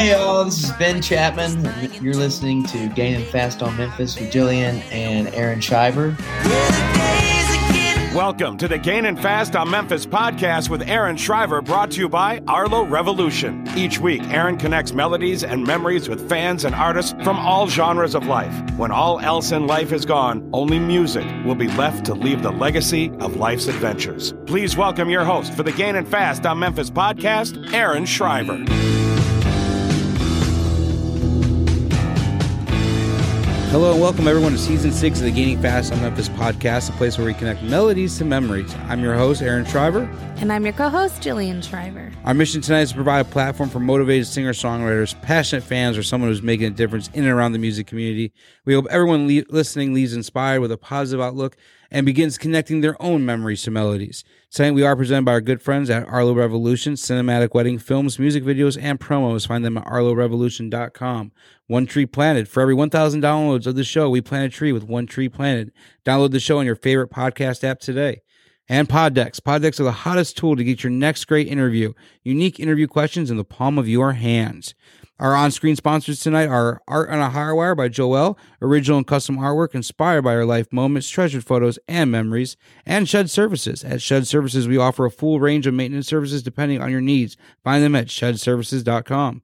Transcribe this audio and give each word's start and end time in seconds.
Hey 0.00 0.12
y'all, 0.12 0.46
this 0.46 0.64
is 0.64 0.72
Ben 0.78 1.02
Chapman. 1.02 1.62
You're 2.00 2.14
listening 2.14 2.64
to 2.68 2.88
Gaining 2.88 3.22
Fast 3.26 3.62
on 3.62 3.76
Memphis 3.76 4.18
with 4.18 4.32
Jillian 4.32 4.82
and 4.90 5.28
Aaron 5.34 5.60
Shriver. 5.60 6.16
Welcome 8.14 8.56
to 8.56 8.66
the 8.66 8.78
Gaining 8.78 9.18
Fast 9.18 9.54
on 9.56 9.68
Memphis 9.68 10.06
podcast 10.06 10.70
with 10.70 10.88
Aaron 10.88 11.18
Shriver, 11.18 11.60
brought 11.60 11.90
to 11.90 12.00
you 12.00 12.08
by 12.08 12.40
Arlo 12.48 12.84
Revolution. 12.86 13.62
Each 13.76 13.98
week, 13.98 14.22
Aaron 14.30 14.56
connects 14.56 14.94
melodies 14.94 15.44
and 15.44 15.66
memories 15.66 16.08
with 16.08 16.26
fans 16.30 16.64
and 16.64 16.74
artists 16.74 17.12
from 17.22 17.38
all 17.38 17.68
genres 17.68 18.14
of 18.14 18.24
life. 18.24 18.54
When 18.78 18.90
all 18.90 19.20
else 19.20 19.52
in 19.52 19.66
life 19.66 19.92
is 19.92 20.06
gone, 20.06 20.48
only 20.54 20.78
music 20.78 21.26
will 21.44 21.54
be 21.54 21.68
left 21.68 22.06
to 22.06 22.14
leave 22.14 22.42
the 22.42 22.52
legacy 22.52 23.10
of 23.20 23.36
life's 23.36 23.66
adventures. 23.66 24.32
Please 24.46 24.78
welcome 24.78 25.10
your 25.10 25.26
host 25.26 25.52
for 25.52 25.62
the 25.62 25.72
Gaining 25.72 26.06
Fast 26.06 26.46
on 26.46 26.58
Memphis 26.58 26.88
podcast, 26.88 27.74
Aaron 27.74 28.06
Shriver. 28.06 28.64
Hello 33.70 33.92
and 33.92 34.00
welcome 34.00 34.26
everyone 34.26 34.50
to 34.50 34.58
season 34.58 34.90
six 34.90 35.20
of 35.20 35.26
the 35.26 35.30
Gaining 35.30 35.62
Fast 35.62 35.92
on 35.92 36.00
Memphis 36.00 36.28
podcast, 36.28 36.88
a 36.88 36.92
place 36.94 37.16
where 37.16 37.24
we 37.24 37.32
connect 37.32 37.62
melodies 37.62 38.18
to 38.18 38.24
memories. 38.24 38.74
I'm 38.88 39.00
your 39.00 39.14
host, 39.14 39.42
Aaron 39.42 39.64
Shriver. 39.64 40.10
And 40.38 40.52
I'm 40.52 40.64
your 40.64 40.72
co 40.72 40.88
host, 40.88 41.22
Jillian 41.22 41.62
Shriver. 41.62 42.10
Our 42.24 42.34
mission 42.34 42.62
tonight 42.62 42.80
is 42.80 42.88
to 42.88 42.96
provide 42.96 43.20
a 43.20 43.24
platform 43.30 43.70
for 43.70 43.78
motivated 43.78 44.26
singer 44.26 44.54
songwriters, 44.54 45.14
passionate 45.22 45.62
fans, 45.62 45.96
or 45.96 46.02
someone 46.02 46.30
who's 46.30 46.42
making 46.42 46.66
a 46.66 46.70
difference 46.70 47.10
in 47.14 47.22
and 47.22 47.32
around 47.32 47.52
the 47.52 47.60
music 47.60 47.86
community. 47.86 48.32
We 48.64 48.74
hope 48.74 48.88
everyone 48.90 49.28
le- 49.28 49.44
listening 49.50 49.94
leaves 49.94 50.14
inspired 50.14 50.62
with 50.62 50.72
a 50.72 50.76
positive 50.76 51.20
outlook 51.20 51.56
and 51.92 52.04
begins 52.04 52.38
connecting 52.38 52.80
their 52.80 53.00
own 53.00 53.24
memories 53.24 53.62
to 53.62 53.70
melodies. 53.70 54.24
Tonight, 54.52 54.72
we 54.72 54.82
are 54.82 54.96
presented 54.96 55.24
by 55.24 55.34
our 55.34 55.40
good 55.40 55.62
friends 55.62 55.88
at 55.90 56.08
Arlo 56.08 56.32
Revolution, 56.32 56.94
cinematic 56.94 57.54
wedding 57.54 57.78
films, 57.78 58.18
music 58.18 58.42
videos, 58.42 58.76
and 58.82 58.98
promos. 58.98 59.46
Find 59.46 59.64
them 59.64 59.78
at 59.78 59.84
arlorevolution.com. 59.84 61.30
One 61.68 61.86
Tree 61.86 62.04
Planted. 62.04 62.48
For 62.48 62.60
every 62.60 62.74
1,000 62.74 63.22
downloads 63.22 63.68
of 63.68 63.76
the 63.76 63.84
show, 63.84 64.10
we 64.10 64.20
plant 64.20 64.52
a 64.52 64.56
tree 64.56 64.72
with 64.72 64.82
One 64.82 65.06
Tree 65.06 65.28
Planted. 65.28 65.70
Download 66.04 66.32
the 66.32 66.40
show 66.40 66.58
on 66.58 66.66
your 66.66 66.74
favorite 66.74 67.10
podcast 67.10 67.62
app 67.62 67.78
today. 67.78 68.22
And 68.68 68.88
PodDecks. 68.88 69.38
PodDecks 69.38 69.78
are 69.78 69.84
the 69.84 69.92
hottest 69.92 70.36
tool 70.36 70.56
to 70.56 70.64
get 70.64 70.82
your 70.82 70.90
next 70.90 71.26
great 71.26 71.46
interview. 71.46 71.92
Unique 72.24 72.58
interview 72.58 72.88
questions 72.88 73.30
in 73.30 73.36
the 73.36 73.44
palm 73.44 73.78
of 73.78 73.88
your 73.88 74.14
hands. 74.14 74.74
Our 75.20 75.36
on-screen 75.36 75.76
sponsors 75.76 76.18
tonight 76.20 76.48
are 76.48 76.80
Art 76.88 77.10
on 77.10 77.18
a 77.18 77.28
Higher 77.28 77.54
Wire 77.54 77.74
by 77.74 77.88
Joel, 77.88 78.38
original 78.62 78.96
and 78.96 79.06
custom 79.06 79.36
artwork 79.36 79.74
inspired 79.74 80.22
by 80.22 80.34
our 80.34 80.46
life 80.46 80.72
moments, 80.72 81.10
treasured 81.10 81.44
photos, 81.44 81.78
and 81.86 82.10
memories, 82.10 82.56
and 82.86 83.06
Shed 83.06 83.28
Services. 83.28 83.84
At 83.84 84.00
Shed 84.00 84.26
Services, 84.26 84.66
we 84.66 84.78
offer 84.78 85.04
a 85.04 85.10
full 85.10 85.38
range 85.38 85.66
of 85.66 85.74
maintenance 85.74 86.06
services 86.06 86.42
depending 86.42 86.80
on 86.80 86.90
your 86.90 87.02
needs. 87.02 87.36
Find 87.62 87.84
them 87.84 87.94
at 87.94 88.06
shedservices.com. 88.06 89.42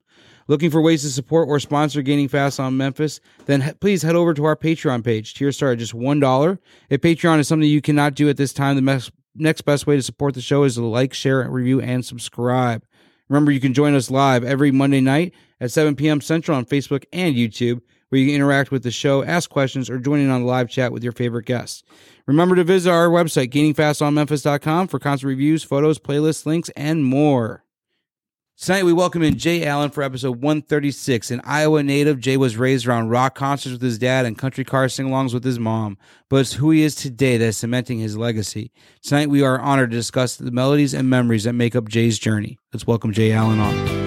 Looking 0.48 0.70
for 0.70 0.80
ways 0.80 1.02
to 1.02 1.10
support 1.10 1.46
or 1.46 1.60
sponsor 1.60 2.00
Gaining 2.00 2.28
Fast 2.28 2.58
on 2.58 2.78
Memphis? 2.78 3.20
Then 3.44 3.60
he- 3.60 3.72
please 3.74 4.00
head 4.02 4.16
over 4.16 4.32
to 4.32 4.44
our 4.46 4.56
Patreon 4.56 5.04
page. 5.04 5.34
Tiers 5.34 5.56
start 5.56 5.74
at 5.74 5.80
just 5.80 5.92
$1. 5.92 6.58
If 6.88 7.02
Patreon 7.02 7.38
is 7.38 7.48
something 7.48 7.68
you 7.68 7.82
cannot 7.82 8.14
do 8.14 8.30
at 8.30 8.38
this 8.38 8.54
time, 8.54 8.76
the 8.76 8.82
mes- 8.82 9.10
next 9.34 9.60
best 9.66 9.86
way 9.86 9.96
to 9.96 10.02
support 10.02 10.32
the 10.32 10.40
show 10.40 10.62
is 10.64 10.76
to 10.76 10.86
like, 10.86 11.12
share, 11.12 11.46
review, 11.50 11.82
and 11.82 12.02
subscribe. 12.02 12.82
Remember, 13.28 13.50
you 13.50 13.60
can 13.60 13.74
join 13.74 13.94
us 13.94 14.10
live 14.10 14.44
every 14.44 14.70
Monday 14.70 15.00
night 15.00 15.34
at 15.60 15.72
7 15.72 15.96
p.m. 15.96 16.20
Central 16.20 16.56
on 16.56 16.64
Facebook 16.64 17.04
and 17.12 17.34
YouTube, 17.34 17.80
where 18.08 18.20
you 18.20 18.26
can 18.26 18.36
interact 18.36 18.70
with 18.70 18.82
the 18.82 18.90
show, 18.90 19.24
ask 19.24 19.50
questions, 19.50 19.90
or 19.90 19.98
join 19.98 20.20
in 20.20 20.30
on 20.30 20.42
the 20.42 20.46
live 20.46 20.70
chat 20.70 20.92
with 20.92 21.02
your 21.02 21.12
favorite 21.12 21.46
guests. 21.46 21.82
Remember 22.26 22.54
to 22.54 22.64
visit 22.64 22.90
our 22.90 23.08
website, 23.08 23.50
gainingfastonmemphis.com, 23.50 24.88
for 24.88 24.98
concert 24.98 25.26
reviews, 25.28 25.64
photos, 25.64 25.98
playlists, 25.98 26.46
links, 26.46 26.70
and 26.70 27.04
more. 27.04 27.64
Tonight, 28.58 28.84
we 28.84 28.92
welcome 28.94 29.22
in 29.22 29.36
Jay 29.36 29.66
Allen 29.66 29.90
for 29.90 30.02
episode 30.02 30.40
136. 30.40 31.30
An 31.30 31.42
Iowa 31.44 31.82
native, 31.82 32.18
Jay 32.18 32.38
was 32.38 32.56
raised 32.56 32.86
around 32.86 33.10
rock 33.10 33.34
concerts 33.34 33.74
with 33.74 33.82
his 33.82 33.98
dad 33.98 34.24
and 34.24 34.38
country 34.38 34.64
car 34.64 34.88
sing 34.88 35.08
alongs 35.08 35.34
with 35.34 35.44
his 35.44 35.58
mom, 35.58 35.98
but 36.30 36.36
it's 36.36 36.54
who 36.54 36.70
he 36.70 36.82
is 36.82 36.94
today 36.94 37.36
that 37.36 37.44
is 37.44 37.58
cementing 37.58 37.98
his 37.98 38.16
legacy. 38.16 38.72
Tonight, 39.02 39.28
we 39.28 39.42
are 39.42 39.60
honored 39.60 39.90
to 39.90 39.96
discuss 39.96 40.36
the 40.36 40.50
melodies 40.50 40.94
and 40.94 41.10
memories 41.10 41.44
that 41.44 41.52
make 41.52 41.76
up 41.76 41.86
Jay's 41.86 42.18
journey. 42.18 42.56
Let's 42.72 42.86
welcome 42.86 43.12
Jay 43.12 43.30
Allen 43.30 43.60
on. 43.60 44.06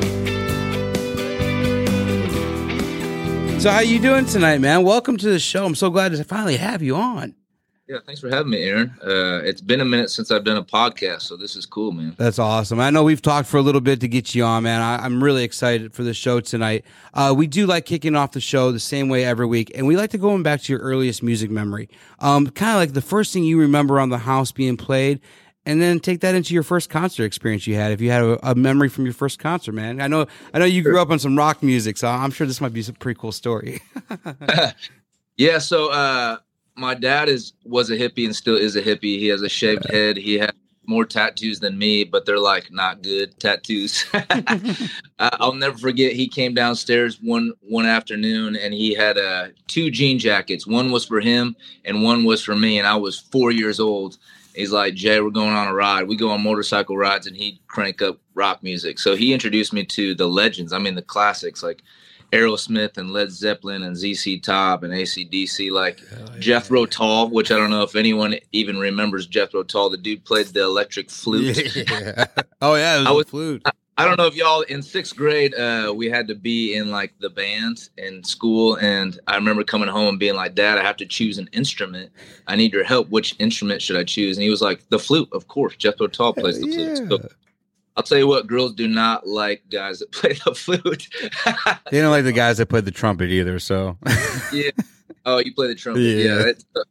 So, 3.60 3.70
how 3.70 3.82
you 3.82 4.00
doing 4.00 4.26
tonight, 4.26 4.62
man? 4.62 4.82
Welcome 4.82 5.18
to 5.18 5.30
the 5.30 5.38
show. 5.38 5.64
I'm 5.64 5.76
so 5.76 5.92
glad 5.92 6.12
to 6.14 6.24
finally 6.24 6.58
have 6.58 6.82
you 6.82 6.96
on. 6.96 7.36
Yeah, 7.90 7.98
thanks 8.06 8.22
for 8.22 8.30
having 8.30 8.52
me, 8.52 8.62
Aaron. 8.62 8.94
Uh, 9.04 9.42
it's 9.44 9.62
been 9.62 9.82
a 9.82 9.86
minute 9.86 10.12
since 10.12 10.30
I've 10.30 10.44
done 10.44 10.58
a 10.58 10.64
podcast, 10.64 11.24
so 11.24 11.36
this 11.36 11.56
is 11.56 11.66
cool, 11.66 11.92
man. 11.92 12.14
That's 12.20 12.38
awesome. 12.38 12.80
I 12.80 12.92
know 12.92 13.04
we've 13.04 13.20
talked 13.22 13.48
for 13.48 13.58
a 13.58 13.64
little 13.64 13.82
bit 13.82 14.00
to 14.02 14.08
get 14.08 14.36
you 14.36 14.44
on, 14.44 14.62
man. 14.62 14.80
I, 14.80 15.04
am 15.08 15.24
really 15.24 15.44
excited 15.44 15.92
for 15.92 16.04
the 16.04 16.14
show 16.14 16.40
tonight. 16.40 16.86
Uh, 17.16 17.34
we 17.36 17.48
do 17.48 17.66
like 17.66 17.88
kicking 17.88 18.16
off 18.16 18.34
the 18.34 18.42
show 18.42 18.72
the 18.72 18.80
same 18.80 19.10
way 19.10 19.26
every 19.26 19.48
week, 19.48 19.72
and 19.74 19.88
we 19.88 19.98
like 19.98 20.12
to 20.12 20.20
go 20.20 20.38
back 20.44 20.62
to 20.62 20.72
your 20.72 20.84
earliest 20.84 21.24
music 21.24 21.50
memory. 21.50 21.90
Um, 22.20 22.46
kind 22.52 22.74
of 22.74 22.78
like 22.78 22.94
the 22.94 23.02
first 23.02 23.34
thing 23.34 23.44
you 23.44 23.60
remember 23.60 24.00
on 24.00 24.10
the 24.10 24.20
house 24.20 24.52
being 24.52 24.78
played, 24.78 25.20
and 25.66 25.82
then 25.82 26.00
take 26.00 26.20
that 26.20 26.36
into 26.36 26.54
your 26.54 26.62
first 26.62 26.92
concert 26.92 27.24
experience 27.24 27.66
you 27.66 27.74
had. 27.74 27.92
If 27.92 28.02
you 28.02 28.12
had 28.12 28.22
a, 28.22 28.52
a 28.52 28.54
memory 28.54 28.90
from 28.90 29.06
your 29.06 29.16
first 29.16 29.40
concert, 29.40 29.72
man. 29.72 30.00
I 30.00 30.06
know, 30.06 30.28
I 30.54 30.60
know 30.60 30.66
you 30.66 30.84
grew 30.84 31.02
up 31.02 31.10
on 31.10 31.18
some 31.18 31.36
rock 31.36 31.64
music, 31.64 31.98
so 31.98 32.08
I'm 32.08 32.30
sure 32.30 32.46
this 32.46 32.62
might 32.62 32.72
be 32.72 32.86
a 32.88 32.94
pretty 32.94 33.20
cool 33.20 33.32
story. 33.32 33.82
yeah. 35.38 35.58
So. 35.58 35.92
Uh, 35.92 36.38
my 36.80 36.94
dad 36.94 37.30
is 37.30 37.54
was 37.64 37.90
a 37.90 37.98
hippie 37.98 38.26
and 38.26 38.36
still 38.36 38.56
is 38.56 38.76
a 38.76 38.82
hippie. 38.82 39.20
He 39.20 39.28
has 39.28 39.42
a 39.42 39.50
shaved 39.50 39.90
head. 39.90 40.18
He 40.18 40.40
has 40.40 40.52
more 40.86 41.06
tattoos 41.06 41.60
than 41.60 41.78
me, 41.78 42.04
but 42.04 42.26
they're 42.26 42.40
like 42.40 42.72
not 42.72 43.04
good 43.04 43.40
tattoos. 43.40 44.06
I'll 45.20 45.54
never 45.54 45.78
forget. 45.78 46.14
He 46.14 46.28
came 46.28 46.56
downstairs 46.56 47.20
one 47.22 47.54
one 47.62 47.86
afternoon 47.86 48.56
and 48.56 48.74
he 48.74 48.96
had 48.96 49.18
uh, 49.18 49.50
two 49.68 49.92
jean 49.92 50.18
jackets. 50.18 50.66
One 50.66 50.92
was 50.92 51.06
for 51.06 51.20
him 51.20 51.56
and 51.86 52.02
one 52.04 52.24
was 52.24 52.44
for 52.44 52.56
me. 52.56 52.80
And 52.80 52.88
I 52.88 52.96
was 52.96 53.20
four 53.20 53.52
years 53.52 53.80
old. 53.80 54.18
He's 54.56 54.72
like, 54.72 54.96
Jay, 54.96 55.22
we're 55.22 55.30
going 55.30 55.54
on 55.54 55.68
a 55.68 55.74
ride. 55.74 56.08
We 56.08 56.18
go 56.18 56.32
on 56.32 56.42
motorcycle 56.42 56.98
rides, 56.98 57.28
and 57.28 57.38
he'd 57.38 57.60
crank 57.68 58.02
up 58.02 58.18
rock 58.34 58.62
music. 58.62 59.00
So 59.00 59.16
he 59.16 59.32
introduced 59.32 59.72
me 59.72 59.86
to 59.86 60.16
the 60.16 60.28
legends. 60.28 60.74
I 60.74 60.80
mean, 60.80 60.96
the 60.96 61.02
classics 61.02 61.62
like 61.64 61.84
Aerosmith 62.32 62.98
and 62.98 63.12
Led 63.12 63.32
Zeppelin 63.32 63.84
and 63.84 63.98
ZZ 63.98 64.40
Top 64.42 64.84
and 64.84 64.94
ACDC, 64.94 65.72
like 65.72 66.02
yeah. 66.12 66.40
Jethro 66.40 66.86
Tull, 66.86 67.30
which 67.30 67.52
I 67.52 67.58
don't 67.58 67.70
know 67.70 67.84
if 67.84 67.96
anyone 67.96 68.36
even 68.52 68.78
remembers 68.78 69.28
Jethro 69.28 69.64
Tull. 69.64 69.90
The 69.90 69.98
dude 69.98 70.26
played 70.26 70.48
the 70.48 70.64
electric 70.64 71.10
flute. 71.10 71.76
Yeah. 71.76 72.26
oh 72.62 72.76
yeah, 72.76 73.00
was 73.00 73.08
I 73.08 73.12
was 73.12 73.30
flute. 73.30 73.62
I, 73.66 73.72
I, 73.98 74.06
don't 74.06 74.18
know 74.18 74.28
if 74.28 74.36
y'all 74.36 74.62
in 74.62 74.82
sixth 74.82 75.16
grade 75.16 75.54
uh, 75.56 75.94
we 75.96 76.10
had 76.10 76.28
to 76.28 76.36
be 76.36 76.76
in 76.76 76.90
like 76.90 77.14
the 77.20 77.30
band 77.30 77.90
in 77.98 78.24
school, 78.24 78.76
and 78.76 79.20
I 79.28 79.36
remember 79.36 79.64
coming 79.64 79.90
home 79.90 80.10
and 80.10 80.20
being 80.20 80.36
like, 80.36 80.56
"Dad, 80.56 80.78
I 80.78 80.84
have 80.84 80.98
to 80.98 81.06
choose 81.06 81.38
an 81.38 81.50
instrument. 81.52 82.12
I 82.48 82.56
need 82.56 82.74
your 82.74 82.84
help. 82.84 83.10
Which 83.10 83.36
instrument 83.40 83.82
should 83.82 83.98
I 83.98 84.04
choose?" 84.04 84.38
And 84.38 84.44
he 84.44 84.50
was 84.50 84.62
like, 84.62 84.88
"The 84.90 85.00
flute, 85.00 85.30
of 85.32 85.48
course. 85.48 85.76
Jethro 85.76 86.08
Tull 86.08 86.34
plays 86.34 86.60
the 86.60 86.72
flute." 86.72 86.98
So 87.10 87.30
I'll 88.00 88.04
tell 88.04 88.18
you 88.18 88.28
what, 88.28 88.48
girls 88.48 88.72
do 88.76 88.88
not 88.88 89.28
like 89.28 89.64
guys 89.70 90.00
that 90.00 90.10
play 90.14 90.32
the 90.46 90.56
flute. 90.56 91.10
they 91.92 92.00
don't 92.00 92.12
like 92.12 92.24
the 92.24 92.32
guys 92.32 92.58
that 92.60 92.68
play 92.68 92.80
the 92.80 92.92
trumpet 92.92 93.30
either. 93.30 93.60
So 93.60 93.98
yeah. 94.54 94.72
Oh, 95.26 95.40
you 95.40 95.54
play 95.54 95.68
the 95.68 95.76
trumpet. 95.76 96.04
Yeah. 96.04 96.24
yeah 96.24 96.36
that, 96.36 96.64
uh, 96.78 96.84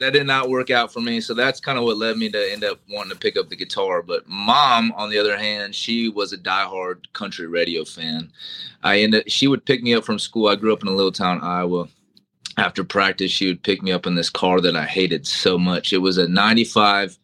that 0.00 0.12
did 0.12 0.26
not 0.26 0.48
work 0.48 0.70
out 0.70 0.92
for 0.92 1.00
me. 1.00 1.20
So 1.20 1.34
that's 1.34 1.60
kind 1.60 1.78
of 1.78 1.84
what 1.84 1.98
led 1.98 2.16
me 2.16 2.28
to 2.30 2.52
end 2.52 2.64
up 2.64 2.80
wanting 2.90 3.12
to 3.12 3.16
pick 3.16 3.36
up 3.36 3.48
the 3.48 3.54
guitar. 3.54 4.02
But 4.02 4.26
mom, 4.26 4.90
on 4.96 5.08
the 5.08 5.18
other 5.18 5.36
hand, 5.38 5.72
she 5.72 6.08
was 6.08 6.32
a 6.32 6.36
diehard 6.36 7.04
country 7.12 7.46
radio 7.46 7.84
fan. 7.84 8.32
I 8.82 9.02
ended. 9.02 9.30
She 9.30 9.46
would 9.46 9.64
pick 9.66 9.84
me 9.84 9.94
up 9.94 10.04
from 10.04 10.18
school. 10.18 10.48
I 10.48 10.56
grew 10.56 10.72
up 10.72 10.82
in 10.82 10.88
a 10.88 10.96
little 10.96 11.12
town, 11.12 11.38
Iowa. 11.44 11.86
After 12.56 12.82
practice, 12.82 13.30
she 13.30 13.46
would 13.46 13.62
pick 13.62 13.84
me 13.84 13.92
up 13.92 14.04
in 14.04 14.16
this 14.16 14.30
car 14.30 14.60
that 14.62 14.74
I 14.74 14.84
hated 14.84 15.28
so 15.28 15.58
much. 15.58 15.92
It 15.92 15.98
was 15.98 16.18
a 16.18 16.26
'95 16.26 17.16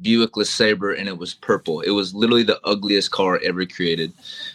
Buick 0.00 0.32
LeSabre 0.32 0.98
and 0.98 1.08
it 1.08 1.18
was 1.18 1.34
purple. 1.34 1.80
It 1.80 1.90
was 1.90 2.14
literally 2.14 2.42
the 2.42 2.60
ugliest 2.64 3.10
car 3.10 3.40
ever 3.44 3.66
created. 3.66 4.12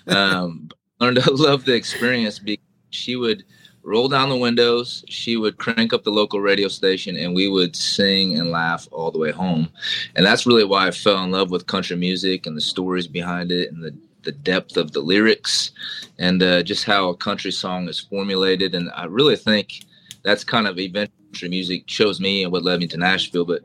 Um, 0.07 0.69
learned 0.99 1.21
to 1.21 1.31
love 1.33 1.65
the 1.65 1.73
experience 1.73 2.39
because 2.39 2.63
she 2.91 3.15
would 3.15 3.43
roll 3.83 4.07
down 4.07 4.29
the 4.29 4.37
windows, 4.37 5.03
she 5.09 5.35
would 5.35 5.57
crank 5.57 5.91
up 5.91 6.03
the 6.03 6.11
local 6.11 6.39
radio 6.39 6.69
station, 6.69 7.17
and 7.17 7.35
we 7.35 7.49
would 7.49 7.75
sing 7.75 8.39
and 8.39 8.49
laugh 8.49 8.87
all 8.91 9.11
the 9.11 9.19
way 9.19 9.31
home. 9.31 9.69
And 10.15 10.25
that's 10.25 10.45
really 10.45 10.63
why 10.63 10.87
I 10.87 10.91
fell 10.91 11.21
in 11.23 11.31
love 11.31 11.51
with 11.51 11.67
country 11.67 11.97
music 11.97 12.45
and 12.45 12.55
the 12.55 12.61
stories 12.61 13.07
behind 13.07 13.51
it 13.51 13.71
and 13.71 13.83
the 13.83 13.93
the 14.23 14.31
depth 14.31 14.77
of 14.77 14.93
the 14.93 15.01
lyrics 15.01 15.71
and 16.17 16.41
uh, 16.41 16.63
just 16.63 16.85
how 16.85 17.09
a 17.09 17.15
country 17.17 17.51
song 17.51 17.87
is 17.87 17.99
formulated. 17.99 18.73
And 18.73 18.89
I 18.95 19.05
really 19.05 19.35
think 19.35 19.83
that's 20.23 20.43
kind 20.43 20.65
of 20.65 20.79
eventually 20.79 21.49
music 21.49 21.87
chose 21.87 22.19
me 22.19 22.43
and 22.43 22.51
what 22.51 22.63
led 22.63 22.79
me 22.79 22.87
to 22.87 22.97
Nashville. 22.97 23.45
But 23.45 23.63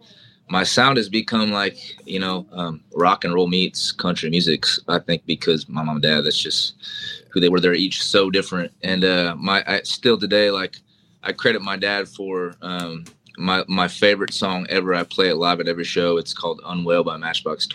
my 0.51 0.63
sound 0.63 0.97
has 0.97 1.09
become 1.09 1.51
like 1.51 1.77
you 2.07 2.19
know 2.19 2.47
um, 2.53 2.83
rock 2.95 3.25
and 3.25 3.35
roll 3.35 3.49
meets 3.49 3.93
country 3.93 4.31
music. 4.31 4.65
I 4.89 4.99
think 4.99 5.25
because 5.27 5.69
my 5.69 5.83
mom 5.83 5.97
and 5.97 6.03
dad, 6.03 6.23
that's 6.23 6.39
just 6.41 6.75
who 7.31 7.41
they 7.41 7.49
were. 7.49 7.61
They're 7.61 7.75
each 7.75 8.03
so 8.03 8.31
different, 8.31 8.73
and 8.83 9.05
uh, 9.05 9.37
my 9.39 9.63
I, 9.67 9.83
still 9.83 10.19
today 10.19 10.51
like 10.51 10.77
I 11.23 11.33
credit 11.33 11.63
my 11.63 11.77
dad 11.77 12.09
for 12.09 12.55
um, 12.63 13.05
my 13.37 13.65
my 13.69 13.89
favorite 13.89 14.33
song 14.33 14.67
ever. 14.69 14.95
I 14.95 15.05
play 15.05 15.29
it 15.29 15.37
live 15.37 15.61
at 15.61 15.69
every 15.69 15.85
show. 15.85 16.17
It's 16.17 16.35
called 16.35 16.61
"Unwell" 16.65 17.05
by 17.05 17.17
Matchbox 17.17 17.67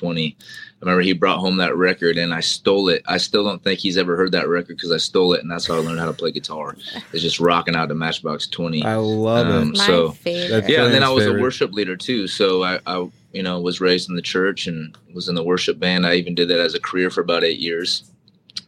Twenty. 0.83 0.91
remember 0.91 1.05
he 1.05 1.13
brought 1.13 1.39
home 1.39 1.57
that 1.57 1.75
record 1.75 2.17
and 2.17 2.33
I 2.33 2.39
stole 2.39 2.89
it. 2.89 3.03
I 3.07 3.17
still 3.17 3.43
don't 3.43 3.63
think 3.63 3.79
he's 3.79 3.97
ever 3.97 4.15
heard 4.15 4.31
that 4.33 4.47
record 4.47 4.77
because 4.77 4.91
I 4.91 4.97
stole 4.97 5.33
it 5.33 5.41
and 5.41 5.49
that's 5.49 5.67
how 5.67 5.75
I 5.75 5.77
learned 5.79 5.99
how 5.99 6.07
to 6.07 6.13
play 6.13 6.31
guitar. 6.31 6.75
It's 7.11 7.21
just 7.21 7.39
rocking 7.39 7.75
out 7.75 7.89
to 7.89 7.95
Matchbox 7.95 8.47
Twenty. 8.47 8.83
I 8.83 8.95
love 8.95 9.47
um, 9.47 9.71
it. 9.71 9.77
so 9.77 10.11
favorite. 10.11 10.69
yeah, 10.69 10.85
and 10.85 10.93
then 10.93 11.03
I 11.03 11.09
was 11.09 11.23
favorite. 11.23 11.39
a 11.39 11.43
worship 11.43 11.71
leader 11.71 11.95
too. 11.95 12.27
So 12.27 12.63
I, 12.63 12.79
I, 12.85 13.09
you 13.31 13.43
know, 13.43 13.59
was 13.59 13.81
raised 13.81 14.09
in 14.09 14.15
the 14.15 14.21
church 14.21 14.67
and 14.67 14.97
was 15.13 15.29
in 15.29 15.35
the 15.35 15.43
worship 15.43 15.79
band. 15.79 16.05
I 16.05 16.15
even 16.15 16.35
did 16.35 16.49
that 16.49 16.59
as 16.59 16.73
a 16.75 16.79
career 16.79 17.09
for 17.09 17.21
about 17.21 17.43
eight 17.43 17.59
years, 17.59 18.03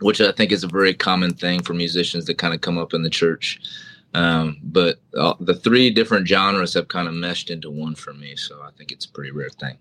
which 0.01 0.21
I 0.21 0.31
think 0.31 0.51
is 0.51 0.63
a 0.63 0.67
very 0.67 0.93
common 0.93 1.33
thing 1.33 1.61
for 1.61 1.73
musicians 1.73 2.25
that 2.25 2.37
kind 2.37 2.53
of 2.53 2.61
come 2.61 2.77
up 2.77 2.93
in 2.93 3.03
the 3.03 3.09
church. 3.09 3.59
Um, 4.15 4.57
but 4.63 4.99
uh, 5.17 5.33
the 5.41 5.53
three 5.53 5.89
different 5.89 6.25
genres 6.25 6.73
have 6.73 6.87
kind 6.87 7.09
of 7.09 7.13
meshed 7.13 7.49
into 7.49 7.69
one 7.69 7.95
for 7.95 8.13
me. 8.13 8.37
So 8.37 8.61
I 8.61 8.69
think 8.77 8.91
it's 8.93 9.05
a 9.05 9.09
pretty 9.09 9.31
rare 9.31 9.49
thing. 9.49 9.77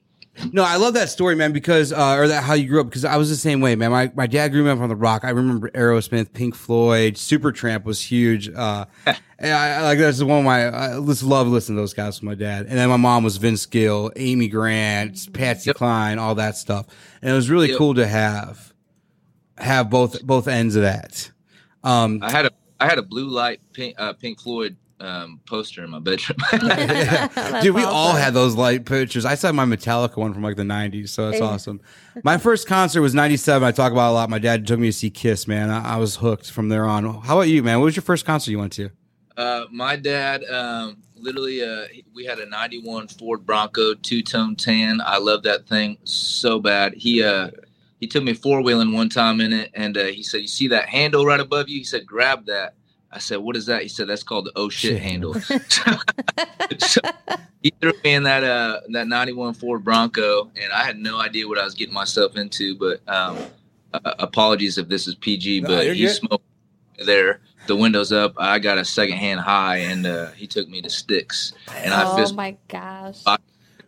No, 0.52 0.64
I 0.64 0.76
love 0.76 0.94
that 0.94 1.10
story, 1.10 1.36
man, 1.36 1.52
because 1.52 1.92
uh, 1.92 2.16
or 2.16 2.28
that 2.28 2.42
how 2.42 2.54
you 2.54 2.68
grew 2.68 2.80
up. 2.80 2.86
Because 2.88 3.04
I 3.04 3.16
was 3.16 3.30
the 3.30 3.36
same 3.36 3.60
way, 3.60 3.76
man. 3.76 3.90
My 3.92 4.10
my 4.14 4.26
dad 4.26 4.48
grew 4.48 4.68
up 4.68 4.80
on 4.80 4.88
the 4.88 4.96
rock. 4.96 5.24
I 5.24 5.30
remember 5.30 5.70
Aerosmith, 5.70 6.32
Pink 6.32 6.54
Floyd, 6.54 7.14
Supertramp 7.14 7.84
was 7.84 8.00
huge. 8.00 8.48
Uh, 8.48 8.86
and 9.38 9.52
I, 9.52 9.76
I, 9.76 9.82
like 9.82 9.98
that's 9.98 10.22
one 10.22 10.40
of 10.40 10.44
my 10.44 10.68
I 10.68 11.00
just 11.06 11.22
love 11.22 11.46
listening 11.46 11.76
to 11.76 11.82
those 11.82 11.94
guys 11.94 12.20
with 12.20 12.24
my 12.24 12.34
dad. 12.34 12.66
And 12.66 12.76
then 12.76 12.88
my 12.88 12.96
mom 12.96 13.22
was 13.22 13.36
Vince 13.36 13.64
Gill, 13.66 14.10
Amy 14.16 14.48
Grant, 14.48 15.32
Patsy 15.32 15.70
yep. 15.70 15.76
Cline, 15.76 16.18
all 16.18 16.34
that 16.34 16.56
stuff. 16.56 16.86
And 17.22 17.30
it 17.30 17.34
was 17.34 17.48
really 17.48 17.68
yep. 17.68 17.78
cool 17.78 17.94
to 17.94 18.06
have 18.06 18.72
have 19.58 19.88
both 19.88 20.22
both 20.24 20.48
ends 20.48 20.74
of 20.74 20.82
that. 20.82 21.30
Um, 21.84 22.18
I 22.22 22.30
had 22.30 22.46
a 22.46 22.50
I 22.80 22.86
had 22.86 22.98
a 22.98 23.02
blue 23.02 23.28
light 23.28 23.60
Pink, 23.72 23.94
uh, 23.98 24.14
Pink 24.14 24.40
Floyd 24.40 24.76
um, 25.04 25.40
poster 25.46 25.84
in 25.84 25.90
my 25.90 25.98
bedroom. 25.98 26.38
Dude, 27.62 27.74
we 27.74 27.82
awesome. 27.82 27.94
all 27.94 28.12
had 28.12 28.34
those 28.34 28.54
light 28.54 28.84
pictures. 28.84 29.24
I 29.24 29.34
saw 29.34 29.52
my 29.52 29.64
Metallica 29.64 30.16
one 30.16 30.32
from 30.32 30.42
like 30.42 30.56
the 30.56 30.62
'90s, 30.62 31.10
so 31.10 31.30
that's 31.30 31.42
awesome. 31.42 31.80
My 32.22 32.38
first 32.38 32.66
concert 32.66 33.00
was 33.00 33.14
'97. 33.14 33.66
I 33.66 33.72
talk 33.72 33.92
about 33.92 34.10
a 34.10 34.14
lot. 34.14 34.30
My 34.30 34.38
dad 34.38 34.66
took 34.66 34.80
me 34.80 34.88
to 34.88 34.92
see 34.92 35.10
Kiss. 35.10 35.46
Man, 35.46 35.70
I, 35.70 35.94
I, 35.94 35.96
was 35.96 36.16
hooked 36.16 36.50
from 36.50 36.68
there 36.68 36.86
on. 36.86 37.04
How 37.22 37.38
about 37.38 37.48
you, 37.48 37.62
man? 37.62 37.78
What 37.78 37.86
was 37.86 37.96
your 37.96 38.02
first 38.02 38.24
concert 38.24 38.50
you 38.50 38.58
went 38.58 38.72
to? 38.74 38.90
Uh, 39.36 39.64
my 39.70 39.96
dad, 39.96 40.44
um, 40.44 41.02
literally, 41.16 41.62
uh, 41.62 41.86
we 42.14 42.24
had 42.24 42.38
a 42.38 42.46
'91 42.46 43.08
Ford 43.08 43.44
Bronco 43.44 43.94
two 43.94 44.22
tone 44.22 44.56
tan. 44.56 45.00
I 45.04 45.18
love 45.18 45.42
that 45.42 45.66
thing 45.66 45.98
so 46.04 46.58
bad. 46.60 46.94
He 46.94 47.22
uh, 47.22 47.50
he 48.00 48.06
took 48.06 48.24
me 48.24 48.34
four 48.34 48.62
wheeling 48.62 48.92
one 48.92 49.08
time 49.08 49.40
in 49.40 49.52
it, 49.52 49.70
and 49.74 49.96
uh, 49.96 50.04
he 50.04 50.22
said, 50.22 50.40
"You 50.40 50.48
see 50.48 50.68
that 50.68 50.88
handle 50.88 51.26
right 51.26 51.40
above 51.40 51.68
you?" 51.68 51.78
He 51.78 51.84
said, 51.84 52.06
"Grab 52.06 52.46
that." 52.46 52.74
I 53.14 53.18
said, 53.18 53.38
"What 53.38 53.56
is 53.56 53.66
that?" 53.66 53.82
He 53.82 53.88
said, 53.88 54.08
"That's 54.08 54.24
called 54.24 54.46
the 54.46 54.52
oh 54.56 54.68
shit, 54.68 54.92
shit. 54.92 55.02
handle." 55.02 55.34
so 56.78 57.00
he 57.62 57.72
threw 57.80 57.92
me 58.02 58.14
in 58.14 58.24
that 58.24 58.42
uh 58.42 58.80
that 58.90 59.06
'91 59.06 59.54
Ford 59.54 59.84
Bronco, 59.84 60.50
and 60.60 60.72
I 60.72 60.84
had 60.84 60.98
no 60.98 61.20
idea 61.20 61.46
what 61.46 61.58
I 61.58 61.64
was 61.64 61.74
getting 61.74 61.94
myself 61.94 62.36
into. 62.36 62.76
But 62.76 63.00
um, 63.08 63.38
uh, 63.92 64.14
apologies 64.18 64.78
if 64.78 64.88
this 64.88 65.06
is 65.06 65.14
PG, 65.14 65.60
no, 65.60 65.68
but 65.68 65.94
he 65.94 66.02
good. 66.02 66.14
smoked 66.14 66.44
there. 67.04 67.40
The 67.66 67.76
windows 67.76 68.12
up. 68.12 68.34
I 68.36 68.58
got 68.58 68.76
a 68.76 68.84
second 68.84 69.16
hand 69.16 69.40
high, 69.40 69.76
and 69.78 70.06
uh, 70.06 70.32
he 70.32 70.46
took 70.46 70.68
me 70.68 70.82
to 70.82 70.90
Styx. 70.90 71.54
and 71.72 71.94
I. 71.94 72.02
Oh 72.04 72.32
my 72.34 72.56
gosh! 72.68 73.22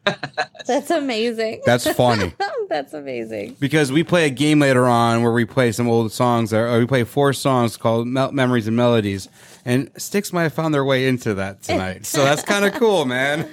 That's 0.67 0.91
amazing. 0.91 1.63
That's 1.65 1.89
funny. 1.93 2.33
That's 2.69 2.93
amazing. 2.93 3.57
Because 3.61 3.93
we 3.93 4.03
play 4.03 4.27
a 4.27 4.31
game 4.31 4.59
later 4.59 4.87
on 4.87 5.23
where 5.23 5.33
we 5.33 5.45
play 5.45 5.71
some 5.71 5.89
old 5.89 6.11
songs, 6.11 6.53
or 6.53 6.79
we 6.79 6.87
play 6.87 7.05
four 7.05 7.33
songs 7.33 7.77
called 7.77 8.09
Memories 8.09 8.67
and 8.67 8.77
Melodies, 8.77 9.29
and 9.65 9.91
Styx 9.97 10.33
might 10.33 10.43
have 10.45 10.53
found 10.53 10.75
their 10.75 10.85
way 10.85 11.07
into 11.07 11.35
that 11.35 11.63
tonight. 11.63 12.05
so 12.05 12.25
that's 12.25 12.43
kind 12.43 12.65
of 12.65 12.75
cool, 12.81 13.05
man. 13.05 13.49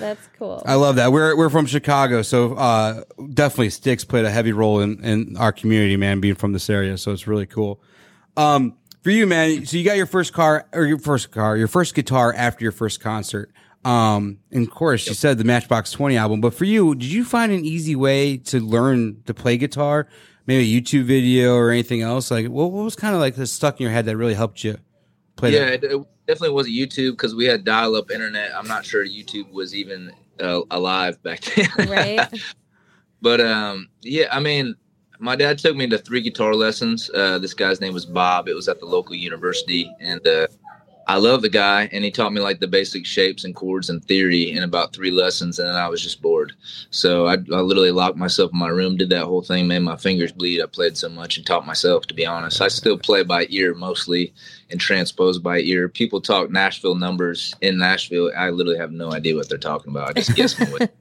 that's 0.00 0.28
cool. 0.38 0.62
I 0.66 0.74
love 0.74 0.96
that. 0.96 1.12
We're 1.12 1.36
we're 1.36 1.50
from 1.50 1.66
Chicago, 1.66 2.22
so 2.22 2.54
uh, 2.54 3.04
definitely 3.32 3.70
Styx 3.70 4.04
played 4.04 4.24
a 4.24 4.30
heavy 4.30 4.52
role 4.52 4.80
in 4.80 5.02
in 5.04 5.36
our 5.36 5.52
community, 5.52 5.96
man, 5.96 6.20
being 6.20 6.34
from 6.34 6.52
this 6.52 6.68
area. 6.68 6.98
So 6.98 7.12
it's 7.12 7.28
really 7.28 7.46
cool. 7.46 7.80
Um, 8.36 8.76
for 9.06 9.10
you, 9.12 9.24
man. 9.28 9.64
So 9.64 9.76
you 9.76 9.84
got 9.84 9.96
your 9.96 10.06
first 10.06 10.32
car 10.32 10.66
or 10.72 10.84
your 10.84 10.98
first 10.98 11.30
car, 11.30 11.56
your 11.56 11.68
first 11.68 11.94
guitar 11.94 12.34
after 12.36 12.64
your 12.64 12.72
first 12.72 13.00
concert. 13.00 13.52
Um, 13.86 14.40
and 14.50 14.66
of 14.66 14.74
course, 14.74 15.04
yep. 15.04 15.10
you 15.10 15.14
said 15.14 15.38
the 15.38 15.44
Matchbox 15.44 15.92
20 15.92 16.16
album, 16.16 16.40
but 16.40 16.52
for 16.52 16.64
you, 16.64 16.96
did 16.96 17.06
you 17.06 17.24
find 17.24 17.52
an 17.52 17.64
easy 17.64 17.94
way 17.94 18.36
to 18.38 18.58
learn 18.58 19.22
to 19.26 19.32
play 19.32 19.56
guitar? 19.56 20.08
Maybe 20.46 20.76
a 20.76 20.80
YouTube 20.80 21.04
video 21.04 21.54
or 21.54 21.70
anything 21.70 22.02
else? 22.02 22.32
Like, 22.32 22.48
what, 22.48 22.72
what 22.72 22.82
was 22.82 22.96
kind 22.96 23.14
of 23.14 23.20
like 23.20 23.36
stuck 23.46 23.78
in 23.78 23.84
your 23.84 23.92
head 23.92 24.06
that 24.06 24.16
really 24.16 24.34
helped 24.34 24.64
you 24.64 24.76
play? 25.36 25.52
Yeah, 25.52 25.66
it, 25.66 25.84
it, 25.84 26.04
definitely 26.26 26.54
wasn't 26.54 26.74
YouTube 26.74 27.12
because 27.12 27.36
we 27.36 27.44
had 27.44 27.64
dial 27.64 27.94
up 27.94 28.10
internet. 28.10 28.50
I'm 28.56 28.66
not 28.66 28.84
sure 28.84 29.06
YouTube 29.06 29.52
was 29.52 29.72
even 29.72 30.10
uh, 30.40 30.62
alive 30.72 31.22
back 31.22 31.40
then. 31.76 31.88
Right. 31.88 32.28
but 33.22 33.40
um, 33.40 33.88
yeah, 34.02 34.26
I 34.32 34.40
mean, 34.40 34.74
my 35.20 35.36
dad 35.36 35.58
took 35.58 35.76
me 35.76 35.86
to 35.86 35.98
three 35.98 36.20
guitar 36.20 36.54
lessons. 36.54 37.08
Uh, 37.14 37.38
this 37.38 37.54
guy's 37.54 37.80
name 37.80 37.94
was 37.94 38.04
Bob. 38.04 38.48
It 38.48 38.54
was 38.54 38.68
at 38.68 38.80
the 38.80 38.86
local 38.86 39.14
university, 39.14 39.88
and 40.00 40.26
uh, 40.26 40.48
I 41.08 41.18
love 41.18 41.42
the 41.42 41.48
guy, 41.48 41.88
and 41.92 42.04
he 42.04 42.10
taught 42.10 42.32
me 42.32 42.40
like 42.40 42.58
the 42.58 42.66
basic 42.66 43.06
shapes 43.06 43.44
and 43.44 43.54
chords 43.54 43.88
and 43.88 44.04
theory 44.04 44.50
in 44.50 44.64
about 44.64 44.92
three 44.92 45.12
lessons, 45.12 45.60
and 45.60 45.68
then 45.68 45.76
I 45.76 45.88
was 45.88 46.02
just 46.02 46.20
bored. 46.20 46.52
So 46.90 47.26
I, 47.26 47.34
I, 47.34 47.60
literally 47.60 47.92
locked 47.92 48.16
myself 48.16 48.50
in 48.52 48.58
my 48.58 48.68
room, 48.68 48.96
did 48.96 49.10
that 49.10 49.24
whole 49.24 49.42
thing, 49.42 49.68
made 49.68 49.80
my 49.80 49.96
fingers 49.96 50.32
bleed. 50.32 50.60
I 50.60 50.66
played 50.66 50.96
so 50.96 51.08
much 51.08 51.36
and 51.36 51.46
taught 51.46 51.64
myself. 51.64 52.06
To 52.06 52.14
be 52.14 52.26
honest, 52.26 52.60
I 52.60 52.66
still 52.66 52.98
play 52.98 53.22
by 53.22 53.46
ear 53.50 53.72
mostly 53.72 54.34
and 54.68 54.80
transpose 54.80 55.38
by 55.38 55.60
ear. 55.60 55.88
People 55.88 56.20
talk 56.20 56.50
Nashville 56.50 56.96
numbers 56.96 57.54
in 57.60 57.78
Nashville. 57.78 58.32
I 58.36 58.50
literally 58.50 58.78
have 58.78 58.90
no 58.90 59.12
idea 59.12 59.36
what 59.36 59.48
they're 59.48 59.58
talking 59.58 59.92
about. 59.92 60.10
I 60.10 60.12
just 60.14 60.34
guess 60.34 60.58
what. 60.72 60.92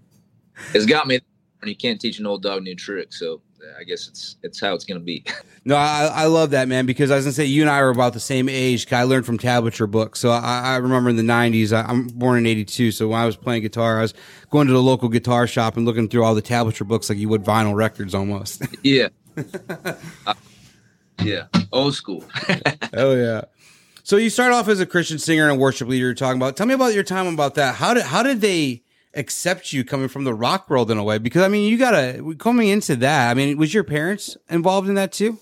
It's 0.74 0.86
got 0.86 1.08
me. 1.08 1.20
And 1.66 1.72
you 1.72 1.76
can't 1.76 2.00
teach 2.00 2.20
an 2.20 2.28
old 2.28 2.44
dog 2.44 2.62
new 2.62 2.76
tricks. 2.76 3.20
So 3.20 3.42
I 3.80 3.84
guess 3.84 4.08
it's 4.08 4.38
it's 4.44 4.60
how 4.60 4.76
it's 4.76 4.86
going 4.86 5.00
to 5.00 5.04
be. 5.04 5.24
no, 5.66 5.76
I, 5.76 6.12
I 6.14 6.26
love 6.26 6.52
that 6.52 6.68
man 6.68 6.86
because 6.86 7.10
I 7.10 7.16
was 7.16 7.26
going 7.26 7.32
to 7.32 7.36
say 7.36 7.46
you 7.46 7.62
and 7.62 7.72
I 7.72 7.80
are 7.80 7.90
about 7.90 8.14
the 8.14 8.20
same 8.20 8.48
age. 8.48 8.92
I 8.94 9.02
learned 9.02 9.26
from 9.26 9.40
tablature 9.40 9.90
books, 9.90 10.20
so 10.20 10.30
I, 10.30 10.62
I 10.62 10.76
remember 10.76 11.10
in 11.10 11.16
the 11.16 11.24
'90s. 11.24 11.74
I, 11.74 11.90
am 11.90 12.06
born 12.08 12.38
in 12.38 12.46
'82, 12.46 12.92
so 12.92 13.08
when 13.08 13.20
I 13.20 13.26
was 13.26 13.36
playing 13.36 13.64
guitar, 13.64 13.98
I 13.98 14.02
was 14.04 14.14
going 14.52 14.68
to 14.68 14.74
the 14.74 14.82
local 14.82 15.10
guitar 15.10 15.48
shop 15.48 15.76
and 15.76 15.88
looking 15.88 16.08
through 16.08 16.24
all 16.24 16.36
the 16.36 16.42
tablature 16.44 16.88
books 16.88 17.10
like 17.10 17.18
you 17.18 17.30
would 17.30 17.44
vinyl 17.44 17.74
records 17.74 18.14
almost. 18.14 18.64
yeah, 18.84 19.08
uh, 20.28 20.34
yeah, 21.24 21.48
old 21.72 21.96
school. 21.96 22.24
oh 22.94 23.16
yeah. 23.16 23.46
So 24.04 24.18
you 24.18 24.30
start 24.30 24.54
off 24.54 24.68
as 24.68 24.80
a 24.80 24.86
Christian 24.86 25.18
singer 25.18 25.50
and 25.50 25.60
worship 25.60 25.88
leader. 25.88 26.06
You're 26.06 26.14
talking 26.14 26.40
about. 26.40 26.56
Tell 26.56 26.68
me 26.68 26.76
about 26.76 26.94
your 26.94 27.04
time 27.04 27.26
about 27.26 27.56
that. 27.56 27.74
How 27.76 27.96
did 27.96 28.04
how 28.04 28.22
did 28.22 28.42
they 28.42 28.84
accept 29.16 29.74
you 29.74 29.84
coming 29.84 30.08
from 30.08 30.24
the 30.24 30.34
rock 30.34 30.70
world 30.70 30.92
in 30.92 30.98
a 30.98 31.04
way 31.04 31.18
because 31.18 31.42
I 31.42 31.48
mean 31.48 31.70
you 31.70 31.78
gotta 31.78 32.36
coming 32.38 32.68
into 32.68 32.96
that. 32.98 33.32
I 33.32 33.34
mean, 33.34 33.58
was 33.58 33.74
your 33.74 33.84
parents 33.84 34.38
involved 34.50 34.90
in 34.90 34.96
that 34.96 35.12
too? 35.12 35.40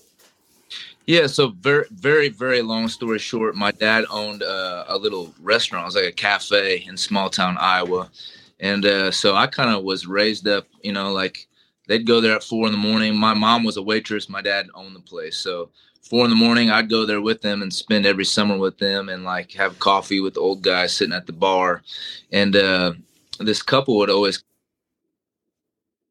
Yeah, 1.06 1.26
so 1.26 1.48
very, 1.48 1.84
very, 1.90 2.30
very 2.30 2.62
long 2.62 2.88
story 2.88 3.18
short, 3.18 3.54
my 3.54 3.72
dad 3.72 4.06
owned 4.08 4.42
uh, 4.42 4.84
a 4.88 4.96
little 4.96 5.34
restaurant. 5.42 5.82
It 5.82 5.86
was 5.86 5.96
like 5.96 6.04
a 6.06 6.12
cafe 6.12 6.84
in 6.88 6.96
small 6.96 7.28
town 7.28 7.58
Iowa, 7.58 8.10
and 8.58 8.86
uh, 8.86 9.10
so 9.10 9.34
I 9.34 9.46
kind 9.46 9.68
of 9.68 9.84
was 9.84 10.06
raised 10.06 10.48
up. 10.48 10.66
You 10.82 10.92
know, 10.92 11.12
like 11.12 11.46
they'd 11.88 12.06
go 12.06 12.22
there 12.22 12.36
at 12.36 12.42
four 12.42 12.66
in 12.66 12.72
the 12.72 12.78
morning. 12.78 13.16
My 13.16 13.34
mom 13.34 13.64
was 13.64 13.76
a 13.76 13.82
waitress. 13.82 14.30
My 14.30 14.40
dad 14.40 14.68
owned 14.74 14.96
the 14.96 15.00
place, 15.00 15.36
so 15.36 15.68
four 16.04 16.24
in 16.24 16.30
the 16.30 16.36
morning, 16.36 16.70
I'd 16.70 16.90
go 16.90 17.04
there 17.04 17.20
with 17.20 17.42
them 17.42 17.62
and 17.62 17.72
spend 17.72 18.06
every 18.06 18.24
summer 18.24 18.56
with 18.56 18.78
them 18.78 19.08
and 19.08 19.24
like 19.24 19.52
have 19.52 19.78
coffee 19.78 20.20
with 20.20 20.34
the 20.34 20.40
old 20.40 20.62
guys 20.62 20.94
sitting 20.94 21.14
at 21.14 21.26
the 21.26 21.32
bar. 21.32 21.82
And 22.30 22.54
uh, 22.54 22.92
this 23.40 23.62
couple 23.62 23.96
would 23.98 24.10
always 24.10 24.42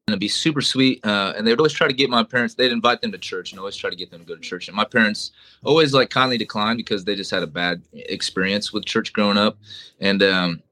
and 0.08 0.20
be 0.20 0.28
super 0.28 0.60
sweet. 0.60 1.04
Uh, 1.04 1.32
and 1.36 1.46
they'd 1.46 1.58
always 1.58 1.72
try 1.72 1.88
to 1.88 1.94
get 1.94 2.10
my 2.10 2.22
parents, 2.22 2.54
they'd 2.54 2.72
invite 2.72 3.00
them 3.00 3.12
to 3.12 3.18
church 3.18 3.52
and 3.52 3.58
always 3.58 3.76
try 3.76 3.90
to 3.90 3.96
get 3.96 4.10
them 4.10 4.20
to 4.20 4.26
go 4.26 4.34
to 4.34 4.40
church. 4.40 4.68
And 4.68 4.76
my 4.76 4.84
parents 4.84 5.32
always 5.64 5.94
like 5.94 6.10
kindly 6.10 6.36
declined 6.36 6.76
because 6.76 7.04
they 7.04 7.14
just 7.14 7.30
had 7.30 7.42
a 7.42 7.46
bad 7.46 7.82
experience 7.92 8.72
with 8.72 8.84
church 8.84 9.12
growing 9.12 9.38
up. 9.38 9.56
And 10.00 10.22
um, 10.22 10.62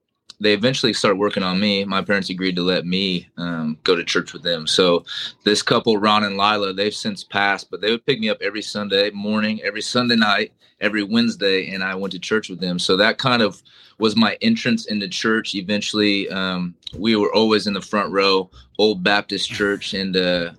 they 0.41 0.53
eventually 0.53 0.93
started 0.93 1.17
working 1.17 1.43
on 1.43 1.59
me. 1.59 1.85
My 1.85 2.03
parents 2.03 2.29
agreed 2.29 2.57
to 2.57 2.63
let 2.63 2.85
me 2.85 3.29
um, 3.39 3.79
go 3.85 3.97
to 3.97 4.05
church 4.05 4.33
with 4.33 4.43
them. 4.43 4.67
So 4.67 5.05
this 5.45 5.63
couple, 5.63 5.97
Ron 5.97 6.25
and 6.25 6.37
Lila, 6.37 6.73
they've 6.75 6.95
since 6.95 7.25
passed, 7.25 7.71
but 7.71 7.81
they 7.81 7.91
would 7.91 8.05
pick 8.05 8.21
me 8.21 8.29
up 8.29 8.39
every 8.43 8.63
Sunday 8.63 9.11
morning, 9.11 9.63
every 9.63 9.83
Sunday 9.83 10.17
night, 10.17 10.53
every 10.83 11.03
Wednesday, 11.03 11.71
and 11.71 11.83
I 11.83 11.95
went 11.95 12.13
to 12.13 12.19
church 12.19 12.51
with 12.51 12.61
them. 12.61 12.79
So 12.79 12.97
that 12.99 13.17
kind 13.17 13.41
of 13.41 13.63
was 13.99 14.17
my 14.17 14.37
entrance 14.43 14.87
into 14.87 15.09
church. 15.09 15.55
Eventually, 15.55 16.29
um, 16.29 16.75
we 16.95 17.17
were 17.17 17.33
always 17.35 17.67
in 17.67 17.73
the 17.73 17.81
front 17.81 18.13
row, 18.13 18.51
old 18.79 19.03
Baptist 19.03 19.49
church, 19.51 19.95
and 19.95 20.17
uh, 20.17 20.51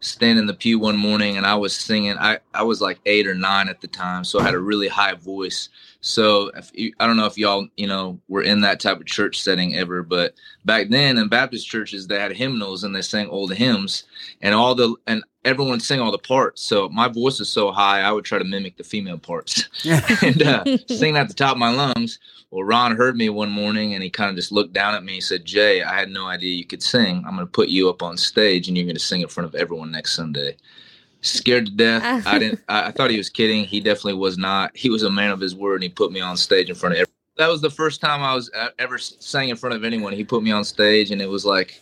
standing 0.00 0.38
in 0.38 0.46
the 0.46 0.54
pew 0.54 0.78
one 0.78 0.96
morning, 0.96 1.36
and 1.36 1.46
I 1.46 1.54
was 1.54 1.76
singing. 1.76 2.16
I 2.18 2.38
I 2.54 2.62
was 2.62 2.80
like 2.80 2.98
eight 3.06 3.26
or 3.26 3.34
nine 3.34 3.68
at 3.68 3.80
the 3.80 3.88
time, 3.88 4.24
so 4.24 4.40
I 4.40 4.44
had 4.44 4.54
a 4.54 4.58
really 4.58 4.88
high 4.88 5.14
voice. 5.14 5.68
So 6.06 6.52
you, 6.72 6.92
I 7.00 7.06
don't 7.08 7.16
know 7.16 7.26
if 7.26 7.36
y'all, 7.36 7.66
you 7.76 7.88
know, 7.88 8.20
were 8.28 8.42
in 8.42 8.60
that 8.60 8.78
type 8.78 9.00
of 9.00 9.06
church 9.06 9.40
setting 9.42 9.74
ever, 9.74 10.04
but 10.04 10.34
back 10.64 10.88
then 10.88 11.18
in 11.18 11.28
Baptist 11.28 11.66
churches, 11.66 12.06
they 12.06 12.20
had 12.20 12.30
hymnals 12.30 12.84
and 12.84 12.94
they 12.94 13.02
sang 13.02 13.28
old 13.28 13.52
hymns 13.52 14.04
and 14.40 14.54
all 14.54 14.76
the, 14.76 14.94
and 15.08 15.24
everyone 15.44 15.72
would 15.72 15.82
sing 15.82 16.00
all 16.00 16.12
the 16.12 16.18
parts. 16.18 16.62
So 16.62 16.88
my 16.90 17.08
voice 17.08 17.40
is 17.40 17.48
so 17.48 17.72
high, 17.72 18.02
I 18.02 18.12
would 18.12 18.24
try 18.24 18.38
to 18.38 18.44
mimic 18.44 18.76
the 18.76 18.84
female 18.84 19.18
parts 19.18 19.68
and 20.22 20.42
uh, 20.42 20.64
sing 20.88 21.16
at 21.16 21.26
the 21.26 21.34
top 21.34 21.52
of 21.52 21.58
my 21.58 21.70
lungs. 21.70 22.20
Well, 22.52 22.62
Ron 22.62 22.96
heard 22.96 23.16
me 23.16 23.28
one 23.28 23.50
morning 23.50 23.94
and 23.94 24.02
he 24.02 24.08
kind 24.08 24.30
of 24.30 24.36
just 24.36 24.52
looked 24.52 24.72
down 24.72 24.94
at 24.94 25.02
me. 25.02 25.14
and 25.14 25.24
said, 25.24 25.44
Jay, 25.44 25.82
I 25.82 25.98
had 25.98 26.08
no 26.08 26.26
idea 26.26 26.54
you 26.54 26.66
could 26.66 26.84
sing. 26.84 27.24
I'm 27.26 27.34
going 27.34 27.46
to 27.46 27.46
put 27.46 27.68
you 27.68 27.90
up 27.90 28.04
on 28.04 28.16
stage 28.16 28.68
and 28.68 28.76
you're 28.76 28.86
going 28.86 28.94
to 28.94 29.00
sing 29.02 29.22
in 29.22 29.28
front 29.28 29.48
of 29.48 29.56
everyone 29.56 29.90
next 29.90 30.12
Sunday 30.12 30.56
scared 31.26 31.66
to 31.66 31.72
death. 31.72 32.02
I 32.26 32.38
didn't. 32.38 32.60
I, 32.68 32.88
I, 32.88 32.90
thought 32.92 33.10
he 33.10 33.18
was 33.18 33.28
kidding. 33.28 33.64
He 33.64 33.80
definitely 33.80 34.14
was 34.14 34.38
not. 34.38 34.76
He 34.76 34.90
was 34.90 35.02
a 35.02 35.10
man 35.10 35.30
of 35.30 35.40
his 35.40 35.54
word, 35.54 35.76
and 35.76 35.82
he 35.82 35.88
put 35.88 36.12
me 36.12 36.20
on 36.20 36.36
stage 36.36 36.68
in 36.68 36.74
front 36.74 36.94
of. 36.94 37.00
Everyone. 37.00 37.12
That 37.36 37.48
was 37.48 37.60
the 37.60 37.70
first 37.70 38.00
time 38.00 38.22
I 38.22 38.34
was 38.34 38.50
uh, 38.56 38.68
ever 38.78 38.98
sang 38.98 39.50
in 39.50 39.56
front 39.56 39.74
of 39.74 39.84
anyone. 39.84 40.12
He 40.12 40.24
put 40.24 40.42
me 40.42 40.50
on 40.50 40.64
stage, 40.64 41.10
and 41.10 41.20
it 41.20 41.28
was 41.28 41.44
like, 41.44 41.80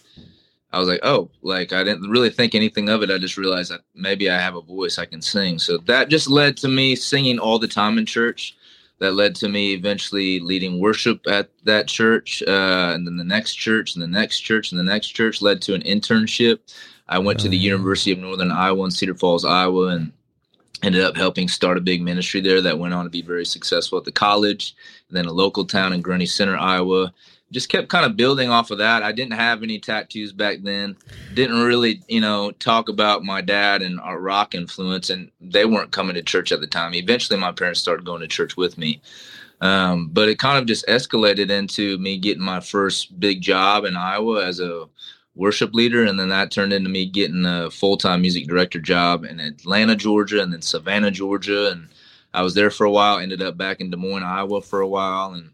I 0.72 0.78
was 0.80 0.88
like, 0.88 1.00
oh, 1.04 1.30
like 1.42 1.72
I 1.72 1.84
didn't 1.84 2.10
really 2.10 2.30
think 2.30 2.54
anything 2.54 2.88
of 2.88 3.02
it. 3.02 3.10
I 3.10 3.18
just 3.18 3.36
realized 3.36 3.70
that 3.70 3.82
maybe 3.94 4.28
I 4.28 4.38
have 4.38 4.56
a 4.56 4.60
voice, 4.60 4.98
I 4.98 5.04
can 5.04 5.22
sing. 5.22 5.58
So 5.60 5.78
that 5.86 6.08
just 6.08 6.28
led 6.28 6.56
to 6.58 6.68
me 6.68 6.96
singing 6.96 7.38
all 7.38 7.58
the 7.58 7.68
time 7.68 7.98
in 7.98 8.06
church. 8.06 8.56
That 8.98 9.14
led 9.14 9.34
to 9.36 9.48
me 9.48 9.74
eventually 9.74 10.40
leading 10.40 10.80
worship 10.80 11.26
at 11.28 11.50
that 11.64 11.88
church, 11.88 12.42
uh, 12.46 12.92
and 12.94 13.06
then 13.06 13.16
the 13.16 13.24
next 13.24 13.54
church, 13.54 13.94
and 13.94 14.02
the 14.02 14.08
next 14.08 14.40
church, 14.40 14.72
and 14.72 14.78
the 14.78 14.84
next 14.84 15.08
church 15.08 15.42
led 15.42 15.60
to 15.62 15.74
an 15.74 15.82
internship 15.82 16.60
I 17.08 17.18
went 17.18 17.40
to 17.40 17.49
the 17.49 17.56
University 17.56 18.12
of 18.12 18.18
Northern 18.18 18.50
Iowa 18.50 18.84
in 18.84 18.90
Cedar 18.90 19.14
Falls, 19.14 19.44
Iowa, 19.44 19.88
and 19.88 20.12
ended 20.82 21.02
up 21.02 21.16
helping 21.16 21.49
start 21.49 21.78
a 21.78 21.82
big 21.82 22.02
ministry 22.02 22.40
there 22.40 22.61
that 22.62 22.78
went 22.78 22.94
on 22.94 23.04
to 23.04 23.11
be 23.11 23.23
very 23.23 23.44
successful 23.44 23.99
at 23.99 24.04
the 24.04 24.12
college, 24.12 24.75
and 25.08 25.16
then 25.16 25.26
a 25.26 25.32
local 25.32 25.64
town 25.64 25.92
in 25.92 26.02
Grundy 26.02 26.26
Center, 26.26 26.56
Iowa. 26.56 27.12
Just 27.52 27.68
kept 27.68 27.88
kind 27.88 28.04
of 28.04 28.16
building 28.16 28.50
off 28.50 28.70
of 28.70 28.78
that. 28.78 29.02
I 29.02 29.12
didn't 29.12 29.34
have 29.34 29.62
any 29.62 29.78
tattoos 29.78 30.32
back 30.32 30.58
then. 30.62 30.96
Didn't 31.34 31.62
really, 31.62 32.02
you 32.08 32.20
know, 32.20 32.50
talk 32.52 32.88
about 32.88 33.23
my 33.23 33.40
dad 33.42 33.80
and 33.82 34.00
our 34.00 34.18
rock 34.18 34.54
influence, 34.54 35.11
and 35.11 35.30
they 35.40 35.64
weren't 35.64 35.92
coming 35.92 36.14
to 36.14 36.23
church 36.23 36.52
at 36.52 36.61
the 36.61 36.66
time. 36.66 36.94
Eventually, 36.94 37.38
my 37.38 37.52
parents 37.52 37.80
started 37.80 38.06
going 38.06 38.23
to 38.23 38.28
church 38.28 38.56
with 38.56 38.76
me. 38.76 39.00
Um, 39.61 40.08
but 40.08 40.28
it 40.28 40.38
kind 40.38 40.58
of 40.58 40.66
just 40.66 40.87
escalated 40.88 41.50
into 41.50 41.96
me 41.99 42.18
getting 42.18 42.42
my 42.42 42.61
first 42.61 43.18
big 43.20 43.40
job 43.40 43.84
in 43.84 43.96
Iowa 43.96 44.44
as 44.44 44.58
a 44.58 44.88
worship 45.34 45.74
leader, 45.74 46.04
and 46.04 46.18
then 46.18 46.28
that 46.28 46.50
turned 46.50 46.72
into 46.72 46.88
me 46.88 47.06
getting 47.06 47.44
a 47.44 47.70
full 47.70 47.96
time 47.96 48.22
music 48.22 48.46
director 48.46 48.80
job 48.80 49.24
in 49.24 49.40
Atlanta, 49.40 49.96
Georgia, 49.96 50.42
and 50.42 50.52
then 50.52 50.62
Savannah, 50.62 51.10
Georgia, 51.10 51.70
and 51.70 51.88
I 52.32 52.42
was 52.42 52.54
there 52.54 52.70
for 52.70 52.84
a 52.84 52.90
while. 52.90 53.18
Ended 53.18 53.42
up 53.42 53.56
back 53.56 53.80
in 53.80 53.90
Des 53.90 53.96
Moines, 53.96 54.22
Iowa, 54.22 54.62
for 54.62 54.80
a 54.80 54.88
while, 54.88 55.32
and 55.32 55.50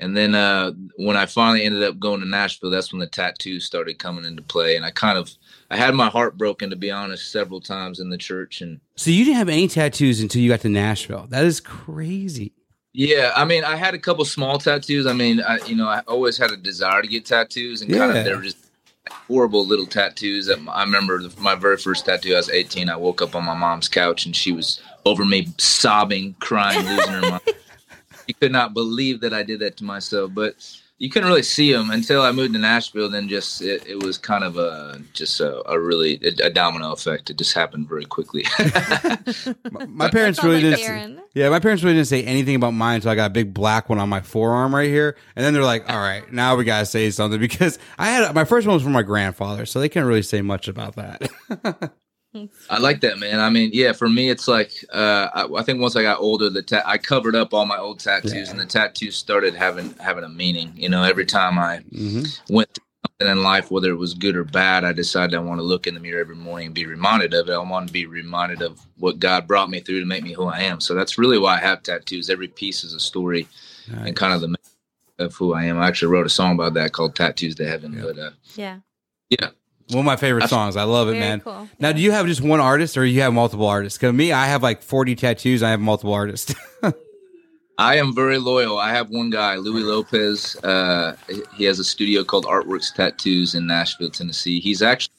and 0.00 0.16
then 0.16 0.34
uh, 0.34 0.72
when 0.96 1.16
I 1.16 1.26
finally 1.26 1.64
ended 1.64 1.82
up 1.82 1.98
going 1.98 2.20
to 2.20 2.28
Nashville, 2.28 2.70
that's 2.70 2.92
when 2.92 3.00
the 3.00 3.06
tattoos 3.06 3.64
started 3.64 3.98
coming 3.98 4.24
into 4.24 4.42
play, 4.42 4.76
and 4.76 4.84
I 4.84 4.90
kind 4.90 5.18
of 5.18 5.34
I 5.70 5.76
had 5.76 5.94
my 5.94 6.08
heart 6.08 6.38
broken 6.38 6.70
to 6.70 6.76
be 6.76 6.90
honest 6.90 7.32
several 7.32 7.60
times 7.60 7.98
in 7.98 8.10
the 8.10 8.18
church, 8.18 8.60
and 8.60 8.80
so 8.96 9.10
you 9.10 9.24
didn't 9.24 9.38
have 9.38 9.48
any 9.48 9.68
tattoos 9.68 10.20
until 10.20 10.42
you 10.42 10.48
got 10.48 10.60
to 10.60 10.68
Nashville. 10.68 11.26
That 11.28 11.44
is 11.44 11.60
crazy. 11.60 12.52
Yeah, 12.94 13.32
I 13.36 13.44
mean, 13.44 13.64
I 13.64 13.76
had 13.76 13.94
a 13.94 13.98
couple 13.98 14.24
small 14.24 14.58
tattoos. 14.58 15.06
I 15.06 15.12
mean, 15.12 15.40
I, 15.40 15.58
you 15.66 15.76
know, 15.76 15.86
I 15.86 16.00
always 16.08 16.38
had 16.38 16.50
a 16.50 16.56
desire 16.56 17.02
to 17.02 17.08
get 17.08 17.26
tattoos, 17.26 17.82
and 17.82 17.90
yeah. 17.90 17.98
kind 17.98 18.16
of 18.16 18.24
they 18.24 18.34
were 18.34 18.42
just 18.42 18.67
horrible 19.10 19.66
little 19.66 19.86
tattoos. 19.86 20.50
I 20.50 20.82
remember 20.82 21.20
my 21.38 21.54
very 21.54 21.76
first 21.76 22.06
tattoo. 22.06 22.34
I 22.34 22.38
was 22.38 22.50
18. 22.50 22.88
I 22.88 22.96
woke 22.96 23.22
up 23.22 23.34
on 23.34 23.44
my 23.44 23.54
mom's 23.54 23.88
couch 23.88 24.26
and 24.26 24.34
she 24.34 24.52
was 24.52 24.80
over 25.04 25.24
me, 25.24 25.48
sobbing, 25.58 26.34
crying, 26.40 26.86
losing 26.86 27.12
her 27.12 27.20
mind. 27.22 27.42
She 28.26 28.34
could 28.34 28.52
not 28.52 28.74
believe 28.74 29.20
that 29.20 29.32
I 29.32 29.42
did 29.42 29.60
that 29.60 29.78
to 29.78 29.84
myself. 29.84 30.32
But 30.34 30.54
you 30.98 31.08
couldn't 31.08 31.28
really 31.28 31.44
see 31.44 31.72
them 31.72 31.90
until 31.90 32.22
I 32.22 32.32
moved 32.32 32.54
to 32.54 32.58
Nashville. 32.58 33.08
Then 33.08 33.28
just 33.28 33.62
it, 33.62 33.86
it 33.86 34.02
was 34.02 34.18
kind 34.18 34.42
of 34.42 34.56
a 34.58 35.00
just 35.12 35.40
a, 35.40 35.68
a 35.70 35.78
really 35.78 36.18
a, 36.22 36.46
a, 36.46 36.50
domino 36.50 36.92
effect. 36.92 37.30
It 37.30 37.38
just 37.38 37.54
happened 37.54 37.88
very 37.88 38.04
quickly. 38.04 38.44
my, 39.70 39.86
my 39.86 40.10
parents 40.10 40.42
really 40.42 40.62
like 40.62 40.80
didn't. 40.80 41.20
Yeah, 41.34 41.50
my 41.50 41.60
parents 41.60 41.84
really 41.84 41.94
didn't 41.94 42.08
say 42.08 42.24
anything 42.24 42.56
about 42.56 42.72
mine 42.72 42.96
until 42.96 43.12
I 43.12 43.14
got 43.14 43.26
a 43.26 43.34
big 43.34 43.54
black 43.54 43.88
one 43.88 44.00
on 44.00 44.08
my 44.08 44.20
forearm 44.20 44.74
right 44.74 44.88
here, 44.88 45.16
and 45.36 45.44
then 45.44 45.54
they're 45.54 45.62
like, 45.62 45.88
"All 45.88 46.00
right, 46.00 46.30
now 46.32 46.56
we 46.56 46.64
gotta 46.64 46.86
say 46.86 47.10
something," 47.10 47.38
because 47.48 47.78
I 47.96 48.10
had 48.10 48.34
my 48.34 48.44
first 48.44 48.66
one 48.66 48.74
was 48.74 48.82
from 48.82 48.92
my 48.92 49.02
grandfather, 49.02 49.66
so 49.66 49.78
they 49.78 49.88
can't 49.88 50.06
really 50.06 50.22
say 50.22 50.42
much 50.42 50.66
about 50.66 50.96
that. 50.96 51.92
I 52.70 52.78
like 52.78 53.00
that, 53.00 53.18
man. 53.18 53.40
I 53.40 53.50
mean, 53.50 53.70
yeah, 53.72 53.92
for 53.92 54.08
me, 54.08 54.30
it's 54.30 54.48
like 54.48 54.72
uh, 54.92 55.28
I, 55.34 55.60
I, 55.60 55.62
think 55.62 55.80
once 55.80 55.96
I 55.96 56.02
got 56.02 56.20
older, 56.20 56.50
the 56.50 56.62
ta- 56.62 56.82
I 56.84 56.98
covered 56.98 57.34
up 57.34 57.52
all 57.52 57.66
my 57.66 57.78
old 57.78 58.00
tattoos, 58.00 58.32
yeah. 58.32 58.50
and 58.50 58.60
the 58.60 58.66
tattoos 58.66 59.16
started 59.16 59.54
having 59.54 59.94
having 59.94 60.24
a 60.24 60.28
meaning. 60.28 60.72
You 60.76 60.88
know, 60.88 61.02
every 61.02 61.26
time 61.26 61.58
I 61.58 61.78
mm-hmm. 61.92 62.54
went 62.54 62.72
through 62.74 62.84
something 63.06 63.32
in 63.32 63.42
life, 63.42 63.70
whether 63.70 63.90
it 63.90 63.98
was 63.98 64.14
good 64.14 64.36
or 64.36 64.44
bad, 64.44 64.84
I 64.84 64.92
decided 64.92 65.34
I 65.34 65.40
want 65.40 65.58
to 65.58 65.64
look 65.64 65.86
in 65.86 65.94
the 65.94 66.00
mirror 66.00 66.20
every 66.20 66.36
morning 66.36 66.66
and 66.66 66.74
be 66.74 66.86
reminded 66.86 67.34
of 67.34 67.48
it. 67.48 67.52
I 67.52 67.58
want 67.58 67.88
to 67.88 67.92
be 67.92 68.06
reminded 68.06 68.62
of 68.62 68.80
what 68.96 69.18
God 69.18 69.46
brought 69.46 69.70
me 69.70 69.80
through 69.80 70.00
to 70.00 70.06
make 70.06 70.22
me 70.22 70.32
who 70.32 70.44
I 70.44 70.60
am. 70.60 70.80
So 70.80 70.94
that's 70.94 71.18
really 71.18 71.38
why 71.38 71.56
I 71.56 71.60
have 71.60 71.82
tattoos. 71.82 72.30
Every 72.30 72.48
piece 72.48 72.84
is 72.84 72.94
a 72.94 73.00
story, 73.00 73.48
nice. 73.90 74.06
and 74.06 74.16
kind 74.16 74.32
of 74.32 74.40
the 74.40 74.56
of 75.18 75.34
who 75.34 75.52
I 75.52 75.64
am. 75.64 75.78
I 75.78 75.88
actually 75.88 76.12
wrote 76.12 76.26
a 76.26 76.30
song 76.30 76.54
about 76.54 76.74
that 76.74 76.92
called 76.92 77.14
"Tattoos 77.14 77.54
to 77.56 77.66
Heaven." 77.66 77.92
Yeah. 77.92 78.02
But 78.02 78.18
uh, 78.18 78.30
yeah, 78.54 78.78
yeah. 79.30 79.48
One 79.90 80.00
of 80.00 80.04
my 80.04 80.16
favorite 80.16 80.48
songs. 80.48 80.76
I 80.76 80.82
love 80.82 81.08
it, 81.08 81.12
Very 81.12 81.20
man. 81.20 81.40
Cool. 81.40 81.68
Now, 81.78 81.92
do 81.92 82.00
you 82.00 82.12
have 82.12 82.26
just 82.26 82.42
one 82.42 82.60
artist 82.60 82.96
or 82.96 83.04
you 83.04 83.22
have 83.22 83.32
multiple 83.32 83.66
artists? 83.66 83.98
Because 83.98 84.12
me, 84.12 84.32
I 84.32 84.46
have 84.46 84.62
like 84.62 84.82
40 84.82 85.14
tattoos. 85.14 85.62
I 85.62 85.70
have 85.70 85.80
multiple 85.80 86.12
artists. 86.12 86.54
I 87.78 87.96
am 87.96 88.14
very 88.14 88.38
loyal. 88.38 88.78
I 88.78 88.90
have 88.90 89.08
one 89.08 89.30
guy, 89.30 89.54
Louis 89.54 89.84
Lopez. 89.84 90.56
Uh, 90.64 91.16
he 91.56 91.64
has 91.64 91.78
a 91.78 91.84
studio 91.84 92.24
called 92.24 92.44
Artworks 92.44 92.92
Tattoos 92.92 93.54
in 93.54 93.66
Nashville, 93.66 94.10
Tennessee. 94.10 94.60
He's 94.60 94.82
actually 94.82 95.14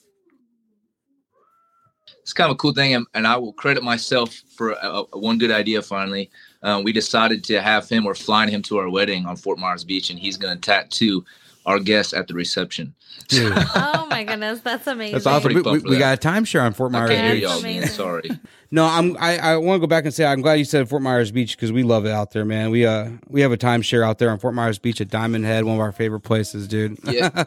it's 2.29 2.33
kind 2.33 2.51
of 2.51 2.53
a 2.53 2.57
cool 2.57 2.73
thing, 2.73 2.93
and, 2.93 3.07
and 3.15 3.25
I 3.25 3.38
will 3.38 3.53
credit 3.53 3.81
myself 3.81 4.35
for 4.55 4.73
a, 4.73 5.03
a, 5.11 5.17
one 5.17 5.39
good 5.39 5.49
idea. 5.49 5.81
Finally, 5.81 6.29
uh, 6.61 6.79
we 6.83 6.93
decided 6.93 7.43
to 7.45 7.59
have 7.59 7.89
him. 7.89 8.03
We're 8.03 8.13
flying 8.13 8.49
him 8.49 8.61
to 8.63 8.77
our 8.77 8.88
wedding 8.88 9.25
on 9.25 9.35
Fort 9.35 9.57
Myers 9.57 9.83
Beach, 9.83 10.11
and 10.11 10.19
he's 10.19 10.38
going 10.38 10.55
to 10.55 10.61
tattoo 10.61 11.25
our 11.69 11.79
guests 11.79 12.13
at 12.13 12.27
the 12.27 12.33
reception. 12.33 12.95
Dude. 13.27 13.53
oh 13.75 14.07
my 14.09 14.23
goodness, 14.23 14.59
that's 14.61 14.88
amazing. 14.88 15.13
That's 15.13 15.27
awesome. 15.27 15.53
We, 15.53 15.61
we, 15.61 15.79
we 15.81 15.97
got 15.99 16.17
a 16.17 16.27
timeshare 16.27 16.63
on 16.63 16.73
Fort 16.73 16.91
Myers 16.91 17.09
Beach. 17.09 17.43
Y'all, 17.43 17.61
man. 17.61 17.88
Sorry. 17.88 18.29
No, 18.71 18.85
I'm. 18.85 19.17
I, 19.17 19.39
I 19.39 19.57
want 19.57 19.77
to 19.77 19.79
go 19.79 19.88
back 19.88 20.05
and 20.05 20.13
say 20.13 20.23
I'm 20.23 20.43
glad 20.43 20.53
you 20.53 20.63
said 20.63 20.88
Fort 20.88 21.01
Myers 21.01 21.31
Beach 21.31 21.57
because 21.57 21.71
we 21.71 21.81
love 21.81 22.05
it 22.05 22.11
out 22.11 22.29
there, 22.33 22.45
man. 22.45 22.69
We 22.69 22.85
uh 22.85 23.09
we 23.27 23.41
have 23.41 23.51
a 23.51 23.57
timeshare 23.57 24.05
out 24.05 24.19
there 24.19 24.29
on 24.29 24.38
Fort 24.38 24.53
Myers 24.53 24.77
Beach 24.77 25.01
at 25.01 25.09
Diamond 25.09 25.43
Head, 25.43 25.63
one 25.63 25.73
of 25.73 25.81
our 25.81 25.91
favorite 25.91 26.19
places, 26.19 26.67
dude. 26.67 26.99
Yeah. 27.03 27.45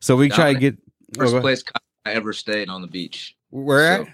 so 0.00 0.16
we 0.16 0.28
Diamond, 0.28 0.34
try 0.34 0.52
to 0.52 0.58
get 0.58 0.78
first 1.16 1.34
oh, 1.34 1.40
place 1.40 1.64
I 2.04 2.12
ever 2.12 2.34
stayed 2.34 2.68
on 2.68 2.82
the 2.82 2.88
beach. 2.88 3.38
Where 3.48 3.96
so, 3.96 4.02
at? 4.02 4.08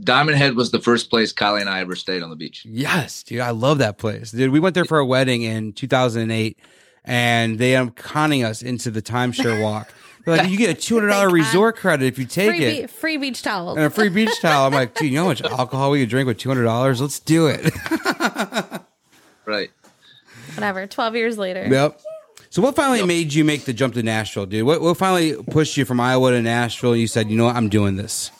Diamond 0.00 0.36
Head 0.36 0.56
was 0.56 0.72
the 0.72 0.80
first 0.80 1.10
place 1.10 1.32
Kylie 1.32 1.60
and 1.60 1.70
I 1.70 1.78
ever 1.78 1.94
stayed 1.94 2.24
on 2.24 2.30
the 2.30 2.34
beach. 2.34 2.66
Yes, 2.68 3.22
dude, 3.22 3.38
I 3.38 3.50
love 3.50 3.78
that 3.78 3.98
place, 3.98 4.32
dude. 4.32 4.50
We 4.50 4.58
went 4.58 4.74
there 4.74 4.84
for 4.84 4.98
a 4.98 5.06
wedding 5.06 5.42
in 5.42 5.74
2008 5.74 6.58
and 7.06 7.58
they 7.58 7.76
are 7.76 7.88
conning 7.90 8.44
us 8.44 8.62
into 8.62 8.90
the 8.90 9.00
timeshare 9.00 9.62
walk. 9.62 9.92
They're 10.24 10.36
like, 10.36 10.50
you 10.50 10.58
get 10.58 10.70
a 10.70 10.74
two 10.80 10.96
hundred 10.96 11.08
dollar 11.08 11.30
resort 11.30 11.76
credit 11.76 12.06
if 12.06 12.18
you 12.18 12.26
take 12.26 12.50
free 12.50 12.64
it. 12.64 12.80
Be- 12.82 12.86
free 12.88 13.16
beach 13.16 13.42
towel. 13.42 13.70
and 13.70 13.80
a 13.80 13.90
free 13.90 14.08
beach 14.08 14.30
towel. 14.40 14.66
I'm 14.66 14.74
like, 14.74 14.94
dude, 14.94 15.10
you 15.10 15.16
know 15.16 15.22
how 15.22 15.28
much 15.28 15.42
alcohol 15.42 15.92
we 15.92 16.00
could 16.00 16.08
drink 16.10 16.26
with 16.26 16.38
two 16.38 16.48
hundred 16.48 16.64
dollars? 16.64 17.00
Let's 17.00 17.20
do 17.20 17.46
it. 17.46 17.72
right. 19.44 19.70
Whatever. 20.54 20.86
Twelve 20.86 21.14
years 21.14 21.38
later. 21.38 21.66
Yep. 21.66 22.00
So 22.50 22.62
what 22.62 22.74
finally 22.74 22.98
yep. 22.98 23.08
made 23.08 23.34
you 23.34 23.44
make 23.44 23.64
the 23.66 23.72
jump 23.72 23.94
to 23.94 24.02
Nashville, 24.02 24.46
dude? 24.46 24.66
What 24.66 24.80
what 24.80 24.96
finally 24.96 25.40
pushed 25.44 25.76
you 25.76 25.84
from 25.84 26.00
Iowa 26.00 26.32
to 26.32 26.42
Nashville? 26.42 26.92
And 26.92 27.00
you 27.00 27.06
said, 27.06 27.30
you 27.30 27.36
know 27.36 27.44
what, 27.44 27.56
I'm 27.56 27.68
doing 27.68 27.96
this. 27.96 28.30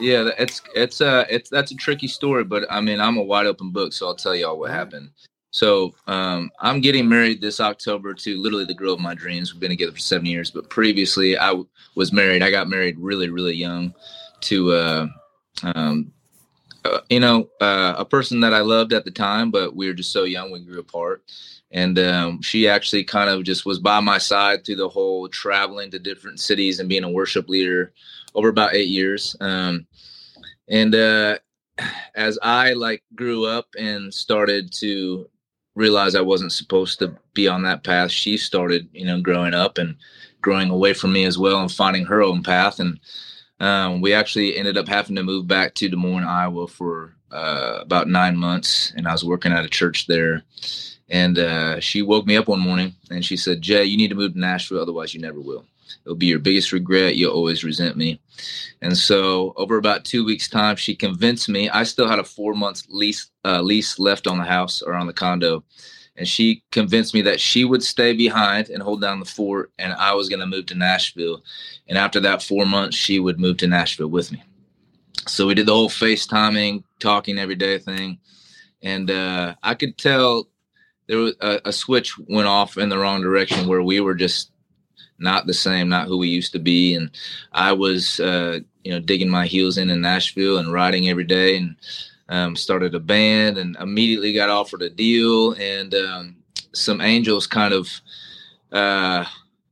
Yeah, 0.00 0.30
it's 0.38 0.62
it's 0.74 1.00
uh 1.00 1.24
it's 1.28 1.50
that's 1.50 1.70
a 1.70 1.76
tricky 1.76 2.08
story, 2.08 2.44
but 2.44 2.64
I 2.70 2.80
mean 2.80 3.00
I'm 3.00 3.16
a 3.16 3.22
wide 3.22 3.46
open 3.46 3.70
book, 3.70 3.92
so 3.92 4.06
I'll 4.06 4.14
tell 4.14 4.34
y'all 4.34 4.58
what 4.58 4.70
happened. 4.70 5.10
So 5.58 5.92
um, 6.06 6.52
I'm 6.60 6.80
getting 6.80 7.08
married 7.08 7.40
this 7.40 7.58
October 7.58 8.14
to 8.14 8.40
literally 8.40 8.64
the 8.64 8.74
girl 8.74 8.94
of 8.94 9.00
my 9.00 9.14
dreams. 9.14 9.52
We've 9.52 9.60
been 9.60 9.70
together 9.70 9.90
for 9.90 9.98
seven 9.98 10.24
years, 10.24 10.52
but 10.52 10.70
previously 10.70 11.36
I 11.36 11.48
w- 11.48 11.66
was 11.96 12.12
married. 12.12 12.44
I 12.44 12.52
got 12.52 12.68
married 12.68 12.96
really, 12.96 13.28
really 13.28 13.56
young 13.56 13.92
to, 14.42 14.72
uh, 14.72 15.06
um, 15.64 16.12
uh, 16.84 17.00
you 17.10 17.18
know, 17.18 17.48
uh, 17.60 17.96
a 17.98 18.04
person 18.04 18.38
that 18.42 18.54
I 18.54 18.60
loved 18.60 18.92
at 18.92 19.04
the 19.04 19.10
time, 19.10 19.50
but 19.50 19.74
we 19.74 19.88
were 19.88 19.94
just 19.94 20.12
so 20.12 20.22
young. 20.22 20.52
We 20.52 20.60
grew 20.60 20.78
apart. 20.78 21.24
And 21.72 21.98
um, 21.98 22.40
she 22.40 22.68
actually 22.68 23.02
kind 23.02 23.28
of 23.28 23.42
just 23.42 23.66
was 23.66 23.80
by 23.80 23.98
my 23.98 24.18
side 24.18 24.64
through 24.64 24.76
the 24.76 24.88
whole 24.88 25.28
traveling 25.28 25.90
to 25.90 25.98
different 25.98 26.38
cities 26.38 26.78
and 26.78 26.88
being 26.88 27.02
a 27.02 27.10
worship 27.10 27.48
leader 27.48 27.92
over 28.36 28.48
about 28.48 28.76
eight 28.76 28.90
years. 28.90 29.34
Um, 29.40 29.88
and 30.68 30.94
uh, 30.94 31.38
as 32.14 32.38
I 32.44 32.74
like 32.74 33.02
grew 33.16 33.44
up 33.44 33.66
and 33.76 34.14
started 34.14 34.72
to 34.74 35.28
realized 35.78 36.16
I 36.16 36.20
wasn't 36.32 36.52
supposed 36.52 36.98
to 36.98 37.14
be 37.34 37.48
on 37.48 37.62
that 37.62 37.84
path. 37.84 38.10
She 38.10 38.36
started, 38.36 38.88
you 38.92 39.06
know, 39.06 39.20
growing 39.20 39.54
up 39.54 39.78
and 39.78 39.96
growing 40.40 40.70
away 40.70 40.94
from 40.94 41.12
me 41.12 41.24
as 41.24 41.38
well 41.38 41.60
and 41.60 41.70
finding 41.72 42.06
her 42.06 42.22
own 42.22 42.42
path. 42.42 42.80
And 42.80 42.98
Um, 43.60 44.00
we 44.00 44.14
actually 44.14 44.56
ended 44.56 44.76
up 44.76 44.88
having 44.88 45.16
to 45.16 45.22
move 45.24 45.46
back 45.46 45.74
to 45.74 45.88
Des 45.88 45.96
Moines, 45.96 46.22
Iowa 46.42 46.68
for 46.68 47.14
uh, 47.32 47.78
about 47.80 48.06
nine 48.06 48.36
months, 48.36 48.92
and 48.96 49.08
I 49.08 49.12
was 49.12 49.24
working 49.24 49.52
at 49.52 49.64
a 49.64 49.68
church 49.68 50.06
there. 50.06 50.44
And 51.10 51.38
uh, 51.38 51.80
she 51.80 52.02
woke 52.02 52.26
me 52.26 52.36
up 52.38 52.48
one 52.48 52.60
morning 52.60 52.94
and 53.10 53.24
she 53.24 53.36
said, 53.36 53.62
Jay, 53.62 53.84
you 53.84 53.96
need 53.96 54.10
to 54.10 54.14
move 54.14 54.34
to 54.34 54.38
Nashville, 54.38 54.80
otherwise, 54.80 55.12
you 55.12 55.20
never 55.20 55.40
will. 55.40 55.64
It'll 56.04 56.14
be 56.16 56.26
your 56.26 56.38
biggest 56.38 56.72
regret. 56.72 57.16
You'll 57.16 57.34
always 57.34 57.64
resent 57.64 57.96
me. 57.96 58.20
And 58.80 58.96
so, 58.96 59.52
over 59.56 59.76
about 59.76 60.04
two 60.04 60.24
weeks' 60.24 60.48
time, 60.48 60.76
she 60.76 60.94
convinced 60.94 61.48
me. 61.48 61.68
I 61.68 61.82
still 61.82 62.08
had 62.08 62.18
a 62.18 62.24
four 62.24 62.54
month 62.54 62.84
lease 62.88 63.30
uh, 63.44 63.60
lease 63.60 63.98
left 63.98 64.26
on 64.26 64.38
the 64.38 64.44
house 64.44 64.82
or 64.82 64.94
on 64.94 65.06
the 65.06 65.12
condo, 65.12 65.64
and 66.16 66.26
she 66.26 66.62
convinced 66.70 67.14
me 67.14 67.22
that 67.22 67.40
she 67.40 67.64
would 67.64 67.82
stay 67.82 68.12
behind 68.12 68.68
and 68.68 68.82
hold 68.82 69.00
down 69.00 69.20
the 69.20 69.26
fort, 69.26 69.72
and 69.78 69.92
I 69.92 70.14
was 70.14 70.28
going 70.28 70.40
to 70.40 70.46
move 70.46 70.66
to 70.66 70.74
Nashville. 70.74 71.42
And 71.88 71.98
after 71.98 72.20
that 72.20 72.42
four 72.42 72.66
months, 72.66 72.96
she 72.96 73.18
would 73.20 73.40
move 73.40 73.56
to 73.58 73.66
Nashville 73.66 74.08
with 74.08 74.32
me. 74.32 74.42
So 75.26 75.46
we 75.46 75.54
did 75.54 75.66
the 75.66 75.74
whole 75.74 75.90
FaceTiming, 75.90 76.84
talking 77.00 77.38
every 77.38 77.56
day 77.56 77.78
thing, 77.78 78.18
and 78.82 79.10
uh, 79.10 79.54
I 79.62 79.74
could 79.74 79.98
tell 79.98 80.48
there 81.08 81.18
was 81.18 81.34
a, 81.40 81.60
a 81.64 81.72
switch 81.72 82.16
went 82.18 82.46
off 82.46 82.76
in 82.76 82.88
the 82.88 82.98
wrong 82.98 83.20
direction 83.20 83.66
where 83.66 83.82
we 83.82 84.00
were 84.00 84.14
just 84.14 84.52
not 85.18 85.46
the 85.46 85.54
same, 85.54 85.88
not 85.88 86.08
who 86.08 86.18
we 86.18 86.28
used 86.28 86.52
to 86.52 86.58
be. 86.58 86.94
And 86.94 87.10
I 87.52 87.72
was, 87.72 88.20
uh, 88.20 88.60
you 88.84 88.92
know, 88.92 89.00
digging 89.00 89.28
my 89.28 89.46
heels 89.46 89.78
in 89.78 89.90
in 89.90 90.00
Nashville 90.00 90.58
and 90.58 90.72
writing 90.72 91.08
every 91.08 91.24
day 91.24 91.56
and 91.56 91.76
um, 92.28 92.56
started 92.56 92.94
a 92.94 93.00
band 93.00 93.58
and 93.58 93.76
immediately 93.76 94.32
got 94.32 94.50
offered 94.50 94.82
a 94.82 94.90
deal. 94.90 95.52
And 95.52 95.94
um, 95.94 96.36
some 96.72 97.00
angels 97.00 97.46
kind 97.46 97.74
of, 97.74 98.00
uh, 98.72 99.24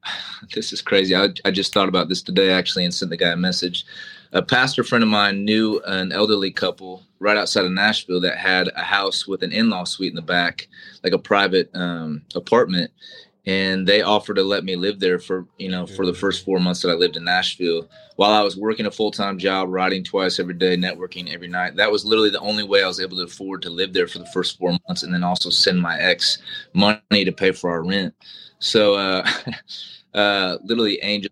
this 0.55 0.73
is 0.73 0.83
crazy. 0.83 1.15
I, 1.15 1.29
I 1.45 1.51
just 1.51 1.73
thought 1.73 1.89
about 1.89 2.09
this 2.09 2.23
today 2.23 2.51
actually 2.51 2.85
and 2.85 2.95
sent 2.95 3.11
the 3.11 3.17
guy 3.17 3.31
a 3.31 3.37
message. 3.37 3.85
A 4.33 4.43
pastor 4.43 4.83
friend 4.83 5.05
of 5.05 5.09
mine 5.09 5.45
knew 5.45 5.81
an 5.87 6.13
elderly 6.13 6.51
couple 6.51 7.03
right 7.21 7.37
outside 7.37 7.65
of 7.65 7.73
Nashville 7.73 8.21
that 8.21 8.37
had 8.37 8.69
a 8.77 8.83
house 8.83 9.27
with 9.27 9.43
an 9.43 9.53
in-law 9.53 9.85
suite 9.85 10.11
in 10.11 10.17
the 10.17 10.23
back, 10.23 10.69
like 11.03 11.13
a 11.13 11.19
private 11.19 11.71
um, 11.75 12.23
apartment. 12.35 12.91
And 13.47 13.87
they 13.87 14.03
offered 14.03 14.35
to 14.37 14.43
let 14.43 14.65
me 14.65 14.75
live 14.75 14.99
there 14.99 15.21
for 15.21 15.47
you 15.57 15.71
know 15.71 15.87
for 15.87 16.05
the 16.05 16.15
first 16.15 16.45
four 16.45 16.59
months 16.59 16.83
that 16.83 16.91
I 16.91 16.95
lived 16.95 17.17
in 17.17 17.25
Nashville, 17.25 17.89
while 18.17 18.33
I 18.33 18.43
was 18.43 18.57
working 18.57 18.87
a 18.87 18.91
full 18.91 19.13
time 19.13 19.39
job, 19.39 19.69
writing 19.69 20.03
twice 20.03 20.41
every 20.41 20.55
day, 20.55 20.77
networking 20.77 21.33
every 21.33 21.49
night. 21.49 21.77
That 21.77 21.93
was 21.93 22.05
literally 22.05 22.31
the 22.31 22.41
only 22.41 22.65
way 22.65 22.83
I 22.83 22.89
was 22.89 23.01
able 23.01 23.17
to 23.19 23.23
afford 23.25 23.63
to 23.63 23.71
live 23.71 23.93
there 23.93 24.09
for 24.09 24.19
the 24.19 24.27
first 24.27 24.59
four 24.59 24.77
months, 24.89 25.05
and 25.05 25.15
then 25.15 25.23
also 25.23 25.51
send 25.51 25.81
my 25.81 25.97
ex 25.99 26.39
money 26.75 27.25
to 27.25 27.33
pay 27.33 27.53
for 27.53 27.71
our 27.71 27.85
rent. 27.85 28.15
So, 28.59 28.95
uh, 28.95 29.29
uh, 30.15 30.59
literally, 30.65 30.99
angel, 31.03 31.31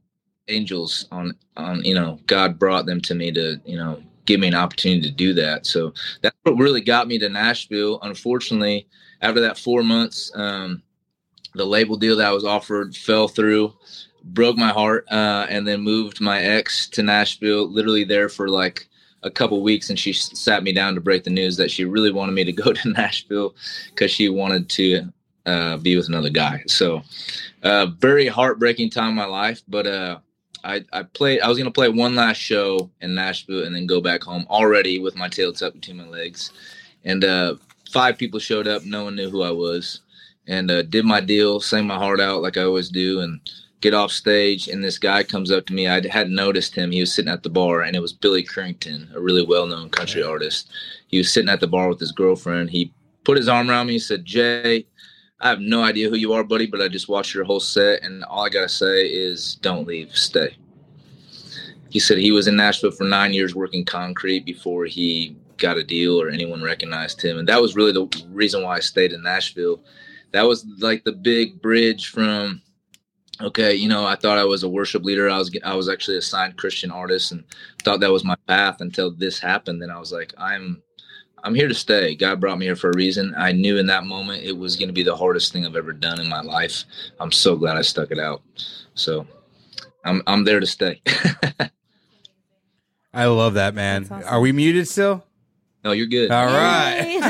angels 0.48 1.06
on 1.10 1.34
on 1.56 1.84
you 1.84 1.94
know 1.94 2.20
God 2.26 2.58
brought 2.58 2.86
them 2.86 3.00
to 3.02 3.14
me 3.14 3.32
to 3.32 3.60
you 3.64 3.76
know 3.76 4.00
give 4.26 4.40
me 4.40 4.48
an 4.48 4.54
opportunity 4.54 5.02
to 5.02 5.10
do 5.10 5.34
that. 5.34 5.66
So 5.66 5.92
that's 6.22 6.36
what 6.44 6.56
really 6.56 6.80
got 6.80 7.08
me 7.08 7.18
to 7.18 7.28
Nashville. 7.28 7.98
Unfortunately, 8.02 8.86
after 9.20 9.40
that 9.40 9.58
four 9.58 9.82
months, 9.82 10.30
um, 10.34 10.82
the 11.54 11.64
label 11.64 11.96
deal 11.96 12.16
that 12.16 12.26
I 12.26 12.32
was 12.32 12.44
offered 12.44 12.96
fell 12.96 13.28
through, 13.28 13.72
broke 14.24 14.56
my 14.56 14.70
heart, 14.70 15.06
uh, 15.10 15.46
and 15.48 15.66
then 15.66 15.80
moved 15.80 16.20
my 16.20 16.40
ex 16.40 16.88
to 16.90 17.02
Nashville. 17.02 17.68
Literally 17.68 18.04
there 18.04 18.28
for 18.28 18.48
like 18.48 18.88
a 19.22 19.30
couple 19.30 19.62
weeks, 19.62 19.90
and 19.90 19.98
she 19.98 20.12
sat 20.12 20.62
me 20.62 20.72
down 20.72 20.94
to 20.94 21.00
break 21.00 21.24
the 21.24 21.30
news 21.30 21.56
that 21.56 21.70
she 21.70 21.84
really 21.84 22.12
wanted 22.12 22.32
me 22.32 22.44
to 22.44 22.52
go 22.62 22.72
to 22.72 22.88
Nashville 22.90 23.54
because 23.90 24.10
she 24.10 24.28
wanted 24.28 24.68
to 24.70 25.12
uh, 25.46 25.76
be 25.78 25.96
with 25.96 26.08
another 26.08 26.30
guy. 26.30 26.62
So, 26.66 27.02
uh, 27.62 27.86
very 27.98 28.26
heartbreaking 28.26 28.90
time 28.90 29.10
in 29.10 29.14
my 29.14 29.26
life, 29.26 29.62
but 29.68 29.86
uh, 29.86 30.18
I, 30.64 30.84
I 30.92 31.02
played. 31.02 31.40
I 31.40 31.48
was 31.48 31.58
gonna 31.58 31.70
play 31.70 31.88
one 31.88 32.14
last 32.14 32.38
show 32.38 32.90
in 33.00 33.14
Nashville 33.14 33.64
and 33.64 33.74
then 33.74 33.86
go 33.86 34.00
back 34.00 34.22
home 34.22 34.46
already 34.48 34.98
with 34.98 35.16
my 35.16 35.28
tail 35.28 35.52
tucked 35.52 35.80
between 35.80 35.98
my 35.98 36.08
legs. 36.08 36.52
And 37.04 37.22
uh, 37.22 37.56
five 37.90 38.16
people 38.16 38.40
showed 38.40 38.66
up. 38.66 38.84
No 38.84 39.04
one 39.04 39.16
knew 39.16 39.28
who 39.28 39.42
I 39.42 39.50
was, 39.50 40.00
and 40.46 40.70
uh, 40.70 40.82
did 40.82 41.04
my 41.04 41.20
deal, 41.20 41.60
sang 41.60 41.86
my 41.86 41.96
heart 41.96 42.20
out 42.20 42.42
like 42.42 42.56
I 42.56 42.62
always 42.62 42.88
do, 42.88 43.20
and 43.20 43.40
get 43.80 43.94
off 43.94 44.10
stage. 44.10 44.68
And 44.68 44.82
this 44.82 44.98
guy 44.98 45.22
comes 45.22 45.50
up 45.50 45.66
to 45.66 45.74
me. 45.74 45.88
I 45.88 46.06
hadn't 46.06 46.34
noticed 46.34 46.74
him. 46.74 46.90
He 46.90 47.00
was 47.00 47.14
sitting 47.14 47.32
at 47.32 47.42
the 47.42 47.50
bar, 47.50 47.82
and 47.82 47.96
it 47.96 48.00
was 48.00 48.12
Billy 48.12 48.42
Currington, 48.42 49.14
a 49.14 49.20
really 49.20 49.44
well 49.44 49.66
known 49.66 49.90
country 49.90 50.22
artist. 50.22 50.70
He 51.06 51.18
was 51.18 51.32
sitting 51.32 51.50
at 51.50 51.60
the 51.60 51.66
bar 51.66 51.88
with 51.88 52.00
his 52.00 52.12
girlfriend. 52.12 52.70
He 52.70 52.92
put 53.24 53.36
his 53.36 53.48
arm 53.48 53.70
around 53.70 53.86
me. 53.86 53.94
He 53.94 53.98
said, 53.98 54.24
"Jay." 54.24 54.86
I 55.40 55.48
have 55.48 55.60
no 55.60 55.82
idea 55.82 56.08
who 56.08 56.16
you 56.16 56.32
are, 56.32 56.44
buddy, 56.44 56.66
but 56.66 56.80
I 56.80 56.88
just 56.88 57.08
watched 57.08 57.34
your 57.34 57.44
whole 57.44 57.60
set, 57.60 58.02
and 58.02 58.24
all 58.24 58.46
I 58.46 58.48
gotta 58.48 58.68
say 58.68 59.06
is, 59.06 59.56
don't 59.56 59.86
leave, 59.86 60.16
stay. 60.16 60.56
He 61.90 61.98
said 61.98 62.16
he 62.16 62.30
was 62.30 62.46
in 62.46 62.56
Nashville 62.56 62.92
for 62.92 63.04
nine 63.04 63.34
years 63.34 63.54
working 63.54 63.84
concrete 63.84 64.46
before 64.46 64.86
he 64.86 65.36
got 65.58 65.76
a 65.76 65.84
deal 65.84 66.20
or 66.20 66.28
anyone 66.30 66.62
recognized 66.62 67.22
him, 67.22 67.38
and 67.38 67.48
that 67.48 67.60
was 67.60 67.76
really 67.76 67.92
the 67.92 68.08
reason 68.30 68.62
why 68.62 68.76
I 68.76 68.80
stayed 68.80 69.12
in 69.12 69.22
Nashville. 69.22 69.80
That 70.34 70.48
was 70.48 70.66
like 70.80 71.04
the 71.04 71.12
big 71.12 71.62
bridge 71.62 72.08
from, 72.08 72.60
okay, 73.40 73.72
you 73.72 73.88
know, 73.88 74.04
I 74.04 74.16
thought 74.16 74.36
I 74.36 74.44
was 74.44 74.64
a 74.64 74.68
worship 74.68 75.04
leader. 75.04 75.30
I 75.30 75.38
was 75.38 75.56
I 75.64 75.76
was 75.76 75.88
actually 75.88 76.16
a 76.16 76.22
signed 76.22 76.56
Christian 76.56 76.90
artist, 76.90 77.30
and 77.30 77.44
thought 77.84 78.00
that 78.00 78.10
was 78.10 78.24
my 78.24 78.34
path 78.48 78.80
until 78.80 79.12
this 79.12 79.38
happened. 79.38 79.80
Then 79.80 79.90
I 79.90 79.98
was 80.00 80.10
like, 80.10 80.34
I'm 80.36 80.82
I'm 81.44 81.54
here 81.54 81.68
to 81.68 81.74
stay. 81.74 82.16
God 82.16 82.40
brought 82.40 82.58
me 82.58 82.66
here 82.66 82.74
for 82.74 82.90
a 82.90 82.96
reason. 82.96 83.32
I 83.38 83.52
knew 83.52 83.78
in 83.78 83.86
that 83.86 84.06
moment 84.06 84.42
it 84.42 84.58
was 84.58 84.74
going 84.74 84.88
to 84.88 84.92
be 84.92 85.04
the 85.04 85.14
hardest 85.14 85.52
thing 85.52 85.64
I've 85.64 85.76
ever 85.76 85.92
done 85.92 86.20
in 86.20 86.28
my 86.28 86.40
life. 86.40 86.82
I'm 87.20 87.30
so 87.30 87.54
glad 87.54 87.76
I 87.76 87.82
stuck 87.82 88.10
it 88.10 88.18
out. 88.18 88.42
So 88.94 89.28
I'm 90.04 90.20
I'm 90.26 90.42
there 90.42 90.58
to 90.58 90.66
stay. 90.66 91.00
I 93.14 93.26
love 93.26 93.54
that, 93.54 93.76
man. 93.76 94.02
Awesome. 94.10 94.22
Are 94.26 94.40
we 94.40 94.50
muted 94.50 94.88
still? 94.88 95.22
no, 95.84 95.92
you're 95.92 96.06
good. 96.06 96.30
All 96.32 96.46
right. 96.46 97.20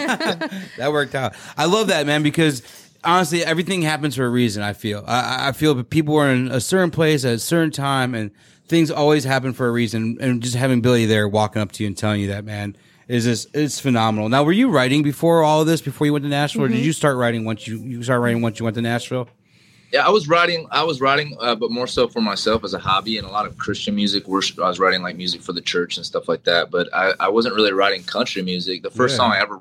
That 0.78 0.92
worked 0.92 1.14
out. 1.14 1.34
I 1.56 1.66
love 1.66 1.88
that, 1.88 2.06
man, 2.06 2.22
because 2.22 2.62
honestly, 3.04 3.44
everything 3.44 3.82
happens 3.82 4.16
for 4.16 4.24
a 4.24 4.28
reason. 4.28 4.62
I 4.62 4.72
feel. 4.72 5.04
I, 5.06 5.48
I 5.48 5.52
feel 5.52 5.74
that 5.74 5.90
people 5.90 6.16
are 6.16 6.28
in 6.30 6.48
a 6.48 6.60
certain 6.60 6.90
place 6.90 7.24
at 7.24 7.34
a 7.34 7.38
certain 7.38 7.70
time, 7.70 8.14
and 8.14 8.30
things 8.68 8.90
always 8.90 9.24
happen 9.24 9.52
for 9.52 9.66
a 9.68 9.70
reason. 9.70 10.18
And 10.20 10.42
just 10.42 10.56
having 10.56 10.80
Billy 10.80 11.06
there 11.06 11.28
walking 11.28 11.62
up 11.62 11.72
to 11.72 11.82
you 11.82 11.86
and 11.88 11.96
telling 11.96 12.20
you 12.20 12.28
that, 12.28 12.44
man, 12.44 12.76
is 13.08 13.24
just 13.24 13.54
it's 13.54 13.78
phenomenal. 13.80 14.28
Now, 14.28 14.44
were 14.44 14.52
you 14.52 14.70
writing 14.70 15.02
before 15.02 15.42
all 15.42 15.60
of 15.60 15.66
this? 15.66 15.80
Before 15.80 16.06
you 16.06 16.12
went 16.12 16.24
to 16.24 16.28
Nashville, 16.28 16.64
or 16.64 16.68
did 16.68 16.84
you 16.84 16.92
start 16.92 17.16
writing 17.16 17.44
once 17.44 17.66
you 17.66 17.78
you 17.78 18.02
start 18.02 18.20
writing 18.20 18.42
once 18.42 18.58
you 18.58 18.64
went 18.64 18.74
to 18.76 18.82
Nashville? 18.82 19.28
Yeah, 19.92 20.04
I 20.04 20.10
was 20.10 20.26
writing. 20.26 20.66
I 20.72 20.82
was 20.82 21.00
writing, 21.00 21.36
uh, 21.40 21.54
but 21.54 21.70
more 21.70 21.86
so 21.86 22.08
for 22.08 22.20
myself 22.20 22.64
as 22.64 22.74
a 22.74 22.80
hobby, 22.80 23.16
and 23.16 23.26
a 23.26 23.30
lot 23.30 23.46
of 23.46 23.56
Christian 23.58 23.94
music. 23.94 24.26
Worship. 24.26 24.58
I 24.58 24.66
was 24.68 24.80
writing 24.80 25.02
like 25.02 25.16
music 25.16 25.40
for 25.40 25.52
the 25.52 25.60
church 25.60 25.96
and 25.98 26.04
stuff 26.04 26.28
like 26.28 26.42
that. 26.44 26.70
But 26.72 26.92
I, 26.92 27.12
I 27.20 27.28
wasn't 27.28 27.54
really 27.54 27.72
writing 27.72 28.02
country 28.02 28.42
music. 28.42 28.82
The 28.82 28.90
first 28.90 29.12
Yeah. 29.12 29.18
song 29.18 29.32
I 29.32 29.40
ever 29.40 29.60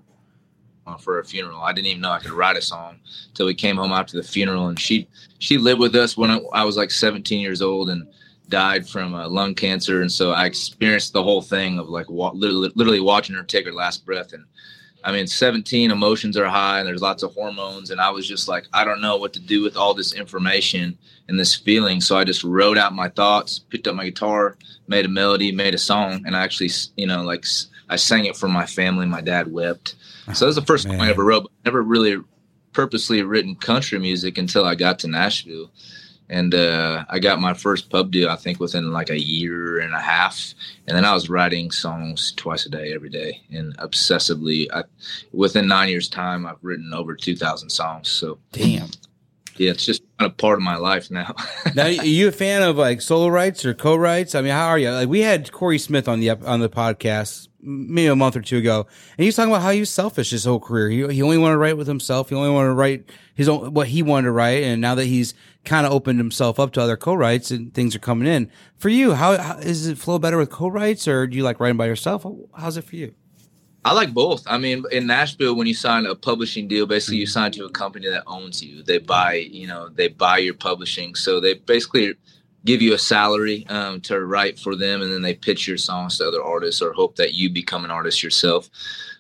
for 1.00 1.20
a 1.20 1.26
funeral, 1.26 1.62
I 1.62 1.74
didn't 1.74 1.88
even 1.88 2.02
know 2.02 2.12
I 2.12 2.20
could 2.20 2.32
write 2.32 2.58
a 2.58 2.62
song 2.62 3.00
till 3.34 3.46
we 3.46 3.54
came 3.54 3.78
home 3.78 3.92
after 3.92 4.18
the 4.18 4.24
funeral, 4.24 4.68
and 4.68 4.80
she 4.80 5.08
she 5.40 5.58
lived 5.58 5.80
with 5.80 5.96
us 5.96 6.16
when 6.16 6.32
I, 6.54 6.64
was 6.64 6.78
like 6.78 6.92
17 6.92 7.40
years 7.40 7.62
old 7.62 7.90
and 7.90 8.08
died 8.50 8.88
from 8.88 9.14
uh, 9.14 9.28
lung 9.28 9.56
cancer, 9.56 10.02
and 10.02 10.12
so 10.12 10.32
I 10.32 10.46
experienced 10.46 11.14
the 11.14 11.24
whole 11.24 11.42
thing 11.42 11.80
of 11.80 11.90
like 11.90 12.10
wa- 12.10 12.32
literally, 12.34 12.72
literally 12.76 13.02
watching 13.02 13.36
her 13.36 13.44
take 13.44 13.66
her 13.66 13.74
last 13.74 14.06
breath 14.06 14.34
and 14.34 14.46
I 15.04 15.12
mean, 15.12 15.28
17 15.28 15.92
emotions 15.92 16.38
are 16.38 16.48
high 16.48 16.80
and 16.80 16.88
there's 16.88 17.02
lots 17.02 17.24
of 17.24 17.34
hormones. 17.34 17.90
And 17.90 18.00
I 18.00 18.10
was 18.10 18.28
just 18.28 18.48
like, 18.48 18.68
I 18.74 18.86
don't 18.86 19.02
know 19.02 19.18
what 19.18 19.34
to 19.34 19.40
do 19.40 19.62
with 19.62 19.76
all 19.76 19.94
this 19.94 20.14
information 20.14 20.98
and 21.28 21.38
this 21.38 21.54
feeling. 21.54 22.00
So 22.00 22.18
I 22.18 22.24
just 22.24 22.44
wrote 22.44 22.78
out 22.78 22.94
my 22.94 23.10
thoughts, 23.10 23.60
picked 23.60 23.88
up 23.88 23.96
my 23.96 24.06
guitar, 24.06 24.58
made 24.88 25.06
a 25.06 25.10
melody, 25.10 25.52
made 25.52 25.74
a 25.74 25.78
song. 25.78 26.24
And 26.26 26.36
I 26.36 26.44
actually, 26.44 26.70
you 26.96 27.08
know, 27.08 27.22
like 27.22 27.46
I 27.90 27.96
sang 27.98 28.26
it 28.26 28.38
for 28.38 28.48
my 28.48 28.66
family. 28.66 29.06
My 29.06 29.22
dad 29.22 29.52
wept. 29.52 29.96
So 30.34 30.46
that 30.46 30.48
was 30.48 30.56
the 30.56 30.62
first 30.62 30.84
song 30.84 31.00
I 31.00 31.10
ever 31.10 31.24
wrote. 31.24 31.52
Never 31.66 31.82
really 31.82 32.18
purposely 32.74 33.22
written 33.22 33.56
country 33.56 34.00
music 34.00 34.38
until 34.38 34.66
I 34.66 34.76
got 34.76 35.00
to 35.00 35.08
Nashville. 35.08 35.72
And 36.30 36.56
uh, 36.56 37.06
I 37.10 37.20
got 37.20 37.42
my 37.42 37.54
first 37.54 37.90
pub 37.90 38.10
deal, 38.10 38.30
I 38.30 38.38
think, 38.38 38.60
within 38.60 38.92
like 38.92 39.10
a 39.10 39.22
year 39.22 39.80
and 39.80 39.94
a 39.94 40.00
half. 40.00 40.54
And 40.88 40.98
then 40.98 41.06
I 41.06 41.14
was 41.14 41.30
writing 41.30 41.70
songs 41.70 42.32
twice 42.32 42.66
a 42.66 42.70
day, 42.70 42.94
every 42.94 43.10
day, 43.10 43.42
and 43.52 43.78
obsessively. 43.78 44.68
I, 44.74 44.84
within 45.32 45.68
nine 45.68 45.90
years' 45.90 46.10
time, 46.10 46.46
I've 46.48 46.64
written 46.64 46.94
over 46.94 47.14
2,000 47.16 47.70
songs. 47.70 48.08
So, 48.10 48.40
Damn. 48.54 48.88
yeah, 49.58 49.72
it's 49.72 49.86
just 49.86 50.02
kind 50.18 50.32
of 50.32 50.38
part 50.38 50.58
of 50.58 50.64
my 50.64 50.78
life 50.78 51.12
now. 51.12 51.36
now, 51.76 51.84
are 51.84 51.90
you 51.90 52.30
a 52.30 52.32
fan 52.32 52.64
of 52.64 52.78
like 52.78 53.02
solo 53.02 53.28
rights 53.28 53.66
or 53.66 53.74
co-writes? 53.74 54.34
I 54.34 54.42
mean, 54.42 54.52
how 54.52 54.70
are 54.70 54.80
you? 54.80 54.92
Like, 54.92 55.10
we 55.10 55.20
had 55.20 55.52
Corey 55.52 55.78
Smith 55.78 56.08
on 56.08 56.22
the 56.22 56.32
on 56.32 56.62
the 56.62 56.70
podcast 56.70 57.50
maybe 57.64 58.08
a 58.08 58.16
month 58.16 58.36
or 58.36 58.42
two 58.42 58.58
ago, 58.58 58.88
and 59.18 59.24
he 59.24 59.26
was 59.26 59.36
talking 59.36 59.52
about 59.52 59.62
how 59.62 59.72
he 59.72 59.80
was 59.80 59.90
selfish 59.90 60.32
his 60.32 60.46
whole 60.46 60.60
career. 60.60 60.90
He 60.90 61.16
he 61.16 61.22
only 61.22 61.38
wanted 61.38 61.54
to 61.54 61.60
write 61.60 61.78
with 61.78 61.88
himself. 61.88 62.30
He 62.30 62.36
only 62.36 62.50
wanted 62.50 62.70
to 62.70 62.74
write 62.74 63.10
his 63.34 63.48
own 63.50 63.74
what 63.74 63.88
he 63.88 64.04
wanted 64.04 64.26
to 64.26 64.32
write, 64.32 64.64
and 64.64 64.82
now 64.82 64.96
that 64.96 65.06
he's 65.06 65.34
kind 65.66 65.86
of 65.86 65.94
opened 65.94 66.20
himself 66.20 66.60
up 66.60 66.74
to 66.74 66.82
other 66.82 66.98
co-writes 66.98 67.50
and 67.50 67.74
things 67.74 67.96
are 67.96 68.00
coming 68.00 68.28
in 68.28 68.52
for 68.76 68.90
you. 68.90 69.14
How, 69.14 69.38
how 69.38 69.54
does 69.56 69.88
it 69.88 69.98
flow 69.98 70.20
better 70.20 70.38
with 70.38 70.50
co-writes, 70.50 71.08
or 71.08 71.26
do 71.26 71.38
you 71.38 71.44
like 71.44 71.60
writing 71.60 71.78
by 71.78 71.86
yourself? 71.86 72.26
How's 72.56 72.78
it 72.78 72.84
for 72.84 72.96
you? 72.96 73.14
I 73.86 73.94
like 73.94 74.14
both. 74.14 74.44
I 74.48 74.58
mean, 74.58 74.86
in 74.92 75.08
Nashville, 75.08 75.56
when 75.56 75.68
you 75.68 75.74
sign 75.74 76.06
a 76.06 76.16
publishing 76.16 76.70
deal, 76.70 76.86
basically 76.86 77.18
you 77.18 77.26
mm-hmm. 77.26 77.32
sign 77.32 77.52
to 77.54 77.66
a 77.66 77.70
company 77.70 78.10
that 78.10 78.24
owns 78.28 78.64
you. 78.64 78.82
They 78.82 78.98
buy, 78.98 79.34
you 79.34 79.68
know, 79.68 79.90
they 79.90 80.08
buy 80.08 80.38
your 80.38 80.54
publishing. 80.54 81.16
So 81.16 81.42
they 81.42 81.56
basically 81.56 82.14
give 82.66 82.82
you 82.82 82.94
a 82.94 83.00
salary 83.00 83.66
um, 83.68 84.02
to 84.02 84.26
write 84.26 84.60
for 84.60 84.76
them, 84.76 85.02
and 85.02 85.12
then 85.12 85.22
they 85.22 85.34
pitch 85.34 85.68
your 85.68 85.78
songs 85.78 86.18
to 86.18 86.28
other 86.28 86.44
artists 86.44 86.82
or 86.82 86.94
hope 86.94 87.16
that 87.18 87.34
you 87.34 87.50
become 87.50 87.86
an 87.86 87.92
artist 87.92 88.24
yourself. 88.24 88.70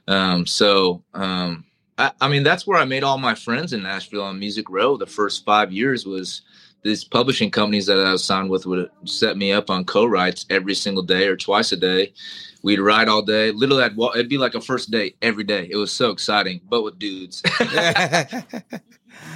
Um, 0.07 0.45
so, 0.45 1.03
um, 1.13 1.65
I, 1.97 2.11
I, 2.21 2.27
mean, 2.27 2.43
that's 2.43 2.65
where 2.65 2.79
I 2.79 2.85
made 2.85 3.03
all 3.03 3.17
my 3.17 3.35
friends 3.35 3.73
in 3.73 3.83
Nashville 3.83 4.23
on 4.23 4.39
Music 4.39 4.69
Row. 4.69 4.97
The 4.97 5.05
first 5.05 5.45
five 5.45 5.71
years 5.71 6.05
was 6.05 6.41
these 6.83 7.03
publishing 7.03 7.51
companies 7.51 7.85
that 7.85 7.99
I 7.99 8.11
was 8.11 8.23
signed 8.23 8.49
with 8.49 8.65
would 8.65 8.89
set 9.05 9.37
me 9.37 9.51
up 9.51 9.69
on 9.69 9.85
co-writes 9.85 10.45
every 10.49 10.75
single 10.75 11.03
day 11.03 11.27
or 11.27 11.37
twice 11.37 11.71
a 11.71 11.77
day. 11.77 12.13
We'd 12.61 12.79
ride 12.79 13.07
all 13.07 13.21
day. 13.21 13.51
Literally, 13.51 13.83
I'd 13.83 13.95
walk, 13.95 14.15
it'd 14.15 14.29
be 14.29 14.37
like 14.37 14.55
a 14.55 14.61
first 14.61 14.91
date 14.91 15.17
every 15.21 15.43
day. 15.43 15.67
It 15.69 15.75
was 15.75 15.91
so 15.91 16.11
exciting, 16.11 16.61
but 16.69 16.83
with 16.83 16.99
dudes. 16.99 17.41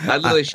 I 0.03 0.17
literally 0.17 0.45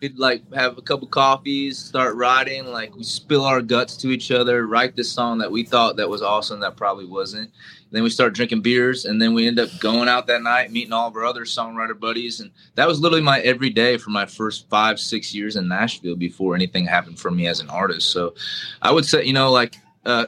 we'd 0.00 0.18
like 0.18 0.42
have 0.54 0.78
a 0.78 0.82
couple 0.82 1.08
coffees, 1.08 1.78
start 1.78 2.14
writing, 2.14 2.66
like 2.66 2.94
we 2.94 3.02
spill 3.02 3.44
our 3.44 3.60
guts 3.60 3.96
to 3.96 4.10
each 4.10 4.30
other, 4.30 4.66
write 4.66 4.94
this 4.94 5.10
song 5.10 5.38
that 5.38 5.50
we 5.50 5.64
thought 5.64 5.96
that 5.96 6.08
was 6.08 6.22
awesome 6.22 6.60
that 6.60 6.76
probably 6.76 7.04
wasn't. 7.06 7.50
then 7.90 8.02
we 8.02 8.10
start 8.10 8.34
drinking 8.34 8.60
beers 8.60 9.06
and 9.06 9.20
then 9.20 9.34
we 9.34 9.46
end 9.46 9.58
up 9.58 9.68
going 9.80 10.08
out 10.08 10.26
that 10.26 10.42
night, 10.42 10.70
meeting 10.70 10.92
all 10.92 11.08
of 11.08 11.16
our 11.16 11.24
other 11.24 11.44
songwriter 11.44 11.98
buddies. 11.98 12.40
And 12.40 12.50
that 12.76 12.86
was 12.86 13.00
literally 13.00 13.22
my 13.22 13.40
everyday 13.40 13.96
for 13.96 14.10
my 14.10 14.26
first 14.26 14.68
five, 14.68 15.00
six 15.00 15.34
years 15.34 15.56
in 15.56 15.66
Nashville 15.66 16.16
before 16.16 16.54
anything 16.54 16.86
happened 16.86 17.18
for 17.18 17.30
me 17.30 17.48
as 17.48 17.60
an 17.60 17.70
artist. 17.70 18.10
So 18.10 18.34
I 18.82 18.92
would 18.92 19.04
say, 19.04 19.24
you 19.24 19.32
know, 19.32 19.50
like 19.50 19.76
uh 20.06 20.26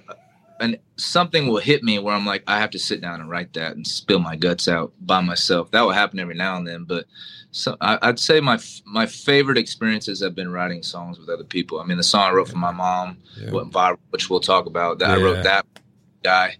and 0.60 0.78
something 0.96 1.48
will 1.48 1.58
hit 1.58 1.82
me 1.82 1.98
where 1.98 2.14
I'm 2.14 2.26
like, 2.26 2.44
I 2.46 2.60
have 2.60 2.70
to 2.70 2.78
sit 2.78 3.00
down 3.00 3.20
and 3.20 3.30
write 3.30 3.54
that 3.54 3.74
and 3.74 3.86
spill 3.86 4.18
my 4.20 4.36
guts 4.36 4.68
out 4.68 4.92
by 5.00 5.20
myself. 5.20 5.70
That 5.70 5.80
will 5.82 5.90
happen 5.90 6.18
every 6.18 6.34
now 6.34 6.56
and 6.56 6.66
then, 6.66 6.84
but 6.84 7.06
so 7.52 7.76
I, 7.80 8.06
would 8.06 8.20
say 8.20 8.40
my 8.40 8.58
my 8.84 9.06
favorite 9.06 9.58
experiences 9.58 10.20
have 10.22 10.34
been 10.34 10.52
writing 10.52 10.82
songs 10.82 11.18
with 11.18 11.28
other 11.28 11.44
people. 11.44 11.80
I 11.80 11.84
mean, 11.84 11.96
the 11.96 12.04
song 12.04 12.30
I 12.30 12.32
wrote 12.32 12.48
for 12.48 12.58
my 12.58 12.70
mom 12.70 13.18
yeah. 13.36 13.50
went 13.50 13.72
viral, 13.72 13.98
which 14.10 14.30
we'll 14.30 14.40
talk 14.40 14.66
about. 14.66 15.00
That 15.00 15.08
yeah. 15.08 15.16
I 15.16 15.18
wrote 15.18 15.42
that 15.42 15.66
guy, 16.22 16.56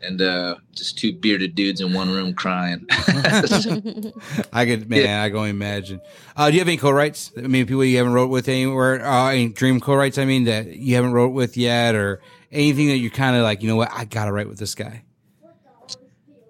and 0.00 0.22
uh, 0.22 0.54
just 0.72 0.96
two 0.96 1.12
bearded 1.12 1.54
dudes 1.54 1.82
in 1.82 1.92
one 1.92 2.10
room 2.10 2.32
crying. 2.32 2.86
I 2.90 4.64
could, 4.64 4.88
man, 4.88 5.04
yeah. 5.04 5.22
I 5.22 5.28
can 5.28 5.36
only 5.36 5.50
imagine. 5.50 6.00
Uh, 6.36 6.48
do 6.48 6.54
you 6.54 6.60
have 6.60 6.68
any 6.68 6.78
co-writes? 6.78 7.32
I 7.36 7.42
mean, 7.42 7.66
people 7.66 7.84
you 7.84 7.98
haven't 7.98 8.14
wrote 8.14 8.30
with 8.30 8.48
anywhere, 8.48 9.04
uh, 9.04 9.30
any 9.30 9.48
dream 9.48 9.78
co-writes? 9.78 10.16
I 10.16 10.24
mean, 10.24 10.44
that 10.44 10.68
you 10.76 10.94
haven't 10.94 11.12
wrote 11.12 11.32
with 11.32 11.58
yet, 11.58 11.94
or 11.94 12.22
anything 12.52 12.88
that 12.88 12.98
you're 12.98 13.10
kind 13.10 13.36
of 13.36 13.42
like, 13.42 13.62
you 13.62 13.68
know 13.68 13.76
what, 13.76 13.90
I 13.92 14.04
gotta 14.04 14.32
write 14.32 14.48
with 14.48 14.58
this 14.58 14.74
guy. 14.74 15.04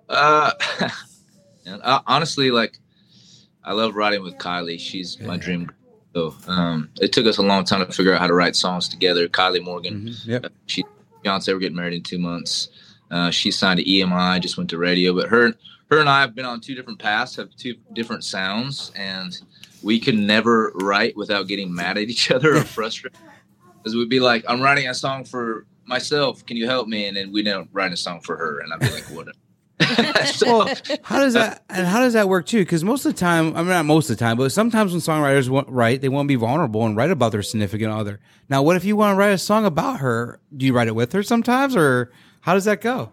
Uh, 0.09 0.53
honestly, 2.07 2.51
like 2.51 2.79
I 3.65 3.73
love 3.73 3.95
writing 3.95 4.23
with 4.23 4.37
Kylie. 4.39 4.81
She's 4.81 5.19
yeah. 5.21 5.27
my 5.27 5.37
dream. 5.37 5.71
So 6.15 6.35
um, 6.49 6.91
it 7.01 7.13
took 7.13 7.27
us 7.27 7.39
a 7.39 7.43
long 7.43 7.65
time 7.65 7.87
to 7.87 7.93
figure 7.93 8.13
out 8.13 8.21
how 8.21 8.27
to 8.27 8.35
write 8.35 8.57
songs 8.57 8.89
together. 8.89 9.29
Kylie 9.29 9.63
Morgan, 9.63 10.09
mm-hmm. 10.09 10.31
yep. 10.31 10.47
Uh, 10.47 10.49
she 10.67 10.85
fiance 11.23 11.53
were 11.53 11.61
getting 11.61 11.77
married 11.77 11.95
in 11.95 12.03
two 12.03 12.19
months. 12.19 12.69
Uh, 13.11 13.31
she 13.31 13.51
signed 13.51 13.79
to 13.79 13.85
EMI, 13.85 14.41
just 14.41 14.57
went 14.57 14.71
to 14.71 14.79
radio. 14.79 15.15
But 15.15 15.29
her, 15.29 15.53
her 15.91 15.99
and 15.99 16.09
I 16.09 16.21
have 16.21 16.35
been 16.35 16.47
on 16.47 16.61
two 16.61 16.75
different 16.75 16.99
paths, 16.99 17.37
have 17.37 17.55
two 17.57 17.77
different 17.93 18.25
sounds, 18.25 18.91
and 18.97 19.39
we 19.83 20.01
could 20.01 20.17
never 20.17 20.73
write 20.77 21.17
without 21.17 21.47
getting 21.47 21.73
mad 21.73 21.97
at 21.97 22.05
each 22.05 22.31
other 22.31 22.57
or 22.57 22.61
frustrated. 22.65 23.19
Because 23.79 23.95
we'd 23.95 24.09
be 24.09 24.21
like, 24.21 24.45
"I'm 24.49 24.61
writing 24.61 24.89
a 24.89 24.95
song 24.95 25.25
for 25.25 25.67
myself. 25.91 26.47
Can 26.47 26.57
you 26.57 26.67
help 26.67 26.89
me?" 26.89 27.07
And 27.07 27.17
then 27.17 27.33
we 27.33 27.43
don't 27.43 27.69
write 27.73 27.93
a 27.93 27.97
song 27.97 28.21
for 28.21 28.37
her, 28.39 28.61
and 28.61 28.73
I'd 28.73 28.81
be 28.81 28.91
like, 28.91 29.05
"Whatever." 29.11 29.37
so, 30.27 30.59
well, 30.59 30.75
how 31.03 31.21
does 31.21 31.33
that 31.33 31.65
and 31.71 31.87
how 31.87 32.01
does 32.01 32.13
that 32.13 32.29
work 32.29 32.47
too? 32.47 32.59
Because 32.59 32.85
most 32.85 33.07
of 33.07 33.15
the 33.15 33.19
time, 33.19 33.57
I 33.57 33.61
mean, 33.61 33.69
not 33.69 33.87
most 33.87 34.11
of 34.11 34.17
the 34.17 34.25
time, 34.25 34.37
but 34.37 34.53
sometimes 34.53 34.93
when 34.93 35.01
songwriters 35.01 35.49
want, 35.49 35.69
write, 35.69 36.03
they 36.03 36.09
want 36.09 36.27
to 36.27 36.29
be 36.29 36.37
vulnerable 36.37 36.85
and 36.85 36.97
write 36.97 37.11
about 37.11 37.33
their 37.33 37.43
significant 37.43 37.91
other. 37.91 38.21
Now, 38.49 38.63
what 38.63 38.77
if 38.77 38.85
you 38.85 38.95
want 38.95 39.15
to 39.15 39.17
write 39.17 39.31
a 39.31 39.39
song 39.39 39.65
about 39.65 40.01
her? 40.01 40.39
Do 40.55 40.67
you 40.67 40.75
write 40.75 40.89
it 40.89 40.95
with 40.95 41.13
her 41.13 41.23
sometimes, 41.23 41.77
or 41.77 42.13
how 42.41 42.55
does 42.55 42.67
that 42.67 42.83
go? 42.83 43.13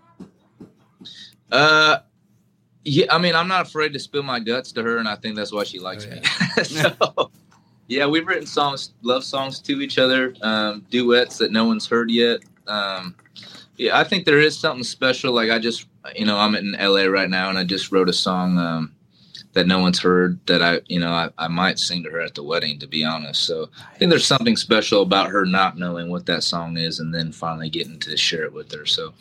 Uh, 1.52 2.00
yeah, 2.84 3.06
I 3.12 3.18
mean, 3.18 3.36
I'm 3.36 3.48
not 3.48 3.68
afraid 3.68 3.94
to 3.94 4.00
spill 4.00 4.24
my 4.24 4.40
guts 4.40 4.72
to 4.74 4.84
her, 4.84 4.98
and 4.98 5.08
I 5.08 5.16
think 5.16 5.36
that's 5.36 5.54
why 5.54 5.64
she 5.64 5.80
likes 5.80 6.06
oh, 6.06 6.16
yeah. 6.16 6.22
me. 6.58 6.64
so, 6.64 7.32
yeah, 7.88 8.06
we've 8.06 8.28
written 8.28 8.46
songs, 8.46 8.94
love 9.02 9.24
songs 9.24 9.60
to 9.62 9.82
each 9.82 9.98
other, 9.98 10.34
um, 10.42 10.86
duets 10.90 11.38
that 11.38 11.52
no 11.52 11.66
one's 11.66 11.88
heard 11.88 12.12
yet. 12.12 12.42
Um, 12.68 13.16
yeah, 13.78 13.98
I 13.98 14.04
think 14.04 14.26
there 14.26 14.40
is 14.40 14.58
something 14.58 14.84
special. 14.84 15.34
Like 15.34 15.52
I 15.52 15.60
just 15.60 15.88
you 16.16 16.26
know, 16.26 16.38
I'm 16.38 16.56
in 16.56 16.74
LA 16.74 17.04
right 17.04 17.30
now, 17.30 17.50
and 17.50 17.58
I 17.58 17.64
just 17.64 17.92
wrote 17.92 18.10
a 18.10 18.14
song 18.14 18.58
um, 18.58 18.94
that 19.54 19.68
no 19.68 19.80
one's 19.80 20.00
heard 20.00 20.40
that 20.48 20.62
I, 20.62 20.82
you 20.88 21.00
know, 21.00 21.12
I, 21.12 21.30
I 21.38 21.48
might 21.48 21.80
sing 21.80 22.04
to 22.04 22.10
her 22.12 22.22
at 22.22 22.36
the 22.36 22.44
wedding, 22.44 22.80
to 22.80 22.88
be 22.88 23.04
honest. 23.04 23.44
So 23.44 23.70
I 23.92 23.98
think 23.98 24.10
there's 24.10 24.26
something 24.26 24.56
special 24.56 25.02
about 25.02 25.30
her 25.30 25.46
not 25.46 25.78
knowing 25.78 26.10
what 26.10 26.26
that 26.28 26.44
song 26.44 26.78
is, 26.78 27.00
and 27.00 27.14
then 27.14 27.32
finally 27.32 27.70
getting 27.70 28.00
to 28.00 28.18
share 28.18 28.44
it 28.44 28.54
with 28.54 28.72
her. 28.74 28.86
So 28.86 29.14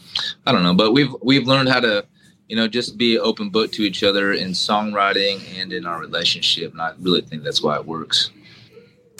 I 0.47 0.53
don't 0.53 0.63
know, 0.63 0.75
but 0.75 0.93
we've 0.93 1.15
we've 1.23 1.47
learned 1.47 1.69
how 1.69 1.81
to, 1.81 2.07
you 2.49 2.57
know, 2.57 2.69
just 2.69 2.97
be 2.97 3.19
open 3.19 3.51
book 3.51 3.73
to 3.73 3.83
each 3.83 4.03
other 4.03 4.33
in 4.33 4.51
songwriting 4.51 5.41
and 5.61 5.73
in 5.73 5.87
our 5.87 5.99
relationship, 5.99 6.73
and 6.73 6.83
I 6.83 6.93
really 7.01 7.23
think 7.23 7.43
that's 7.43 7.63
why 7.63 7.77
it 7.77 7.87
works. 7.87 8.31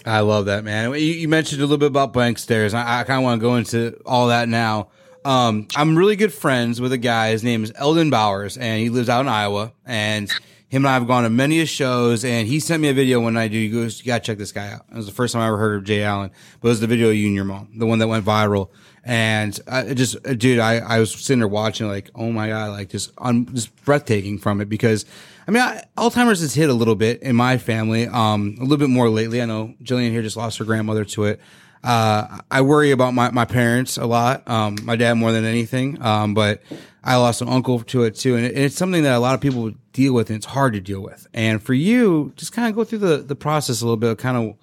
I 0.07 0.21
love 0.21 0.47
that, 0.47 0.63
man. 0.63 0.93
You, 0.93 0.99
you 0.99 1.29
mentioned 1.29 1.61
a 1.61 1.65
little 1.65 1.79
bit 1.79 1.89
about 1.89 2.13
blank 2.13 2.39
stares. 2.39 2.75
I, 2.75 3.01
I 3.01 3.05
kind 3.05 3.19
of 3.19 3.25
want 3.25 3.41
to 3.41 3.43
go 3.43 3.57
into 3.57 4.01
all 4.07 4.29
that 4.29 4.49
now. 4.49 4.89
Um, 5.25 5.67
I'm 5.75 5.99
really 5.99 6.15
good 6.15 6.33
friends 6.33 6.81
with 6.81 6.93
a 6.93 6.99
guy. 6.99 7.31
His 7.31 7.43
name 7.43 7.65
is 7.65 7.73
Eldon 7.75 8.09
Bowers, 8.11 8.57
and 8.57 8.81
he 8.81 8.89
lives 8.89 9.09
out 9.09 9.23
in 9.23 9.29
Iowa. 9.29 9.73
And 9.85 10.31
him 10.69 10.85
and 10.85 10.89
I 10.89 10.95
have 10.95 11.09
gone 11.09 11.25
to 11.25 11.31
many 11.31 11.61
of 11.61 11.69
shows. 11.69 12.25
And 12.25 12.47
he 12.47 12.61
sent 12.61 12.81
me 12.81 12.89
a 12.89 12.95
video 12.95 13.19
one 13.19 13.35
night. 13.35 13.51
Dude, 13.51 13.63
he 13.63 13.69
goes, 13.69 13.99
"You 13.99 14.07
gotta 14.07 14.23
check 14.23 14.39
this 14.39 14.53
guy 14.53 14.71
out." 14.71 14.85
It 14.89 14.97
was 14.97 15.07
the 15.07 15.13
first 15.13 15.33
time 15.33 15.43
I 15.43 15.49
ever 15.49 15.59
heard 15.59 15.79
of 15.79 15.85
Jay 15.85 16.05
Allen, 16.05 16.31
but 16.61 16.69
it 16.69 16.71
was 16.71 16.81
the 16.81 16.87
video 16.87 17.09
of 17.09 17.17
you 17.17 17.27
and 17.27 17.35
your 17.35 17.45
mom, 17.45 17.71
the 17.77 17.87
one 17.87 17.99
that 17.99 18.07
went 18.07 18.25
viral. 18.25 18.69
And 19.03 19.59
I 19.67 19.95
just, 19.95 20.23
dude, 20.23 20.61
I, 20.61 20.77
I 20.77 21.01
was 21.01 21.13
sitting 21.13 21.41
there 21.41 21.49
watching, 21.49 21.89
like, 21.89 22.11
oh 22.15 22.31
my 22.31 22.49
god, 22.49 22.71
like 22.71 22.91
just 22.91 23.11
un, 23.19 23.47
just 23.53 23.75
breathtaking 23.85 24.39
from 24.39 24.61
it 24.61 24.69
because. 24.69 25.05
I 25.47 25.51
mean, 25.53 25.63
I, 25.63 25.85
Alzheimer's 25.97 26.41
has 26.41 26.55
hit 26.55 26.69
a 26.69 26.75
little 26.75 26.97
bit 26.97 27.23
in 27.23 27.37
my 27.37 27.57
family, 27.57 28.09
um, 28.09 28.57
a 28.59 28.63
little 28.63 28.79
bit 28.79 28.91
more 28.91 29.09
lately. 29.09 29.41
I 29.41 29.47
know 29.47 29.75
Jillian 29.83 30.11
here 30.11 30.23
just 30.23 30.37
lost 30.37 30.59
her 30.59 30.65
grandmother 30.65 31.05
to 31.05 31.25
it. 31.25 31.41
Uh, 31.85 32.41
I 32.51 32.63
worry 32.63 32.91
about 32.91 33.15
my, 33.15 33.31
my 33.31 33.45
parents 33.45 33.97
a 33.97 34.07
lot. 34.07 34.49
Um, 34.49 34.77
my 34.83 34.97
dad 34.97 35.15
more 35.15 35.31
than 35.31 35.45
anything. 35.45 36.03
Um, 36.03 36.35
but 36.35 36.63
I 37.05 37.15
lost 37.15 37.43
an 37.43 37.49
uncle 37.49 37.79
to 37.81 38.03
it 38.03 38.17
too. 38.17 38.35
And, 38.35 38.45
it, 38.45 38.59
it's 38.59 38.75
something 38.75 39.05
that 39.05 39.15
a 39.15 39.21
lot 39.21 39.37
of 39.37 39.41
people 39.41 39.73
deal 39.93 40.13
with 40.13 40.31
and 40.31 40.37
it's 40.37 40.47
hard 40.47 40.73
to 40.73 40.81
deal 40.81 41.01
with. 41.01 41.29
And 41.33 41.63
for 41.63 41.75
you, 41.75 42.33
just 42.35 42.53
kind 42.53 42.69
of 42.69 42.75
go 42.75 42.83
through 42.83 42.99
the, 42.99 43.19
the 43.19 43.37
process 43.37 43.83
a 43.83 43.85
little 43.85 43.97
bit, 43.97 44.19
kind 44.19 44.37
of 44.37 44.57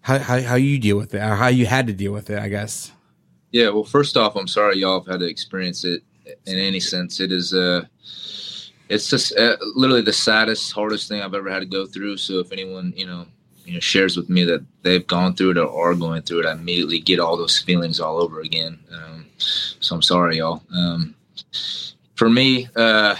how, 0.00 0.18
how, 0.18 0.40
how 0.40 0.54
you 0.54 0.78
deal 0.78 0.96
with 0.96 1.14
it 1.14 1.18
or 1.18 1.36
how 1.36 1.48
you 1.48 1.66
had 1.66 1.86
to 1.88 1.92
deal 1.92 2.12
with 2.12 2.30
it, 2.30 2.38
I 2.38 2.48
guess. 2.48 2.90
Yeah. 3.50 3.68
Well, 3.68 3.84
first 3.84 4.16
off, 4.16 4.34
I'm 4.34 4.48
sorry 4.48 4.78
y'all 4.78 5.00
have 5.00 5.12
had 5.12 5.20
to 5.20 5.26
experience 5.26 5.84
it 5.84 6.02
in 6.46 6.56
any 6.56 6.80
sense. 6.80 7.20
It 7.20 7.32
is, 7.32 7.52
uh, 7.52 7.84
it's 8.90 9.08
just 9.08 9.34
uh, 9.38 9.56
literally 9.76 10.02
the 10.02 10.12
saddest, 10.12 10.72
hardest 10.72 11.08
thing 11.08 11.22
I've 11.22 11.32
ever 11.32 11.48
had 11.48 11.60
to 11.60 11.66
go 11.66 11.86
through. 11.86 12.16
So 12.16 12.40
if 12.40 12.50
anyone, 12.50 12.92
you 12.96 13.06
know, 13.06 13.24
you 13.64 13.74
know 13.74 13.80
shares 13.80 14.16
with 14.16 14.28
me 14.28 14.44
that 14.44 14.64
they've 14.82 15.06
gone 15.06 15.34
through 15.34 15.52
it 15.52 15.58
or 15.58 15.90
are 15.90 15.94
going 15.94 16.22
through 16.22 16.40
it, 16.40 16.46
I 16.46 16.52
immediately 16.52 16.98
get 16.98 17.20
all 17.20 17.36
those 17.36 17.56
feelings 17.56 18.00
all 18.00 18.20
over 18.20 18.40
again. 18.40 18.80
Um, 18.92 19.26
so 19.38 19.94
I'm 19.94 20.02
sorry, 20.02 20.38
y'all. 20.38 20.62
Um, 20.74 21.14
for 22.16 22.28
me, 22.28 22.68
uh, 22.74 23.14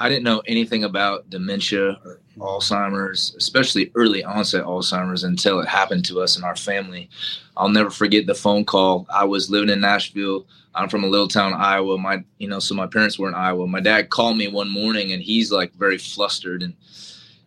I 0.00 0.08
didn't 0.08 0.24
know 0.24 0.42
anything 0.46 0.82
about 0.82 1.30
dementia 1.30 1.98
or 2.04 2.20
Alzheimer's, 2.36 3.34
especially 3.38 3.92
early 3.94 4.24
onset 4.24 4.64
Alzheimer's, 4.64 5.22
until 5.22 5.60
it 5.60 5.68
happened 5.68 6.04
to 6.06 6.20
us 6.20 6.36
in 6.36 6.42
our 6.42 6.56
family. 6.56 7.08
I'll 7.56 7.68
never 7.68 7.90
forget 7.90 8.26
the 8.26 8.34
phone 8.34 8.64
call. 8.64 9.06
I 9.14 9.24
was 9.24 9.48
living 9.48 9.70
in 9.70 9.80
Nashville. 9.80 10.44
I'm 10.76 10.88
from 10.90 11.04
a 11.04 11.08
little 11.08 11.26
town, 11.26 11.54
Iowa. 11.54 11.96
My, 11.98 12.22
you 12.38 12.48
know, 12.48 12.58
so 12.58 12.74
my 12.74 12.86
parents 12.86 13.18
were 13.18 13.28
in 13.28 13.34
Iowa. 13.34 13.66
My 13.66 13.80
dad 13.80 14.10
called 14.10 14.36
me 14.36 14.46
one 14.46 14.68
morning, 14.70 15.12
and 15.12 15.22
he's 15.22 15.50
like 15.50 15.72
very 15.74 15.96
flustered 15.96 16.62
and 16.62 16.74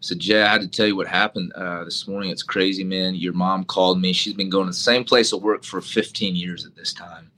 said, 0.01 0.19
Jay, 0.19 0.41
I 0.41 0.51
had 0.51 0.61
to 0.61 0.67
tell 0.67 0.87
you 0.87 0.95
what 0.95 1.07
happened 1.07 1.53
uh, 1.53 1.83
this 1.83 2.07
morning. 2.07 2.31
It's 2.31 2.43
crazy, 2.43 2.83
man. 2.83 3.15
Your 3.15 3.33
mom 3.33 3.65
called 3.65 4.01
me. 4.01 4.13
She's 4.13 4.33
been 4.33 4.49
going 4.49 4.65
to 4.65 4.71
the 4.71 4.77
same 4.77 5.03
place 5.03 5.31
at 5.31 5.41
work 5.41 5.63
for 5.63 5.79
15 5.79 6.35
years 6.35 6.65
at 6.65 6.75
this 6.75 6.91
time. 6.91 7.29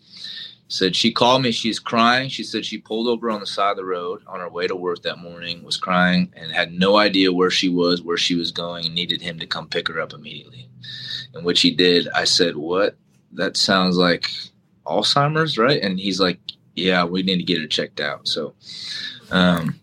Said 0.70 0.96
she 0.96 1.12
called 1.12 1.42
me. 1.42 1.52
She's 1.52 1.80
crying. 1.80 2.30
She 2.30 2.44
said 2.44 2.66
she 2.66 2.78
pulled 2.78 3.10
over 3.10 3.30
on 3.30 3.42
the 3.42 3.46
side 3.46 3.72
of 3.72 3.78
the 3.78 3.84
road 3.84 4.22
on 4.26 4.40
her 4.40 4.50
way 4.50 4.68
to 4.68 4.76
work 4.76 5.02
that 5.02 5.20
morning, 5.20 5.64
was 5.66 5.76
crying, 5.76 6.32
and 6.38 6.50
had 6.50 6.72
no 6.72 6.96
idea 6.96 7.34
where 7.34 7.52
she 7.52 7.68
was, 7.68 8.02
where 8.02 8.18
she 8.18 8.36
was 8.36 8.52
going, 8.52 8.86
and 8.86 8.96
needed 8.96 9.22
him 9.22 9.38
to 9.40 9.46
come 9.46 9.68
pick 9.68 9.90
her 9.90 10.00
up 10.00 10.14
immediately. 10.14 10.70
And 11.34 11.44
which 11.44 11.60
he 11.60 11.72
did. 11.72 12.08
I 12.16 12.24
said, 12.24 12.56
What? 12.56 12.96
That 13.34 13.58
sounds 13.58 13.98
like 13.98 14.30
Alzheimer's, 14.86 15.58
right? 15.58 15.82
And 15.82 16.00
he's 16.00 16.20
like, 16.20 16.40
Yeah, 16.76 17.04
we 17.04 17.24
need 17.24 17.38
to 17.38 17.44
get 17.44 17.62
her 17.62 17.68
checked 17.68 18.00
out. 18.00 18.28
So, 18.28 18.54
um, 19.32 19.80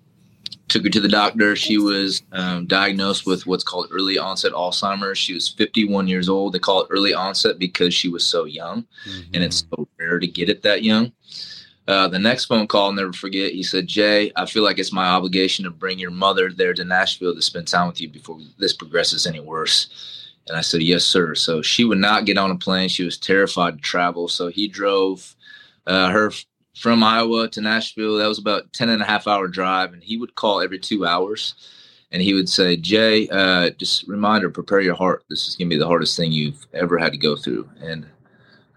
took 0.68 0.84
her 0.84 0.90
to 0.90 1.00
the 1.00 1.08
doctor. 1.08 1.56
She 1.56 1.78
was 1.78 2.22
um, 2.32 2.66
diagnosed 2.66 3.26
with 3.26 3.46
what's 3.46 3.64
called 3.64 3.88
early 3.90 4.18
onset 4.18 4.52
Alzheimer's. 4.52 5.18
She 5.18 5.34
was 5.34 5.48
51 5.48 6.08
years 6.08 6.28
old. 6.28 6.52
They 6.52 6.58
call 6.58 6.82
it 6.82 6.88
early 6.90 7.14
onset 7.14 7.58
because 7.58 7.94
she 7.94 8.08
was 8.08 8.24
so 8.24 8.44
young, 8.44 8.87
mm-hmm. 9.08 9.34
and 9.34 9.42
it's 9.42 9.64
so 9.70 9.88
rare 9.98 10.18
to 10.18 10.26
get 10.26 10.48
it 10.48 10.62
that 10.62 10.82
young. 10.82 11.12
Uh, 11.87 12.06
the 12.06 12.18
next 12.18 12.44
phone 12.44 12.66
call, 12.66 12.87
I'll 12.87 12.92
never 12.92 13.14
forget. 13.14 13.52
He 13.52 13.62
said, 13.62 13.87
"Jay, 13.87 14.30
I 14.37 14.44
feel 14.44 14.62
like 14.62 14.78
it's 14.78 14.92
my 14.92 15.06
obligation 15.06 15.64
to 15.64 15.70
bring 15.70 15.98
your 15.98 16.11
mother 16.11 16.52
there 16.52 16.74
to 16.74 16.84
Nashville 16.84 17.34
to 17.34 17.42
spend 17.42 17.66
time 17.66 17.88
with 17.88 18.00
you 18.00 18.11
before 18.11 18.38
this 18.58 18.74
progresses 18.74 19.26
any 19.26 19.40
worse." 19.40 19.88
And 20.48 20.58
I 20.58 20.62
said, 20.62 20.82
Yes, 20.82 21.04
sir. 21.04 21.34
So 21.34 21.62
she 21.62 21.84
would 21.84 21.98
not 21.98 22.24
get 22.24 22.38
on 22.38 22.50
a 22.50 22.56
plane. 22.56 22.88
She 22.88 23.04
was 23.04 23.18
terrified 23.18 23.76
to 23.76 23.82
travel. 23.82 24.28
So 24.28 24.48
he 24.48 24.68
drove 24.68 25.37
uh, 25.87 26.11
her 26.11 26.32
from 26.76 27.02
Iowa 27.02 27.48
to 27.48 27.61
Nashville. 27.61 28.16
That 28.16 28.28
was 28.28 28.38
about 28.38 28.72
10 28.72 28.88
and 28.88 29.02
a 29.02 29.04
half 29.04 29.26
hour 29.26 29.48
drive. 29.48 29.92
And 29.92 30.02
he 30.02 30.16
would 30.16 30.34
call 30.34 30.61
every 30.61 30.78
two 30.78 31.06
hours 31.06 31.54
and 32.11 32.22
he 32.22 32.34
would 32.34 32.48
say, 32.48 32.76
Jay, 32.76 33.28
uh, 33.28 33.70
just 33.70 34.08
reminder, 34.08 34.50
prepare 34.50 34.80
your 34.80 34.94
heart. 34.94 35.24
This 35.28 35.46
is 35.46 35.56
going 35.56 35.68
to 35.68 35.74
be 35.74 35.78
the 35.78 35.87
hardest 35.87 36.16
thing 36.16 36.32
you've 36.32 36.66
ever 36.72 36.98
had 36.98 37.12
to 37.12 37.18
go 37.18 37.37
through. 37.37 37.68
And 37.80 38.06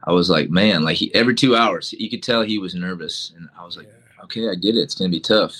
I 0.03 0.11
was 0.11 0.29
like, 0.29 0.49
man, 0.49 0.83
like 0.83 0.97
he, 0.97 1.13
every 1.15 1.35
two 1.35 1.55
hours, 1.55 1.93
you 1.97 2.09
could 2.09 2.23
tell 2.23 2.41
he 2.41 2.57
was 2.57 2.75
nervous. 2.75 3.31
And 3.37 3.47
I 3.57 3.63
was 3.63 3.77
like, 3.77 3.87
okay, 4.25 4.49
I 4.49 4.55
get 4.55 4.75
it. 4.75 4.81
It's 4.81 4.95
going 4.95 5.09
to 5.09 5.15
be 5.15 5.21
tough. 5.21 5.55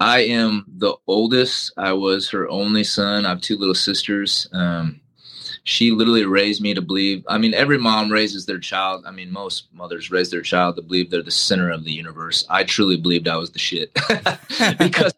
I 0.00 0.20
am 0.20 0.66
the 0.78 0.94
oldest. 1.06 1.72
I 1.76 1.92
was 1.92 2.28
her 2.30 2.48
only 2.48 2.84
son. 2.84 3.24
I 3.24 3.30
have 3.30 3.40
two 3.40 3.56
little 3.56 3.74
sisters. 3.74 4.48
Um, 4.52 5.00
she 5.64 5.92
literally 5.92 6.24
raised 6.24 6.60
me 6.60 6.74
to 6.74 6.82
believe. 6.82 7.24
I 7.28 7.38
mean, 7.38 7.54
every 7.54 7.78
mom 7.78 8.10
raises 8.10 8.46
their 8.46 8.58
child. 8.58 9.04
I 9.06 9.12
mean, 9.12 9.30
most 9.30 9.68
mothers 9.72 10.10
raise 10.10 10.30
their 10.30 10.42
child 10.42 10.76
to 10.76 10.82
believe 10.82 11.10
they're 11.10 11.22
the 11.22 11.30
center 11.30 11.70
of 11.70 11.84
the 11.84 11.92
universe. 11.92 12.44
I 12.50 12.64
truly 12.64 12.96
believed 12.96 13.28
I 13.28 13.36
was 13.36 13.50
the 13.50 13.58
shit 13.58 13.92
because, 14.78 15.14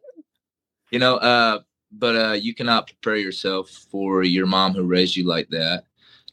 you 0.91 0.99
know, 0.99 1.17
uh, 1.17 1.61
but 1.93 2.17
uh, 2.17 2.33
you 2.33 2.55
cannot 2.55 2.89
prepare 2.89 3.17
yourself 3.17 3.71
for 3.71 4.23
your 4.23 4.47
mom 4.47 4.75
who 4.75 4.85
raised 4.85 5.17
you 5.17 5.25
like 5.25 5.49
that 5.51 5.85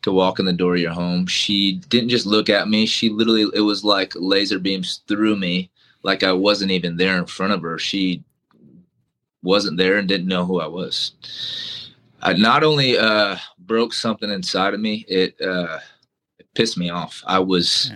to 0.02 0.12
walk 0.12 0.40
in 0.40 0.46
the 0.46 0.54
door 0.54 0.76
of 0.76 0.82
your 0.82 0.92
home. 0.92 1.26
She 1.28 1.76
didn't 1.90 2.10
just 2.10 2.26
look 2.26 2.50
at 2.50 2.68
me. 2.68 2.86
She 2.86 3.10
literally, 3.10 3.46
it 3.54 3.62
was 3.62 3.84
like 3.84 4.14
laser 4.16 4.60
beams 4.60 5.02
through 5.08 5.38
me, 5.38 5.70
like 6.04 6.24
I 6.24 6.34
wasn't 6.34 6.72
even 6.72 6.98
there 6.98 7.18
in 7.18 7.28
front 7.28 7.54
of 7.54 7.62
her. 7.62 7.78
She 7.78 8.24
wasn't 9.44 9.78
there 9.78 9.98
and 9.98 10.08
didn't 10.08 10.28
know 10.28 10.46
who 10.46 10.60
I 10.60 10.68
was. 10.68 11.14
I 12.22 12.34
not 12.34 12.64
only 12.64 12.98
uh, 12.98 13.38
broke 13.66 13.94
something 13.94 14.30
inside 14.30 14.74
of 14.74 14.80
me, 14.80 15.06
it, 15.08 15.40
uh, 15.42 15.80
it 16.40 16.48
pissed 16.56 16.78
me 16.78 16.90
off. 16.90 17.24
I 17.26 17.40
was, 17.40 17.92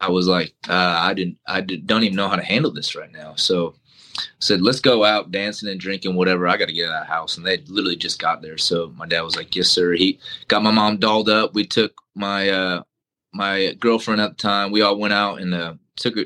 I 0.00 0.10
was 0.10 0.26
like, 0.26 0.54
uh, 0.68 0.96
I 0.98 1.14
didn't, 1.14 1.38
I 1.46 1.60
did, 1.60 1.86
don't 1.86 2.02
even 2.02 2.16
know 2.16 2.28
how 2.28 2.36
to 2.36 2.44
handle 2.44 2.72
this 2.72 2.94
right 2.96 3.12
now. 3.12 3.34
So 3.36 3.74
said, 4.40 4.60
let's 4.60 4.80
go 4.80 5.04
out 5.04 5.30
dancing 5.30 5.68
and 5.68 5.80
drinking, 5.80 6.14
whatever. 6.14 6.46
I 6.46 6.56
got 6.56 6.66
to 6.66 6.74
get 6.74 6.90
out 6.90 7.02
of 7.02 7.06
the 7.06 7.12
house. 7.12 7.36
And 7.36 7.46
they 7.46 7.58
literally 7.68 7.96
just 7.96 8.20
got 8.20 8.42
there. 8.42 8.58
So 8.58 8.92
my 8.96 9.06
dad 9.06 9.22
was 9.22 9.36
like, 9.36 9.54
yes, 9.56 9.68
sir. 9.68 9.92
He 9.92 10.18
got 10.48 10.62
my 10.62 10.70
mom 10.70 10.98
dolled 10.98 11.28
up. 11.28 11.54
We 11.54 11.66
took 11.66 11.94
my, 12.14 12.50
uh, 12.50 12.82
my 13.32 13.74
girlfriend 13.80 14.20
at 14.20 14.30
the 14.30 14.36
time. 14.36 14.70
We 14.70 14.82
all 14.82 14.98
went 14.98 15.14
out 15.14 15.40
and, 15.40 15.54
uh, 15.54 15.74
took 15.96 16.16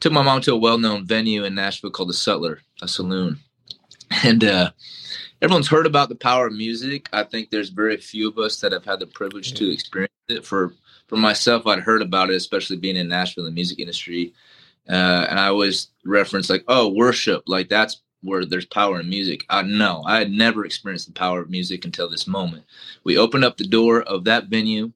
took 0.00 0.12
my 0.12 0.22
mom 0.22 0.40
to 0.40 0.54
a 0.54 0.56
well-known 0.56 1.06
venue 1.06 1.44
in 1.44 1.54
Nashville 1.54 1.90
called 1.90 2.08
the 2.08 2.14
Sutler, 2.14 2.60
a 2.80 2.88
saloon. 2.88 3.38
And, 4.24 4.42
uh, 4.42 4.70
everyone's 5.42 5.68
heard 5.68 5.86
about 5.86 6.08
the 6.08 6.14
power 6.14 6.46
of 6.46 6.52
music. 6.52 7.08
I 7.12 7.24
think 7.24 7.50
there's 7.50 7.70
very 7.70 7.96
few 7.96 8.28
of 8.28 8.38
us 8.38 8.60
that 8.60 8.72
have 8.72 8.84
had 8.84 9.00
the 9.00 9.06
privilege 9.06 9.54
to 9.54 9.72
experience 9.72 10.12
it. 10.28 10.44
For 10.44 10.74
for 11.06 11.16
myself, 11.16 11.66
I'd 11.66 11.80
heard 11.80 12.02
about 12.02 12.30
it, 12.30 12.36
especially 12.36 12.76
being 12.76 12.96
in 12.96 13.08
Nashville, 13.08 13.44
in 13.44 13.52
the 13.52 13.54
music 13.54 13.80
industry. 13.80 14.32
Uh, 14.88 15.26
and 15.28 15.40
I 15.40 15.48
always 15.48 15.88
reference 16.04 16.48
like, 16.48 16.64
oh, 16.68 16.88
worship, 16.88 17.42
like 17.46 17.68
that's 17.68 18.00
where 18.22 18.44
there's 18.44 18.66
power 18.66 19.00
in 19.00 19.08
music. 19.08 19.44
I 19.48 19.62
know 19.62 20.02
I 20.06 20.18
had 20.18 20.30
never 20.30 20.64
experienced 20.64 21.06
the 21.06 21.12
power 21.12 21.40
of 21.40 21.50
music 21.50 21.84
until 21.84 22.08
this 22.08 22.26
moment. 22.26 22.64
We 23.04 23.18
opened 23.18 23.44
up 23.44 23.56
the 23.56 23.66
door 23.66 24.02
of 24.02 24.24
that 24.24 24.46
venue. 24.46 24.92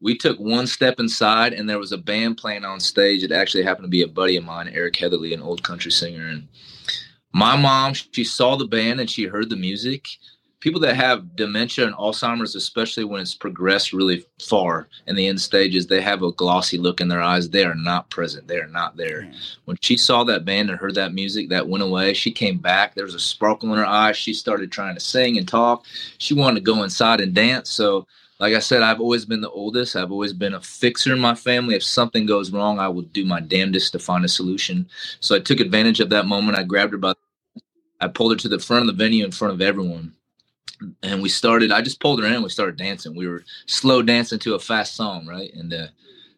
We 0.00 0.16
took 0.16 0.38
one 0.38 0.66
step 0.66 0.98
inside, 0.98 1.52
and 1.52 1.68
there 1.68 1.78
was 1.78 1.92
a 1.92 1.98
band 1.98 2.36
playing 2.36 2.64
on 2.64 2.80
stage. 2.80 3.22
It 3.22 3.30
actually 3.30 3.62
happened 3.62 3.84
to 3.84 3.90
be 3.90 4.02
a 4.02 4.08
buddy 4.08 4.36
of 4.36 4.44
mine, 4.44 4.68
Eric 4.72 4.96
Heatherly, 4.96 5.32
an 5.32 5.42
old 5.42 5.62
country 5.62 5.92
singer, 5.92 6.26
and 6.26 6.48
my 7.32 7.56
mom, 7.56 7.94
she 7.94 8.24
saw 8.24 8.56
the 8.56 8.66
band 8.66 9.00
and 9.00 9.10
she 9.10 9.24
heard 9.24 9.50
the 9.50 9.56
music. 9.56 10.08
People 10.60 10.80
that 10.82 10.94
have 10.94 11.34
dementia 11.34 11.86
and 11.86 11.94
Alzheimer's, 11.96 12.54
especially 12.54 13.02
when 13.02 13.20
it's 13.20 13.34
progressed 13.34 13.92
really 13.92 14.24
far 14.38 14.86
in 15.08 15.16
the 15.16 15.26
end 15.26 15.40
stages, 15.40 15.88
they 15.88 16.00
have 16.00 16.22
a 16.22 16.30
glossy 16.30 16.78
look 16.78 17.00
in 17.00 17.08
their 17.08 17.20
eyes. 17.20 17.50
They 17.50 17.64
are 17.64 17.74
not 17.74 18.10
present. 18.10 18.46
They 18.46 18.58
are 18.58 18.68
not 18.68 18.96
there. 18.96 19.22
Mm. 19.22 19.56
When 19.64 19.76
she 19.80 19.96
saw 19.96 20.22
that 20.22 20.44
band 20.44 20.70
and 20.70 20.78
heard 20.78 20.94
that 20.94 21.14
music, 21.14 21.48
that 21.48 21.66
went 21.66 21.82
away. 21.82 22.14
She 22.14 22.30
came 22.30 22.58
back. 22.58 22.94
There 22.94 23.04
was 23.04 23.16
a 23.16 23.20
sparkle 23.20 23.72
in 23.72 23.78
her 23.78 23.86
eyes. 23.86 24.16
She 24.16 24.34
started 24.34 24.70
trying 24.70 24.94
to 24.94 25.00
sing 25.00 25.36
and 25.36 25.48
talk. 25.48 25.84
She 26.18 26.34
wanted 26.34 26.60
to 26.60 26.72
go 26.72 26.84
inside 26.84 27.20
and 27.20 27.34
dance. 27.34 27.68
So 27.68 28.06
like 28.42 28.54
I 28.54 28.58
said, 28.58 28.82
I've 28.82 29.00
always 29.00 29.24
been 29.24 29.40
the 29.40 29.50
oldest. 29.50 29.94
I've 29.94 30.10
always 30.10 30.32
been 30.32 30.52
a 30.52 30.60
fixer 30.60 31.12
in 31.12 31.20
my 31.20 31.36
family. 31.36 31.76
If 31.76 31.84
something 31.84 32.26
goes 32.26 32.50
wrong, 32.50 32.80
I 32.80 32.88
will 32.88 33.02
do 33.02 33.24
my 33.24 33.38
damnedest 33.38 33.92
to 33.92 34.00
find 34.00 34.24
a 34.24 34.28
solution. 34.28 34.88
So 35.20 35.36
I 35.36 35.38
took 35.38 35.60
advantage 35.60 36.00
of 36.00 36.10
that 36.10 36.26
moment. 36.26 36.58
I 36.58 36.64
grabbed 36.64 36.90
her 36.90 36.98
by, 36.98 37.14
I 38.00 38.08
pulled 38.08 38.32
her 38.32 38.38
to 38.38 38.48
the 38.48 38.58
front 38.58 38.82
of 38.82 38.88
the 38.88 39.00
venue 39.00 39.24
in 39.24 39.30
front 39.30 39.54
of 39.54 39.60
everyone, 39.60 40.14
and 41.04 41.22
we 41.22 41.28
started. 41.28 41.70
I 41.70 41.82
just 41.82 42.00
pulled 42.00 42.20
her 42.20 42.26
in. 42.26 42.42
We 42.42 42.48
started 42.48 42.76
dancing. 42.76 43.14
We 43.14 43.28
were 43.28 43.44
slow 43.66 44.02
dancing 44.02 44.40
to 44.40 44.56
a 44.56 44.58
fast 44.58 44.96
song, 44.96 45.24
right? 45.24 45.54
And 45.54 45.70
the 45.70 45.90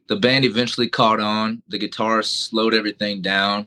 the 0.08 0.16
band 0.16 0.44
eventually 0.44 0.90
caught 0.90 1.20
on. 1.20 1.62
The 1.68 1.78
guitarist 1.78 2.48
slowed 2.48 2.74
everything 2.74 3.22
down. 3.22 3.66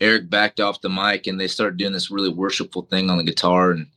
Eric 0.00 0.30
backed 0.30 0.60
off 0.60 0.82
the 0.82 0.88
mic, 0.88 1.26
and 1.26 1.40
they 1.40 1.48
started 1.48 1.78
doing 1.78 1.92
this 1.92 2.12
really 2.12 2.32
worshipful 2.32 2.82
thing 2.82 3.10
on 3.10 3.18
the 3.18 3.24
guitar. 3.24 3.72
And 3.72 3.88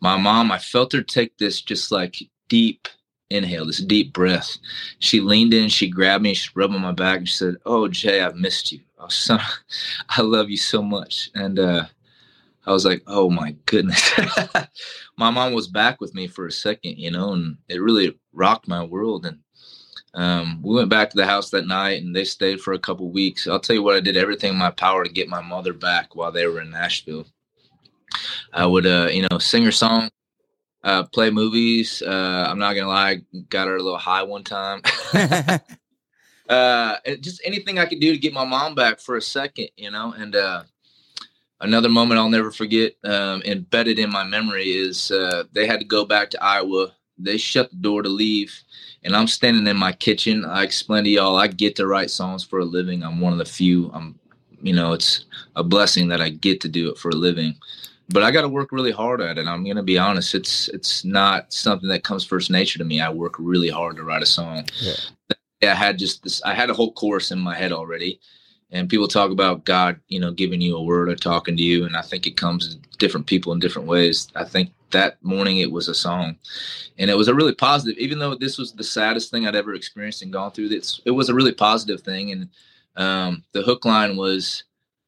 my 0.00 0.16
mom, 0.16 0.52
I 0.52 0.60
felt 0.60 0.92
her 0.92 1.02
take 1.02 1.36
this 1.38 1.60
just 1.60 1.90
like 1.90 2.22
deep 2.48 2.86
inhale, 3.30 3.66
this 3.66 3.78
deep 3.78 4.12
breath. 4.12 4.58
She 4.98 5.20
leaned 5.20 5.54
in, 5.54 5.68
she 5.68 5.88
grabbed 5.88 6.22
me, 6.22 6.34
she 6.34 6.50
rubbed 6.54 6.74
on 6.74 6.82
my 6.82 6.92
back, 6.92 7.18
and 7.18 7.28
she 7.28 7.34
said, 7.34 7.56
"Oh, 7.66 7.88
Jay, 7.88 8.20
I've 8.20 8.36
missed 8.36 8.72
you. 8.72 8.80
Oh, 8.98 9.08
son, 9.08 9.40
I 10.08 10.22
love 10.22 10.50
you 10.50 10.56
so 10.56 10.82
much." 10.82 11.30
And 11.34 11.58
uh, 11.58 11.86
I 12.66 12.72
was 12.72 12.84
like, 12.84 13.02
"Oh 13.06 13.30
my 13.30 13.56
goodness." 13.66 14.12
my 15.16 15.30
mom 15.30 15.52
was 15.52 15.68
back 15.68 16.00
with 16.00 16.14
me 16.14 16.26
for 16.26 16.46
a 16.46 16.52
second, 16.52 16.98
you 16.98 17.10
know, 17.10 17.32
and 17.32 17.56
it 17.68 17.82
really 17.82 18.18
rocked 18.32 18.68
my 18.68 18.84
world. 18.84 19.26
And 19.26 19.38
um, 20.14 20.60
we 20.62 20.74
went 20.74 20.90
back 20.90 21.10
to 21.10 21.16
the 21.16 21.26
house 21.26 21.50
that 21.50 21.66
night, 21.66 22.02
and 22.02 22.14
they 22.14 22.24
stayed 22.24 22.60
for 22.60 22.72
a 22.72 22.78
couple 22.78 23.10
weeks. 23.10 23.46
I'll 23.46 23.60
tell 23.60 23.76
you 23.76 23.82
what, 23.82 23.96
I 23.96 24.00
did 24.00 24.16
everything 24.16 24.52
in 24.52 24.58
my 24.58 24.70
power 24.70 25.04
to 25.04 25.12
get 25.12 25.28
my 25.28 25.42
mother 25.42 25.72
back 25.72 26.14
while 26.14 26.32
they 26.32 26.46
were 26.46 26.60
in 26.60 26.70
Nashville. 26.70 27.26
I 28.52 28.64
would, 28.64 28.86
uh, 28.86 29.08
you 29.10 29.26
know, 29.30 29.38
sing 29.38 29.64
her 29.64 29.72
song 29.72 30.08
uh, 30.86 31.02
play 31.02 31.30
movies. 31.30 32.00
Uh, 32.00 32.46
I'm 32.48 32.60
not 32.60 32.74
gonna 32.74 32.88
lie, 32.88 33.20
got 33.50 33.66
her 33.66 33.76
a 33.76 33.82
little 33.82 33.98
high 33.98 34.22
one 34.22 34.44
time. 34.44 34.82
uh, 36.48 36.96
just 37.20 37.42
anything 37.44 37.78
I 37.78 37.86
could 37.86 38.00
do 38.00 38.12
to 38.12 38.18
get 38.18 38.32
my 38.32 38.44
mom 38.44 38.76
back 38.76 39.00
for 39.00 39.16
a 39.16 39.22
second, 39.22 39.68
you 39.76 39.90
know. 39.90 40.14
And 40.16 40.36
uh, 40.36 40.62
another 41.60 41.88
moment 41.88 42.20
I'll 42.20 42.30
never 42.30 42.52
forget, 42.52 42.94
um, 43.04 43.42
embedded 43.42 43.98
in 43.98 44.10
my 44.10 44.22
memory, 44.22 44.70
is 44.70 45.10
uh, 45.10 45.44
they 45.52 45.66
had 45.66 45.80
to 45.80 45.86
go 45.86 46.04
back 46.04 46.30
to 46.30 46.42
Iowa. 46.42 46.92
They 47.18 47.36
shut 47.36 47.70
the 47.70 47.76
door 47.76 48.02
to 48.02 48.08
leave, 48.08 48.56
and 49.02 49.16
I'm 49.16 49.26
standing 49.26 49.66
in 49.66 49.76
my 49.76 49.92
kitchen. 49.92 50.44
I 50.44 50.62
explained 50.62 51.06
to 51.06 51.10
y'all 51.10 51.36
I 51.36 51.48
get 51.48 51.74
to 51.76 51.86
write 51.88 52.10
songs 52.10 52.44
for 52.44 52.60
a 52.60 52.64
living. 52.64 53.02
I'm 53.02 53.20
one 53.20 53.32
of 53.32 53.40
the 53.40 53.44
few. 53.44 53.90
I'm, 53.92 54.20
you 54.60 54.72
know, 54.72 54.92
it's 54.92 55.24
a 55.56 55.64
blessing 55.64 56.08
that 56.08 56.20
I 56.20 56.28
get 56.28 56.60
to 56.60 56.68
do 56.68 56.90
it 56.90 56.98
for 56.98 57.08
a 57.08 57.16
living 57.16 57.56
but 58.08 58.22
I 58.22 58.30
got 58.30 58.42
to 58.42 58.48
work 58.48 58.72
really 58.72 58.92
hard 58.92 59.20
at 59.20 59.38
it. 59.38 59.46
I'm 59.46 59.64
going 59.64 59.76
to 59.76 59.82
be 59.82 59.98
honest. 59.98 60.34
It's 60.34 60.68
it's 60.68 61.04
not 61.04 61.52
something 61.52 61.88
that 61.88 62.04
comes 62.04 62.24
first 62.24 62.50
nature 62.50 62.78
to 62.78 62.84
me. 62.84 63.00
I 63.00 63.10
work 63.10 63.34
really 63.38 63.68
hard 63.68 63.96
to 63.96 64.04
write 64.04 64.22
a 64.22 64.26
song. 64.26 64.64
Yeah. 64.80 64.94
I 65.62 65.74
had 65.74 65.98
just 65.98 66.22
this. 66.22 66.42
I 66.42 66.54
had 66.54 66.70
a 66.70 66.74
whole 66.74 66.92
chorus 66.92 67.30
in 67.30 67.38
my 67.38 67.56
head 67.56 67.72
already, 67.72 68.20
and 68.70 68.88
people 68.88 69.08
talk 69.08 69.30
about 69.30 69.64
God, 69.64 69.98
you 70.08 70.20
know, 70.20 70.30
giving 70.30 70.60
you 70.60 70.76
a 70.76 70.82
word 70.82 71.08
or 71.08 71.16
talking 71.16 71.56
to 71.56 71.62
you, 71.62 71.84
and 71.84 71.96
I 71.96 72.02
think 72.02 72.26
it 72.26 72.36
comes 72.36 72.74
to 72.74 72.80
different 72.98 73.26
people 73.26 73.52
in 73.52 73.58
different 73.58 73.88
ways. 73.88 74.28
I 74.36 74.44
think 74.44 74.72
that 74.90 75.22
morning 75.24 75.58
it 75.58 75.72
was 75.72 75.88
a 75.88 75.94
song, 75.94 76.36
and 76.98 77.10
it 77.10 77.16
was 77.16 77.28
a 77.28 77.34
really 77.34 77.54
positive. 77.54 77.98
Even 77.98 78.18
though 78.18 78.34
this 78.34 78.58
was 78.58 78.72
the 78.72 78.84
saddest 78.84 79.30
thing 79.30 79.46
I'd 79.46 79.56
ever 79.56 79.74
experienced 79.74 80.22
and 80.22 80.32
gone 80.32 80.52
through, 80.52 80.68
this 80.68 81.00
it 81.04 81.12
was 81.12 81.28
a 81.28 81.34
really 81.34 81.52
positive 81.52 82.02
thing. 82.02 82.30
And 82.32 82.48
um, 82.96 83.42
the 83.52 83.62
hook 83.62 83.84
line 83.84 84.16
was, 84.16 84.62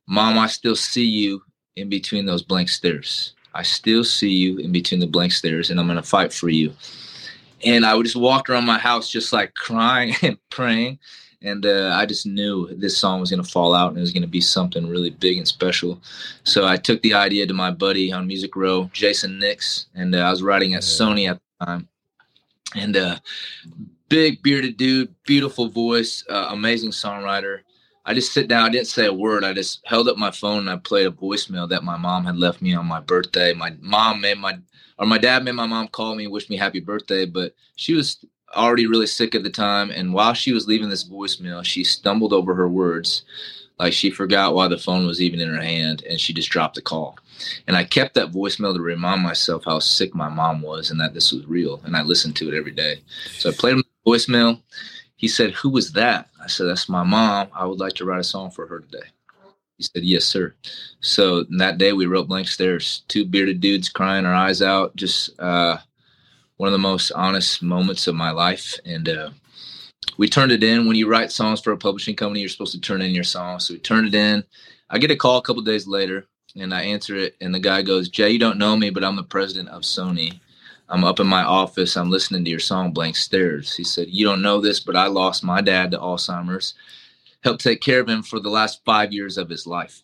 "Mom, 0.09 0.39
I 0.39 0.47
still 0.49 0.77
see 0.77 1.07
you 1.07 1.43
in 1.79 1.89
between 1.89 2.27
those 2.27 2.43
blank 2.43 2.69
stares. 2.69 3.35
I 3.55 3.63
still 3.63 4.05
see 4.05 4.31
you 4.31 4.59
in 4.59 4.73
between 4.73 5.01
the 5.01 5.07
blank 5.07 5.33
stares, 5.33 5.71
and 5.71 5.81
I'm 5.81 5.87
gonna 5.87 6.03
fight 6.03 6.33
for 6.33 6.49
you. 6.49 6.73
And 7.65 7.85
I 7.85 7.95
would 7.95 8.05
just 8.05 8.17
walk 8.17 8.49
around 8.49 8.67
my 8.67 8.79
house 8.79 9.11
just 9.11 9.33
like 9.33 9.55
crying 9.57 10.15
and 10.23 10.39
praying. 10.51 10.99
And 11.41 11.65
uh, 11.65 11.93
I 11.95 12.05
just 12.05 12.27
knew 12.27 12.69
this 12.75 12.99
song 12.99 13.21
was 13.21 13.31
gonna 13.31 13.45
fall 13.45 13.75
out 13.75 13.89
and 13.89 13.99
it 13.99 14.03
was 14.03 14.13
gonna 14.13 14.27
be 14.27 14.41
something 14.41 14.89
really 14.89 15.11
big 15.11 15.39
and 15.39 15.49
special. 15.49 16.01
So 16.45 16.67
I 16.67 16.77
took 16.77 17.01
the 17.03 17.15
idea 17.15 17.47
to 17.47 17.55
my 17.55 17.71
buddy 17.71 18.13
on 18.13 18.27
Music 18.27 18.55
Row, 18.57 18.91
Jason 18.93 19.39
Nix, 19.39 19.87
and 19.95 20.15
uh, 20.15 20.19
I 20.19 20.31
was 20.31 20.43
writing 20.43 20.75
at 20.75 20.83
Sony 20.83 21.31
at 21.31 21.41
the 21.61 21.67
time. 21.67 21.89
And 22.75 22.97
uh, 22.97 23.19
big 24.09 24.43
bearded 24.43 24.77
dude, 24.77 25.15
beautiful 25.25 25.69
voice, 25.69 26.25
uh, 26.29 26.49
amazing 26.51 26.91
songwriter. 26.91 27.61
I 28.09 28.15
just 28.15 28.33
sit 28.33 28.49
down. 28.49 28.65
I 28.65 28.71
didn't 28.71 28.87
say 28.87 29.05
a 29.05 29.13
word. 29.13 29.45
I 29.45 29.53
just 29.53 29.87
held 29.87 30.09
up 30.09 30.17
my 30.17 30.31
phone 30.31 30.61
and 30.61 30.71
I 30.71 30.77
played 30.77 31.07
a 31.07 31.11
voicemail 31.11 31.69
that 31.69 31.85
my 31.85 31.99
mom 31.99 32.25
had 32.25 32.39
left 32.39 32.63
me 32.63 32.75
on 32.75 32.87
my 32.87 33.01
birthday. 33.01 33.53
My 33.53 33.77
mom 33.83 34.23
made 34.23 34.39
my, 34.39 34.59
or 34.99 35.05
my 35.05 35.19
dad 35.19 35.45
made 35.45 35.53
my 35.53 35.67
mom 35.67 35.89
call 35.89 36.15
me, 36.15 36.25
and 36.25 36.33
wish 36.33 36.49
me 36.49 36.57
happy 36.57 36.81
birthday, 36.81 37.27
but 37.27 37.55
she 37.77 37.93
was 37.93 38.25
already 38.57 38.87
really 38.87 39.07
sick 39.07 39.35
at 39.35 39.43
the 39.43 39.51
time. 39.51 39.91
And 39.91 40.15
while 40.15 40.33
she 40.33 40.55
was 40.55 40.67
leaving 40.67 40.89
this 40.89 41.07
voicemail, 41.07 41.63
she 41.63 41.85
stumbled 41.85 42.33
over 42.33 42.55
her 42.55 42.67
words. 42.67 43.25
Like 43.79 43.93
she 43.93 44.11
forgot 44.11 44.55
why 44.55 44.69
the 44.69 44.79
phone 44.79 45.07
was 45.07 45.21
even 45.21 45.39
in 45.39 45.55
her 45.55 45.61
hand 45.61 46.03
and 46.09 46.19
she 46.19 46.33
just 46.33 46.49
dropped 46.49 46.77
the 46.77 46.83
call. 46.83 47.19
And 47.67 47.77
I 47.77 47.85
kept 47.85 48.15
that 48.15 48.33
voicemail 48.33 48.75
to 48.75 48.81
remind 48.81 49.23
myself 49.23 49.65
how 49.67 49.81
sick 49.81 50.15
my 50.15 50.31
mom 50.31 50.63
was 50.63 50.91
and 50.91 50.99
that 50.99 51.13
this 51.13 51.31
was 51.31 51.47
real. 51.47 51.83
And 51.85 51.95
I 51.95 52.01
listened 52.01 52.37
to 52.37 52.49
it 52.49 52.57
every 52.57 52.73
day. 52.73 53.03
So 53.37 53.51
I 53.51 53.53
played 53.53 53.77
the 53.77 53.85
voicemail. 54.07 54.63
He 55.17 55.29
said, 55.29 55.51
Who 55.53 55.69
was 55.69 55.93
that? 55.93 56.31
I 56.49 56.51
said, 56.51 56.67
That's 56.67 56.89
my 56.89 57.03
mom. 57.03 57.49
I 57.55 57.67
would 57.67 57.79
like 57.79 57.93
to 57.95 58.07
write 58.07 58.21
a 58.21 58.25
song 58.25 58.51
for 58.51 58.67
her 58.69 58.81
today. 58.81 59.07
He 59.77 59.83
said, 59.83 60.03
Yes, 60.03 60.25
sir. 60.25 60.55
So 61.01 61.45
that 61.59 61.77
day 61.77 61.93
we 61.93 62.07
wrote 62.07 62.27
Blank 62.27 62.49
Stares, 62.49 63.03
two 63.07 63.27
bearded 63.27 63.61
dudes 63.61 63.91
crying 63.91 64.25
our 64.25 64.35
eyes 64.35 64.63
out. 64.63 64.97
Just 64.97 65.39
uh, 65.39 65.77
one 66.57 66.69
of 66.69 66.73
the 66.73 66.79
most 66.79 67.13
honest 67.13 67.63
moments 67.63 68.07
of 68.07 68.15
my 68.15 68.31
life. 68.31 68.77
And 68.87 69.11
uh, 69.11 69.31
we 70.17 70.27
turned 70.27 70.53
it 70.53 70.65
in. 70.65 70.87
When 70.87 70.97
you 70.97 71.07
write 71.07 71.33
songs 71.33 71.61
for 71.61 71.73
a 71.73 71.77
publishing 71.77 72.17
company, 72.17 72.41
you're 72.41 72.49
supposed 72.49 72.73
to 72.73 72.81
turn 72.81 73.03
in 73.03 73.11
your 73.11 73.25
song. 73.25 73.61
So 73.61 73.75
we 73.75 73.81
turned 73.81 74.09
it 74.09 74.15
in. 74.15 74.43
I 74.89 74.97
get 74.97 75.11
a 75.11 75.17
call 75.17 75.37
a 75.37 75.43
couple 75.43 75.61
days 75.61 75.87
later 75.87 76.27
and 76.57 76.73
I 76.73 76.85
answer 76.85 77.15
it. 77.15 77.37
And 77.43 77.55
the 77.55 77.61
guy 77.61 77.83
goes, 77.83 78.09
Jay, 78.09 78.31
you 78.31 78.39
don't 78.39 78.57
know 78.57 78.75
me, 78.75 78.89
but 78.89 79.05
I'm 79.05 79.17
the 79.17 79.23
president 79.23 79.69
of 79.69 79.83
Sony. 79.83 80.41
I'm 80.89 81.05
up 81.05 81.21
in 81.21 81.27
my 81.27 81.43
office. 81.43 81.97
I'm 81.97 82.11
listening 82.11 82.45
to 82.45 82.51
your 82.51 82.61
song, 82.61 82.93
Blank 82.93 83.17
Stares. 83.17 83.77
He 83.77 83.85
said, 83.85 84.09
You 84.09 84.27
don't 84.27 84.43
know 84.43 84.61
this, 84.61 84.81
but 84.81 84.97
I 84.97 85.07
lost 85.07 85.45
my 85.45 85.61
dad 85.61 85.91
to 85.91 85.99
Alzheimer's 85.99 86.75
helped 87.45 87.63
take 87.63 87.81
care 87.81 88.01
of 88.01 88.09
him 88.09 88.23
for 88.23 88.41
the 88.41 88.51
last 88.51 88.85
five 88.85 89.13
years 89.13 89.39
of 89.39 89.49
his 89.49 89.67
life. 89.67 90.03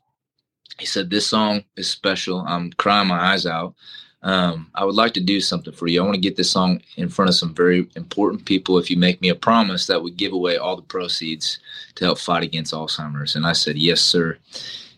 He 0.79 0.87
said, 0.87 1.11
This 1.11 1.27
song 1.27 1.65
is 1.77 1.91
special. 1.91 2.41
I'm 2.47 2.73
crying 2.73 3.09
my 3.09 3.33
eyes 3.33 3.47
out. 3.47 3.75
Um, 4.23 4.71
I 4.75 4.85
would 4.85 4.95
like 4.95 5.13
to 5.15 5.21
do 5.21 5.41
something 5.41 5.73
for 5.73 5.87
you. 5.87 6.01
I 6.01 6.05
want 6.05 6.15
to 6.15 6.21
get 6.21 6.37
this 6.37 6.51
song 6.51 6.81
in 6.97 7.11
front 7.11 7.29
of 7.29 7.35
some 7.35 7.55
very 7.55 7.87
important 7.95 8.47
people. 8.47 8.79
If 8.79 8.91
you 8.91 8.97
make 8.97 9.21
me 9.21 9.29
a 9.29 9.35
promise 9.35 9.87
that 9.87 10.03
would 10.03 10.17
give 10.17 10.33
away 10.33 10.57
all 10.57 10.77
the 10.77 10.83
proceeds 10.83 11.59
to 11.97 12.07
help 12.07 12.19
fight 12.19 12.43
against 12.43 12.73
Alzheimer's. 12.73 13.37
And 13.37 13.47
I 13.47 13.53
said, 13.53 13.77
Yes, 13.77 14.01
sir. 14.01 14.39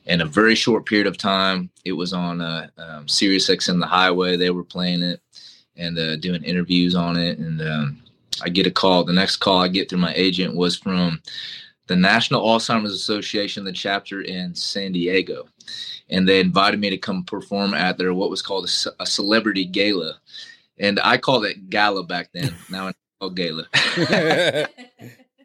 In 0.05 0.21
a 0.21 0.27
very 0.27 0.55
short 0.55 0.87
period 0.87 1.09
of 1.09 1.19
time, 1.19 1.69
it 1.85 1.93
was 1.93 2.13
on 2.13 2.41
uh, 2.41 2.69
um, 2.79 3.09
Sirius 3.09 3.51
XM 3.51 3.81
The 3.81 3.89
Highway. 3.89 4.37
They 4.37 4.51
were 4.51 4.63
playing 4.63 5.03
it 5.03 5.21
and 5.77 5.99
uh, 5.99 6.17
doing 6.17 6.43
interviews 6.43 6.95
on 6.95 7.17
it. 7.17 7.39
And 7.39 7.61
um, 7.61 8.03
I 8.43 8.49
get 8.49 8.67
a 8.67 8.71
call. 8.71 9.05
The 9.05 9.13
next 9.13 9.37
call 9.37 9.59
I 9.59 9.69
get 9.69 9.89
through 9.89 9.99
my 9.99 10.13
agent 10.15 10.55
was 10.55 10.77
from 10.77 11.21
the 11.87 11.97
National 11.97 12.45
Alzheimer's 12.45 12.93
Association, 12.93 13.65
the 13.65 13.73
chapter 13.73 14.23
in 14.23 14.55
San 14.55 14.93
Diego. 14.93 15.47
And 16.11 16.29
they 16.29 16.41
invited 16.41 16.81
me 16.81 16.91
to 16.91 16.99
come 16.99 17.25
perform 17.25 17.75
at 17.75 17.99
their 17.99 18.15
what 18.15 18.31
was 18.31 18.43
called 18.43 18.69
a, 18.69 19.03
a 19.03 19.07
celebrity 19.07 19.65
gala. 19.65 20.15
And 20.79 21.01
I 21.03 21.17
called 21.17 21.45
it 21.45 21.71
gala 21.71 22.05
back 22.05 22.31
then. 22.33 22.55
Now 22.71 22.89
it's 22.89 22.99
called 23.21 23.37
gala. 23.37 23.67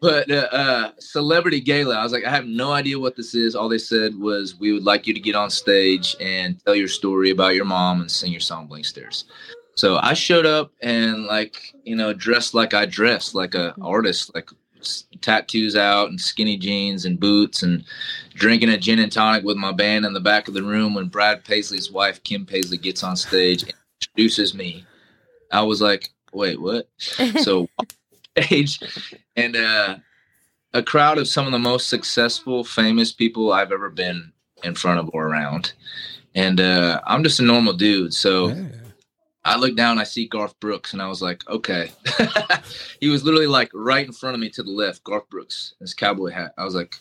but 0.01 0.29
uh, 0.29 0.47
uh, 0.51 0.91
celebrity 0.99 1.61
gala, 1.61 1.95
I 1.95 2.03
was 2.03 2.11
like, 2.11 2.25
I 2.25 2.29
have 2.29 2.45
no 2.45 2.71
idea 2.71 2.99
what 2.99 3.15
this 3.15 3.33
is. 3.33 3.55
All 3.55 3.69
they 3.69 3.77
said 3.77 4.15
was, 4.15 4.59
we 4.59 4.73
would 4.73 4.83
like 4.83 5.07
you 5.07 5.13
to 5.13 5.19
get 5.19 5.35
on 5.35 5.49
stage 5.49 6.15
and 6.19 6.59
tell 6.65 6.75
your 6.75 6.87
story 6.87 7.29
about 7.29 7.55
your 7.55 7.65
mom 7.65 8.01
and 8.01 8.11
sing 8.11 8.31
your 8.31 8.41
song 8.41 8.67
Blank 8.67 8.85
Stares. 8.85 9.25
So 9.75 9.97
I 10.01 10.13
showed 10.13 10.45
up 10.45 10.71
and 10.81 11.25
like, 11.25 11.73
you 11.83 11.95
know, 11.95 12.13
dressed 12.13 12.53
like 12.53 12.73
I 12.73 12.85
dressed, 12.85 13.35
like 13.35 13.55
a 13.55 13.73
artist, 13.81 14.33
like 14.35 14.49
tattoos 15.21 15.75
out 15.75 16.09
and 16.09 16.19
skinny 16.19 16.57
jeans 16.57 17.05
and 17.05 17.19
boots 17.19 17.63
and 17.63 17.83
drinking 18.33 18.69
a 18.69 18.77
gin 18.77 18.99
and 18.99 19.11
tonic 19.11 19.43
with 19.43 19.57
my 19.57 19.71
band 19.71 20.05
in 20.05 20.13
the 20.13 20.19
back 20.19 20.47
of 20.47 20.53
the 20.53 20.63
room 20.63 20.95
when 20.95 21.07
Brad 21.07 21.43
Paisley's 21.43 21.91
wife 21.91 22.21
Kim 22.23 22.45
Paisley 22.45 22.77
gets 22.77 23.03
on 23.03 23.15
stage 23.15 23.63
and 23.63 23.73
introduces 24.01 24.53
me. 24.53 24.85
I 25.51 25.61
was 25.61 25.81
like, 25.81 26.09
"Wait, 26.33 26.59
what?" 26.59 26.89
so 27.41 27.67
stage 28.37 28.79
and 29.35 29.55
uh, 29.55 29.97
a 30.73 30.81
crowd 30.81 31.17
of 31.17 31.27
some 31.27 31.45
of 31.45 31.51
the 31.51 31.59
most 31.59 31.89
successful, 31.89 32.63
famous 32.63 33.11
people 33.11 33.51
I've 33.51 33.71
ever 33.71 33.89
been 33.89 34.31
in 34.63 34.75
front 34.75 34.99
of 34.99 35.09
or 35.13 35.27
around. 35.27 35.73
And 36.33 36.61
uh, 36.61 37.01
I'm 37.05 37.23
just 37.23 37.39
a 37.39 37.43
normal 37.43 37.73
dude, 37.73 38.13
so 38.13 38.47
yeah 38.47 38.80
I 39.43 39.57
look 39.57 39.75
down, 39.75 39.97
I 39.97 40.03
see 40.03 40.27
Garth 40.27 40.59
Brooks, 40.59 40.93
and 40.93 41.01
I 41.01 41.07
was 41.07 41.21
like, 41.21 41.47
okay. 41.49 41.91
he 42.99 43.09
was 43.09 43.23
literally 43.23 43.47
like 43.47 43.71
right 43.73 44.05
in 44.05 44.13
front 44.13 44.35
of 44.35 44.39
me 44.39 44.49
to 44.51 44.63
the 44.63 44.69
left, 44.69 45.03
Garth 45.03 45.29
Brooks, 45.29 45.73
his 45.79 45.93
cowboy 45.93 46.29
hat. 46.29 46.53
I 46.57 46.63
was 46.63 46.75
like, 46.75 46.95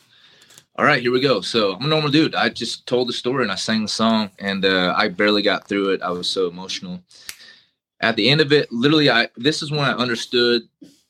all 0.77 0.87
right, 0.87 1.03
here 1.03 1.13
we 1.13 1.21
go. 1.21 1.43
So 1.43 1.75
I'm 1.75 1.85
a 1.85 1.89
normal 1.89 2.11
dude. 2.11 2.35
I 2.35 2.49
just 2.49 2.87
told 2.87 3.09
the 3.09 3.13
story 3.13 3.43
and 3.43 3.53
I 3.53 3.57
sang 3.57 3.83
the 3.83 3.89
song, 3.89 4.31
and 4.39 4.65
uh, 4.65 4.95
I 4.97 5.09
barely 5.09 5.43
got 5.43 5.69
through 5.69 5.91
it. 5.91 6.01
I 6.01 6.11
was 6.11 6.29
so 6.29 6.49
emotional. 6.49 7.03
At 8.01 8.17
the 8.17 8.31
end 8.31 8.41
of 8.41 8.51
it, 8.53 8.73
literally, 8.73 9.11
I 9.11 9.29
this 9.37 9.63
is 9.63 9.71
when 9.71 9.81
I 9.81 9.93
understood 9.93 10.63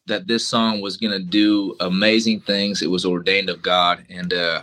that 0.07 0.27
this 0.27 0.45
song 0.45 0.81
was 0.81 0.97
gonna 0.97 1.21
do 1.21 1.77
amazing 1.79 2.41
things. 2.41 2.83
It 2.83 2.91
was 2.91 3.07
ordained 3.07 3.49
of 3.49 3.63
God, 3.63 4.05
and 4.11 4.35
uh, 4.35 4.63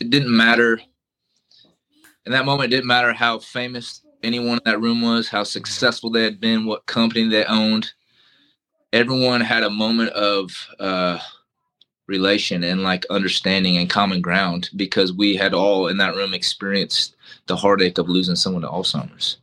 it 0.00 0.10
didn't 0.10 0.34
matter. 0.34 0.80
In 2.24 2.30
that 2.30 2.44
moment, 2.44 2.72
it 2.72 2.76
didn't 2.76 2.86
matter 2.86 3.12
how 3.12 3.40
famous 3.40 4.03
anyone 4.24 4.58
in 4.58 4.62
that 4.64 4.80
room 4.80 5.02
was, 5.02 5.28
how 5.28 5.44
successful 5.44 6.10
they 6.10 6.24
had 6.24 6.40
been, 6.40 6.66
what 6.66 6.86
company 6.86 7.28
they 7.28 7.44
owned. 7.44 7.92
Everyone 8.92 9.40
had 9.40 9.62
a 9.62 9.70
moment 9.70 10.10
of 10.10 10.68
uh, 10.80 11.18
relation 12.06 12.64
and 12.64 12.82
like 12.82 13.06
understanding 13.10 13.76
and 13.76 13.90
common 13.90 14.20
ground 14.20 14.70
because 14.76 15.12
we 15.12 15.36
had 15.36 15.54
all 15.54 15.88
in 15.88 15.98
that 15.98 16.14
room 16.16 16.34
experienced 16.34 17.16
the 17.46 17.56
heartache 17.56 17.98
of 17.98 18.08
losing 18.08 18.36
someone 18.36 18.62
to 18.62 18.68
Alzheimer's. 18.68 19.38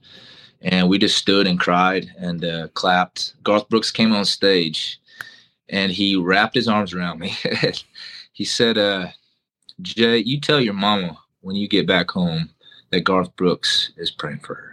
And 0.61 0.89
we 0.89 0.97
just 0.97 1.17
stood 1.17 1.47
and 1.47 1.59
cried 1.59 2.11
and 2.17 2.45
uh, 2.45 2.67
clapped. 2.69 3.33
Garth 3.43 3.67
Brooks 3.69 3.91
came 3.91 4.13
on 4.13 4.25
stage 4.25 4.99
and 5.69 5.91
he 5.91 6.15
wrapped 6.15 6.55
his 6.55 6.67
arms 6.67 6.93
around 6.93 7.19
me. 7.19 7.33
he 8.33 8.45
said, 8.45 8.77
uh, 8.77 9.07
Jay, 9.81 10.17
you 10.17 10.39
tell 10.39 10.61
your 10.61 10.73
mama 10.73 11.17
when 11.41 11.55
you 11.55 11.67
get 11.67 11.87
back 11.87 12.11
home 12.11 12.49
that 12.91 13.01
Garth 13.01 13.35
Brooks 13.35 13.91
is 13.97 14.11
praying 14.11 14.39
for 14.39 14.55
her 14.55 14.70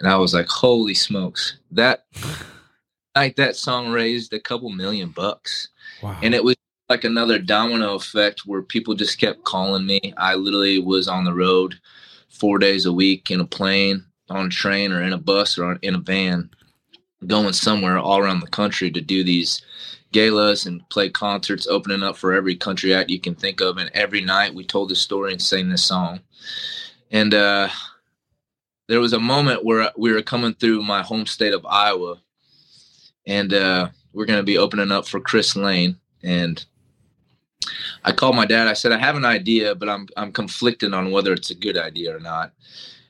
and 0.00 0.08
I 0.08 0.16
was 0.16 0.34
like, 0.34 0.48
holy 0.48 0.94
smokes, 0.94 1.58
that 1.70 2.06
like 3.14 3.36
that 3.36 3.54
song 3.54 3.90
raised 3.90 4.32
a 4.32 4.40
couple 4.40 4.70
million 4.70 5.10
bucks, 5.10 5.68
wow. 6.02 6.18
and 6.22 6.34
it 6.34 6.42
was 6.42 6.56
like 6.88 7.04
another 7.04 7.38
domino 7.38 7.94
effect 7.94 8.46
where 8.46 8.62
people 8.62 8.94
just 8.94 9.20
kept 9.20 9.44
calling 9.44 9.86
me. 9.86 10.12
I 10.16 10.34
literally 10.34 10.80
was 10.80 11.06
on 11.06 11.24
the 11.24 11.32
road 11.32 11.78
four 12.28 12.58
days 12.58 12.86
a 12.86 12.92
week 12.92 13.30
in 13.30 13.40
a 13.40 13.44
plane, 13.44 14.04
on 14.28 14.46
a 14.46 14.50
train, 14.50 14.90
or 14.90 15.02
in 15.02 15.12
a 15.12 15.18
bus, 15.18 15.58
or 15.58 15.78
in 15.82 15.94
a 15.94 15.98
van, 15.98 16.50
going 17.26 17.52
somewhere 17.52 17.98
all 17.98 18.18
around 18.18 18.40
the 18.40 18.48
country 18.48 18.90
to 18.90 19.00
do 19.00 19.22
these 19.22 19.62
galas 20.12 20.66
and 20.66 20.88
play 20.88 21.08
concerts, 21.08 21.66
opening 21.66 22.02
up 22.02 22.16
for 22.16 22.32
every 22.32 22.56
country 22.56 22.94
act 22.94 23.10
you 23.10 23.20
can 23.20 23.34
think 23.34 23.60
of. 23.60 23.76
And 23.76 23.90
every 23.94 24.22
night 24.22 24.54
we 24.54 24.64
told 24.64 24.88
this 24.88 25.00
story 25.00 25.32
and 25.32 25.42
sang 25.42 25.68
this 25.68 25.84
song. 25.84 26.20
And 27.12 27.34
uh, 27.34 27.68
there 28.90 29.00
was 29.00 29.12
a 29.12 29.20
moment 29.20 29.64
where 29.64 29.92
we 29.96 30.12
were 30.12 30.20
coming 30.20 30.52
through 30.52 30.82
my 30.82 31.00
home 31.00 31.24
state 31.24 31.54
of 31.54 31.64
Iowa, 31.64 32.20
and 33.24 33.54
uh, 33.54 33.88
we're 34.12 34.26
going 34.26 34.40
to 34.40 34.44
be 34.44 34.58
opening 34.58 34.90
up 34.90 35.06
for 35.06 35.20
Chris 35.20 35.54
Lane. 35.54 35.96
And 36.24 36.64
I 38.02 38.10
called 38.10 38.34
my 38.34 38.46
dad. 38.46 38.66
I 38.66 38.72
said, 38.72 38.90
I 38.90 38.98
have 38.98 39.14
an 39.14 39.24
idea, 39.24 39.76
but 39.76 39.88
I'm 39.88 40.08
I'm 40.16 40.32
conflicted 40.32 40.92
on 40.92 41.12
whether 41.12 41.32
it's 41.32 41.50
a 41.50 41.54
good 41.54 41.78
idea 41.78 42.16
or 42.16 42.18
not. 42.18 42.52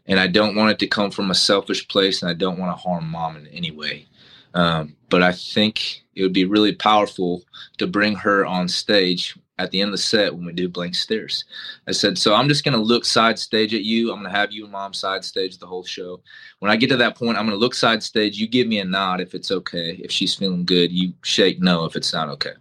And 0.04 0.20
I 0.20 0.26
don't 0.26 0.54
want 0.54 0.70
it 0.70 0.78
to 0.80 0.86
come 0.86 1.10
from 1.10 1.30
a 1.30 1.34
selfish 1.34 1.88
place, 1.88 2.20
and 2.20 2.30
I 2.30 2.34
don't 2.34 2.58
want 2.58 2.76
to 2.76 2.82
harm 2.82 3.08
mom 3.08 3.38
in 3.38 3.46
any 3.46 3.70
way. 3.70 4.06
Um, 4.52 4.96
but 5.08 5.22
I 5.22 5.32
think 5.32 6.04
it 6.14 6.22
would 6.22 6.34
be 6.34 6.44
really 6.44 6.74
powerful 6.74 7.42
to 7.78 7.86
bring 7.86 8.16
her 8.16 8.44
on 8.44 8.68
stage 8.68 9.34
at 9.60 9.70
the 9.70 9.80
end 9.80 9.88
of 9.88 9.92
the 9.92 9.98
set 9.98 10.34
when 10.34 10.46
we 10.46 10.52
do 10.52 10.68
blank 10.68 10.94
stares. 10.94 11.44
I 11.86 11.92
said, 11.92 12.16
so 12.16 12.34
I'm 12.34 12.48
just 12.48 12.64
going 12.64 12.76
to 12.76 12.82
look 12.82 13.04
side 13.04 13.38
stage 13.38 13.74
at 13.74 13.82
you. 13.82 14.10
I'm 14.10 14.20
going 14.20 14.32
to 14.32 14.38
have 14.38 14.52
you 14.52 14.64
and 14.64 14.72
mom 14.72 14.94
side 14.94 15.22
stage 15.22 15.58
the 15.58 15.66
whole 15.66 15.84
show. 15.84 16.22
When 16.60 16.70
I 16.70 16.76
get 16.76 16.88
to 16.88 16.96
that 16.96 17.16
point, 17.16 17.36
I'm 17.36 17.44
going 17.44 17.56
to 17.56 17.60
look 17.60 17.74
side 17.74 18.02
stage. 18.02 18.38
You 18.38 18.48
give 18.48 18.66
me 18.66 18.78
a 18.80 18.84
nod 18.84 19.20
if 19.20 19.34
it's 19.34 19.50
okay. 19.50 20.00
If 20.02 20.10
she's 20.10 20.34
feeling 20.34 20.64
good, 20.64 20.90
you 20.90 21.12
shake 21.22 21.60
no 21.60 21.84
if 21.84 21.94
it's 21.94 22.12
not 22.14 22.28
okay. 22.30 22.54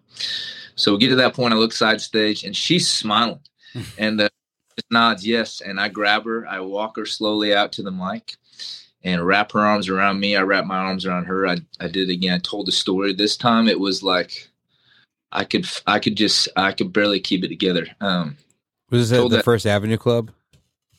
So 0.76 0.92
we 0.92 1.00
get 1.00 1.10
to 1.10 1.16
that 1.16 1.34
point. 1.34 1.54
I 1.54 1.58
look 1.58 1.72
side 1.72 2.02
stage 2.02 2.44
and 2.44 2.56
she's 2.56 2.90
smiling 2.90 3.40
and 3.98 4.20
uh, 4.20 4.30
nods 4.92 5.26
yes. 5.26 5.62
And 5.62 5.80
I 5.80 5.88
grab 5.88 6.26
her. 6.26 6.46
I 6.48 6.60
walk 6.60 6.98
her 6.98 7.06
slowly 7.06 7.56
out 7.56 7.72
to 7.74 7.82
the 7.82 7.92
mic 7.92 8.36
and 9.06 9.26
wrap 9.26 9.54
her 9.54 9.62
arms 9.62 9.88
around 9.88 10.20
me. 10.20 10.36
I 10.36 10.42
wrap 10.42 10.66
my 10.66 10.78
arms 10.78 11.06
around 11.06 11.26
her. 11.26 11.48
I, 11.48 11.60
I 11.80 11.88
did 11.88 12.10
it 12.10 12.14
again. 12.14 12.34
I 12.34 12.40
told 12.40 12.66
the 12.66 12.74
story. 12.74 13.14
This 13.14 13.38
time 13.38 13.70
it 13.70 13.80
was 13.80 14.04
like 14.04 14.49
I 15.32 15.44
could 15.44 15.68
I 15.86 16.00
could 16.00 16.16
just 16.16 16.50
I 16.56 16.72
could 16.72 16.94
barely 16.94 17.20
keep 17.20 17.44
it 17.44 17.50
together. 17.50 17.88
Um, 18.02 18.38
was 18.90 19.10
this 19.10 19.20
at 19.20 19.30
the 19.30 19.38
that, 19.38 19.46
First 19.46 19.66
Avenue 19.66 19.98
Club? 19.98 20.32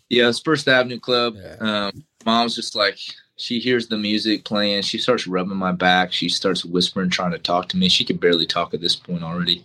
Yeah, 0.08 0.28
it's 0.28 0.40
First 0.40 0.68
Avenue 0.68 1.00
Club. 1.00 1.36
Yeah. 1.36 1.56
Um, 1.60 2.04
mom's 2.24 2.54
just 2.54 2.74
like 2.74 2.98
she 3.36 3.58
hears 3.58 3.88
the 3.88 3.96
music 3.96 4.44
playing. 4.44 4.82
She 4.82 4.98
starts 4.98 5.26
rubbing 5.26 5.56
my 5.56 5.72
back. 5.72 6.12
She 6.12 6.28
starts 6.28 6.64
whispering, 6.64 7.10
trying 7.10 7.32
to 7.32 7.38
talk 7.38 7.68
to 7.70 7.76
me. 7.76 7.88
She 7.88 8.04
could 8.04 8.20
barely 8.20 8.46
talk 8.46 8.74
at 8.74 8.80
this 8.80 8.94
point 8.94 9.22
already. 9.22 9.64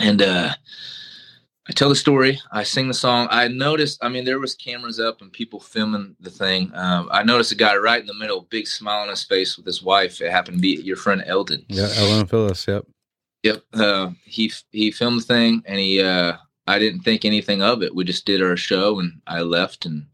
And 0.00 0.22
uh, 0.22 0.54
I 1.68 1.72
tell 1.72 1.88
the 1.88 1.94
story. 1.94 2.40
I 2.50 2.62
sing 2.62 2.88
the 2.88 2.94
song. 2.94 3.28
I 3.30 3.48
noticed. 3.48 4.02
I 4.02 4.08
mean, 4.08 4.24
there 4.24 4.38
was 4.38 4.54
cameras 4.54 4.98
up 4.98 5.20
and 5.20 5.32
people 5.32 5.60
filming 5.60 6.16
the 6.18 6.30
thing. 6.30 6.72
Um, 6.74 7.08
I 7.12 7.22
noticed 7.22 7.52
a 7.52 7.56
guy 7.56 7.76
right 7.76 8.00
in 8.00 8.06
the 8.06 8.14
middle, 8.14 8.46
big 8.48 8.66
smile 8.66 9.02
on 9.02 9.08
his 9.08 9.22
face 9.24 9.56
with 9.56 9.66
his 9.66 9.82
wife. 9.82 10.20
It 10.20 10.30
happened 10.30 10.56
to 10.56 10.62
be 10.62 10.80
your 10.82 10.96
friend 10.96 11.22
Eldon. 11.26 11.64
Yeah, 11.68 11.88
Eldon 11.96 12.26
Phillips. 12.26 12.66
Yep. 12.66 12.86
Yep. 13.46 13.62
Uh, 13.74 14.10
he 14.24 14.52
he 14.72 14.90
filmed 14.90 15.20
the 15.20 15.24
thing 15.24 15.62
and 15.66 15.78
he 15.78 16.02
uh, 16.02 16.36
I 16.66 16.80
didn't 16.80 17.02
think 17.02 17.24
anything 17.24 17.62
of 17.62 17.80
it. 17.82 17.94
We 17.94 18.02
just 18.02 18.26
did 18.26 18.42
our 18.42 18.56
show 18.56 18.98
and 18.98 19.20
I 19.28 19.42
left 19.42 19.86
and 19.86 20.06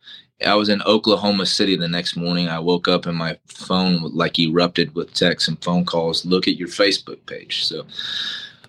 I 0.47 0.55
was 0.55 0.69
in 0.69 0.83
Oklahoma 0.83 1.47
City 1.47 1.75
the 1.75 1.89
next 1.89 2.15
morning. 2.15 2.49
I 2.49 2.59
woke 2.59 2.89
up 2.89 3.07
and 3.07 3.17
my 3.17 3.39
phone 3.47 4.03
like 4.13 4.39
erupted 4.39 4.95
with 4.95 5.15
texts 5.15 5.49
and 5.49 5.63
phone 5.65 5.87
calls. 5.87 6.27
Look 6.27 6.47
at 6.47 6.57
your 6.57 6.69
Facebook 6.69 7.25
page. 7.25 7.65
So 7.65 7.87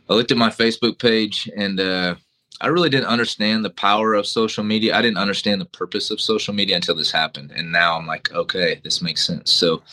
I 0.10 0.14
looked 0.14 0.32
at 0.32 0.38
my 0.38 0.50
Facebook 0.50 0.98
page 0.98 1.50
and 1.58 1.82
uh, 1.82 2.16
I 2.62 2.68
really 2.68 2.90
didn't 2.90 3.08
understand 3.08 3.66
the 3.66 3.70
power 3.70 4.14
of 4.14 4.26
social 4.26 4.64
media. 4.64 4.96
I 4.96 5.02
didn't 5.02 5.18
understand 5.18 5.60
the 5.60 5.66
purpose 5.66 6.10
of 6.10 6.22
social 6.22 6.54
media 6.54 6.78
until 6.78 6.96
this 6.96 7.12
happened. 7.12 7.52
And 7.52 7.70
now 7.70 7.98
I'm 7.98 8.08
like, 8.08 8.32
okay, 8.32 8.80
this 8.82 9.02
makes 9.02 9.26
sense. 9.26 9.52
So 9.52 9.84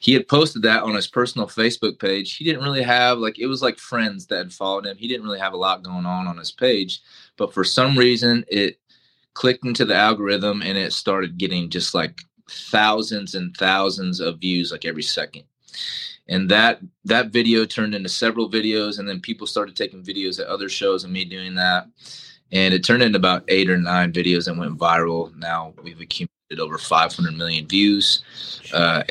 he 0.00 0.14
had 0.14 0.28
posted 0.28 0.62
that 0.62 0.82
on 0.82 0.94
his 0.94 1.06
personal 1.06 1.46
Facebook 1.46 1.98
page. 1.98 2.34
He 2.34 2.44
didn't 2.44 2.64
really 2.64 2.82
have 2.82 3.18
like 3.18 3.38
it 3.38 3.46
was 3.46 3.62
like 3.62 3.78
friends 3.78 4.26
that 4.26 4.38
had 4.38 4.52
followed 4.52 4.86
him. 4.86 4.96
He 4.96 5.06
didn't 5.06 5.24
really 5.24 5.38
have 5.38 5.52
a 5.52 5.58
lot 5.58 5.82
going 5.82 6.06
on 6.06 6.26
on 6.26 6.38
his 6.38 6.50
page, 6.50 7.02
but 7.36 7.52
for 7.52 7.64
some 7.64 7.96
reason 7.96 8.44
it 8.48 8.80
clicked 9.34 9.64
into 9.64 9.84
the 9.84 9.94
algorithm 9.94 10.62
and 10.62 10.76
it 10.76 10.94
started 10.94 11.38
getting 11.38 11.68
just 11.68 11.94
like 11.94 12.22
thousands 12.50 13.34
and 13.34 13.54
thousands 13.58 14.20
of 14.20 14.40
views 14.40 14.72
like 14.72 14.86
every 14.86 15.02
second. 15.02 15.44
And 16.28 16.48
that 16.48 16.80
that 17.04 17.28
video 17.28 17.66
turned 17.66 17.94
into 17.94 18.08
several 18.08 18.50
videos 18.50 18.98
and 18.98 19.06
then 19.06 19.20
people 19.20 19.46
started 19.46 19.76
taking 19.76 20.02
videos 20.02 20.40
at 20.40 20.46
other 20.46 20.70
shows 20.70 21.04
and 21.04 21.12
me 21.12 21.26
doing 21.26 21.54
that. 21.56 21.86
And 22.52 22.72
it 22.72 22.82
turned 22.82 23.02
into 23.02 23.18
about 23.18 23.44
8 23.48 23.68
or 23.68 23.76
9 23.76 24.12
videos 24.12 24.48
and 24.48 24.58
went 24.58 24.78
viral. 24.78 25.36
Now 25.36 25.74
we've 25.82 26.00
accumulated 26.00 26.58
over 26.58 26.78
500 26.78 27.36
million 27.36 27.68
views. 27.68 28.24
Uh, 28.72 29.02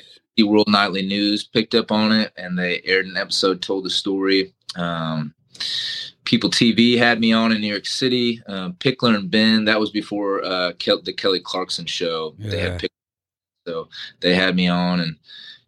World 0.44 0.68
Nightly 0.68 1.06
News 1.06 1.44
picked 1.44 1.76
up 1.76 1.92
on 1.92 2.12
it 2.12 2.34
and 2.38 2.58
they 2.58 2.82
aired 2.86 3.06
an 3.06 3.18
episode, 3.18 3.62
told 3.62 3.86
the 3.86 3.90
story. 3.90 4.54
Um, 4.76 5.34
People 6.26 6.52
TV 6.52 6.96
had 6.96 7.20
me 7.20 7.34
on 7.34 7.52
in 7.52 7.60
New 7.60 7.68
York 7.68 7.88
City. 7.88 8.40
Um, 8.46 8.74
Pickler 8.74 9.16
and 9.16 9.32
Ben, 9.32 9.66
that 9.66 9.80
was 9.80 9.90
before 9.90 10.46
uh, 10.46 10.74
Kel- 10.74 11.02
the 11.02 11.12
Kelly 11.12 11.40
Clarkson 11.40 11.88
show. 11.88 12.36
Yeah. 12.38 12.50
They 12.52 12.60
had 12.60 12.80
Pickler, 12.80 12.88
so 13.68 13.90
they 14.20 14.36
had 14.36 14.56
me 14.56 14.68
on 14.68 15.00
and 15.00 15.16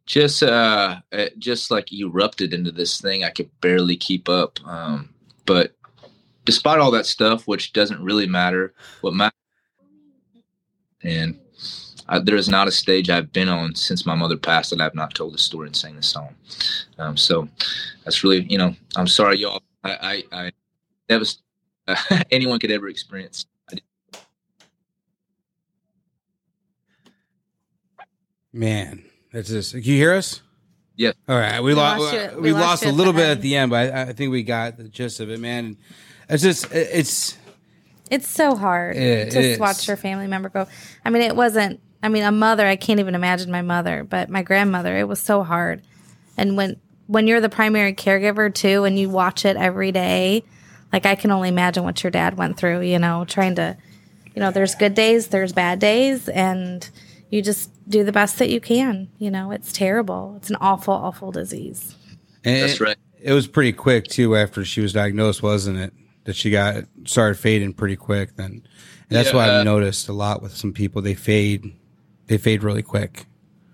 just 0.06 0.44
uh, 0.44 1.00
just 1.40 1.72
like 1.72 1.92
erupted 1.92 2.54
into 2.54 2.72
this 2.72 3.02
thing. 3.02 3.24
I 3.24 3.32
could 3.32 3.50
barely 3.60 3.98
keep 3.98 4.30
up. 4.30 4.60
Um, 4.68 5.16
but 5.48 5.76
despite 6.46 6.78
all 6.78 6.92
that 6.92 7.08
stuff, 7.08 7.48
which 7.48 7.74
doesn't 7.74 8.04
really 8.04 8.28
matter, 8.28 8.74
what 9.02 9.16
matters 9.16 9.34
and 11.04 11.40
I, 12.12 12.20
there 12.20 12.36
is 12.36 12.50
not 12.50 12.68
a 12.68 12.72
stage 12.72 13.10
I've 13.10 13.32
been 13.32 13.48
on 13.48 13.74
since 13.74 14.06
my 14.06 14.16
mother 14.16 14.36
passed 14.36 14.72
that 14.72 14.82
I've 14.82 14.94
not 14.94 15.16
told 15.16 15.34
the 15.34 15.38
story 15.38 15.68
and 15.68 15.76
sang 15.76 15.96
the 15.96 16.04
song. 16.04 16.36
Um, 17.00 17.16
so 17.16 17.48
that's 18.04 18.22
really, 18.22 18.46
you 18.50 18.58
know, 18.58 18.76
I'm 18.98 19.08
sorry, 19.08 19.38
y'all. 19.38 19.64
I, 19.84 20.24
I, 20.32 20.44
I 20.44 20.52
never, 21.10 21.24
uh, 21.88 21.96
anyone 22.32 22.60
could 22.60 22.70
ever 22.70 22.90
experience. 22.90 23.46
Man, 28.52 29.06
that's 29.32 29.48
just. 29.48 29.72
Can 29.72 29.82
you 29.82 29.96
hear 29.96 30.14
us? 30.14 30.42
Yeah. 30.98 31.14
All 31.30 31.38
right. 31.38 31.62
We, 31.62 31.68
we 31.68 31.74
lost. 31.76 32.02
lost 32.02 32.36
we, 32.36 32.42
we, 32.42 32.52
lost, 32.52 32.84
lost 32.84 32.86
a 32.86 32.92
little 32.92 33.14
bit 33.14 33.30
at 33.30 33.42
the 33.42 33.56
end, 33.56 33.72
but 33.72 33.94
I, 33.94 34.02
I, 34.02 34.14
think 34.14 34.30
we 34.30 34.44
got 34.44 34.76
the 34.76 34.90
gist 34.90 35.22
of 35.22 35.30
it, 35.30 35.40
man. 35.40 35.78
It's 36.28 36.44
just. 36.44 36.70
It's. 36.74 37.38
It's 38.10 38.28
so 38.28 38.56
hard 38.56 38.98
it, 38.98 39.32
to 39.32 39.58
watch 39.58 39.88
your 39.88 39.96
family 39.96 40.28
member 40.28 40.50
go. 40.50 40.68
I 41.06 41.10
mean, 41.10 41.22
it 41.22 41.34
wasn't 41.34 41.80
I 42.04 42.10
mean, 42.10 42.24
a 42.24 42.32
mother, 42.32 42.66
I 42.66 42.76
can't 42.76 43.00
even 43.00 43.16
imagine 43.16 43.52
my 43.52 43.62
mother, 43.62 44.04
but 44.04 44.30
my 44.30 44.42
grandmother, 44.42 44.98
it 44.98 45.08
was 45.08 45.20
so 45.20 45.44
hard. 45.44 45.84
And 46.38 46.58
when 46.58 46.78
when 47.08 47.28
you're 47.28 47.42
the 47.42 47.50
primary 47.50 47.94
caregiver 47.94 48.54
too 48.54 48.86
and 48.86 48.98
you 48.98 49.10
watch 49.10 49.44
it 49.44 49.58
every 49.58 49.92
day, 49.92 50.44
like 50.94 51.06
I 51.06 51.16
can 51.16 51.32
only 51.32 51.50
imagine 51.50 51.84
what 51.84 52.04
your 52.04 52.12
dad 52.12 52.38
went 52.38 52.58
through, 52.58 52.82
you 52.82 53.00
know, 53.00 53.26
trying 53.26 53.56
to 53.56 53.78
you 54.34 54.40
know, 54.40 54.52
there's 54.52 54.76
good 54.76 54.94
days, 54.94 55.28
there's 55.28 55.52
bad 55.52 55.80
days 55.80 56.30
and 56.30 56.90
you 57.30 57.42
just 57.42 57.70
do 57.90 58.04
the 58.04 58.12
best 58.12 58.40
that 58.40 58.50
you 58.50 58.62
can, 58.62 59.10
you 59.18 59.30
know. 59.30 59.52
It's 59.52 59.74
terrible. 59.74 60.36
It's 60.38 60.50
an 60.50 60.58
awful 60.62 60.94
awful 60.94 61.32
disease. 61.32 61.96
And 62.44 62.64
That's 62.64 62.80
right. 62.80 62.98
It, 63.20 63.32
it 63.32 63.34
was 63.34 63.48
pretty 63.48 63.74
quick 63.74 64.08
too 64.08 64.36
after 64.36 64.66
she 64.66 64.82
was 64.82 64.94
diagnosed, 64.94 65.44
wasn't 65.44 65.78
it? 65.78 65.94
That 66.24 66.36
she 66.36 66.50
got 66.50 66.86
started 67.06 67.38
fading 67.38 67.74
pretty 67.74 67.96
quick 67.96 68.36
then. 68.38 68.66
And 69.10 69.18
that's 69.18 69.30
yeah, 69.30 69.36
why 69.36 69.44
I've 69.46 69.62
uh, 69.62 69.64
noticed 69.64 70.08
a 70.08 70.14
lot 70.14 70.42
with 70.42 70.56
some 70.56 70.72
people 70.72 71.02
they 71.02 71.14
fade 71.14 71.74
they 72.28 72.38
fade 72.38 72.64
really 72.64 72.84
quick. 72.84 73.26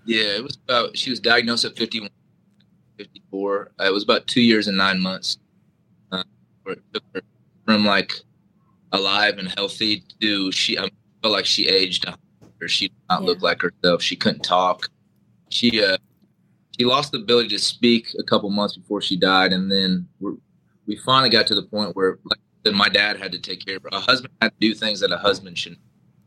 Yeah, 0.04 0.36
it 0.36 0.42
was 0.42 0.58
about. 0.64 0.96
She 0.96 1.10
was 1.10 1.20
diagnosed 1.20 1.64
at 1.64 1.76
51, 1.76 2.08
54. 2.96 3.72
Uh, 3.78 3.84
it 3.84 3.92
was 3.92 4.02
about 4.02 4.26
two 4.26 4.40
years 4.40 4.68
and 4.68 4.76
nine 4.76 5.00
months. 5.00 5.38
Uh, 6.10 6.22
where 6.62 6.74
it 6.74 6.82
took 6.92 7.04
her 7.14 7.22
from 7.66 7.84
like 7.84 8.12
alive 8.92 9.38
and 9.38 9.48
healthy 9.56 10.04
to 10.20 10.50
she. 10.52 10.78
I 10.78 10.88
felt 11.22 11.32
like 11.32 11.46
she 11.46 11.68
aged. 11.68 12.06
Or 12.60 12.66
she 12.66 12.88
did 12.88 12.96
not 13.08 13.22
yeah. 13.22 13.26
look 13.28 13.42
like 13.42 13.62
herself. 13.62 14.02
She 14.02 14.16
couldn't 14.16 14.42
talk. 14.42 14.88
She 15.50 15.84
uh, 15.84 15.98
she 16.78 16.84
lost 16.84 17.12
the 17.12 17.18
ability 17.18 17.48
to 17.50 17.58
speak 17.58 18.14
a 18.18 18.22
couple 18.22 18.50
months 18.50 18.76
before 18.76 19.00
she 19.00 19.16
died, 19.16 19.52
and 19.52 19.70
then 19.70 20.08
we 20.86 20.96
finally 20.96 21.28
got 21.28 21.46
to 21.48 21.54
the 21.54 21.62
point 21.62 21.94
where, 21.94 22.18
like, 22.24 22.38
then 22.64 22.74
my 22.74 22.88
dad 22.88 23.18
had 23.18 23.30
to 23.32 23.38
take 23.38 23.64
care 23.64 23.76
of 23.76 23.82
her. 23.82 23.90
A 23.92 24.00
husband 24.00 24.32
had 24.40 24.48
to 24.48 24.56
do 24.58 24.74
things 24.74 25.00
that 25.00 25.12
a 25.12 25.18
husband 25.18 25.58
shouldn't 25.58 25.80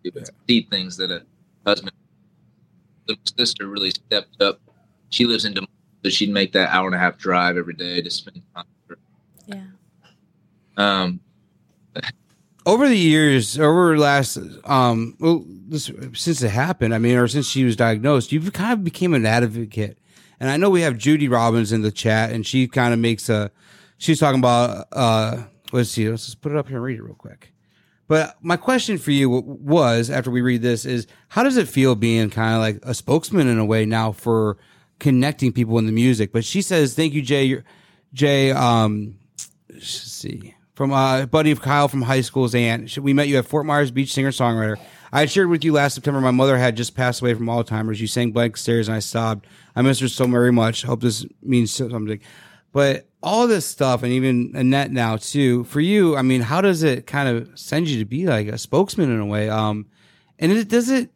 do, 0.04 0.12
yeah. 0.14 0.24
see 0.48 0.68
things 0.70 0.98
that 0.98 1.12
a 1.12 1.24
husband 1.66 1.94
little 3.12 3.24
sister 3.38 3.68
really 3.68 3.92
stepped 3.92 4.42
up. 4.42 4.60
She 5.10 5.26
lives 5.26 5.46
in 5.46 5.54
Des 5.54 5.62
Moines, 5.62 5.70
so 6.04 6.10
she'd 6.10 6.32
make 6.32 6.52
that 6.54 6.70
hour 6.70 6.88
and 6.88 6.96
a 6.96 7.00
half 7.00 7.18
drive 7.18 7.58
every 7.58 7.74
day 7.74 8.02
to 8.02 8.10
spend 8.10 8.42
time 8.56 8.66
with 8.88 8.98
her. 8.98 9.04
Yeah. 9.48 9.64
Um, 10.78 11.20
over 12.66 12.88
the 12.88 12.98
years, 12.98 13.60
over 13.60 13.98
last, 13.98 14.38
um, 14.66 15.16
well, 15.20 15.44
this, 15.48 15.92
since 16.14 16.42
it 16.42 16.50
happened, 16.50 16.94
I 16.94 16.98
mean, 16.98 17.18
or 17.18 17.28
since 17.28 17.48
she 17.48 17.64
was 17.64 17.76
diagnosed, 17.76 18.32
you've 18.32 18.54
kind 18.54 18.74
of 18.74 18.84
became 18.84 19.14
an 19.14 19.26
advocate. 19.26 19.98
And 20.40 20.50
I 20.50 20.58
know 20.58 20.70
we 20.70 20.82
have 20.82 20.98
Judy 20.98 21.28
Robbins 21.28 21.72
in 21.72 21.82
the 21.82 21.92
chat, 21.92 22.32
and 22.32 22.46
she 22.46 22.68
kind 22.68 22.94
of 22.94 23.00
makes 23.00 23.30
a, 23.30 23.52
she's 23.98 24.20
talking 24.20 24.40
about, 24.40 24.88
uh, 24.92 25.44
let's 25.72 25.90
see, 25.90 26.10
let's 26.10 26.26
just 26.26 26.42
put 26.42 26.52
it 26.52 26.58
up 26.58 26.68
here 26.68 26.78
and 26.78 26.86
read 26.86 27.00
it 27.00 27.04
real 27.04 27.16
quick. 27.16 27.51
But 28.12 28.36
my 28.42 28.58
question 28.58 28.98
for 28.98 29.12
you 29.12 29.30
was 29.30 30.10
after 30.10 30.30
we 30.30 30.42
read 30.42 30.62
this 30.62 30.84
is 30.84 31.08
how 31.30 31.44
does 31.44 31.56
it 31.56 31.70
feel 31.70 31.96
being 31.96 32.30
kind 32.30 32.56
of 32.56 32.60
like 32.60 32.80
a 32.84 32.94
spokesman 32.94 33.48
in 33.48 33.58
a 33.58 33.64
way 33.64 33.86
now 33.86 34.12
for 34.12 34.58
connecting 35.00 35.54
people 35.54 35.78
in 35.78 35.86
the 35.86 35.94
music? 35.94 36.34
But 36.34 36.44
she 36.44 36.62
says, 36.62 36.94
thank 36.94 37.14
you, 37.14 37.22
Jay. 37.22 37.64
Jay, 38.14 38.52
um, 38.52 39.18
see, 39.80 40.54
from 40.74 40.92
a 40.92 41.26
buddy 41.26 41.52
of 41.52 41.62
Kyle 41.62 41.88
from 41.88 42.02
high 42.02 42.20
school's 42.20 42.54
aunt. 42.54 42.98
We 42.98 43.14
met 43.14 43.30
you 43.30 43.38
at 43.38 43.46
Fort 43.46 43.66
Myers 43.66 43.92
Beach 43.92 44.12
singer 44.12 44.32
songwriter. 44.32 44.76
I 45.14 45.26
shared 45.26 45.48
with 45.48 45.64
you 45.64 45.72
last 45.72 45.94
September 45.94 46.20
my 46.20 46.32
mother 46.32 46.58
had 46.58 46.76
just 46.76 46.98
passed 46.98 47.22
away 47.22 47.34
from 47.34 47.46
Alzheimer's. 47.46 48.02
You 48.02 48.08
sang 48.08 48.34
Blank 48.34 48.58
Stares 48.58 48.90
and 48.90 48.98
I 48.98 49.00
sobbed. 49.00 49.48
I 49.74 49.84
miss 49.84 50.00
her 50.00 50.10
so 50.10 50.28
very 50.28 50.52
much. 50.52 50.84
Hope 50.84 51.00
this 51.00 51.26
means 51.42 51.74
something. 51.74 52.20
But 52.74 53.08
all 53.24 53.48
this 53.48 53.66
stuff, 53.66 54.04
and 54.04 54.12
even 54.12 54.52
Annette 54.56 54.92
now 54.92 55.18
too, 55.18 55.64
for 55.66 55.80
you, 55.80 56.16
I 56.18 56.22
mean, 56.22 56.42
how 56.42 56.62
does 56.62 56.84
it 56.84 57.06
kind 57.06 57.30
of 57.30 57.60
send 57.60 57.88
you 57.88 58.00
to 58.00 58.06
be 58.06 58.26
like 58.26 58.48
a 58.48 58.58
spokesman 58.58 59.12
in 59.12 59.20
a 59.20 59.26
way? 59.26 59.50
Um, 59.50 59.88
and 60.40 60.52
it 60.52 60.68
does 60.68 60.90
it 60.90 61.10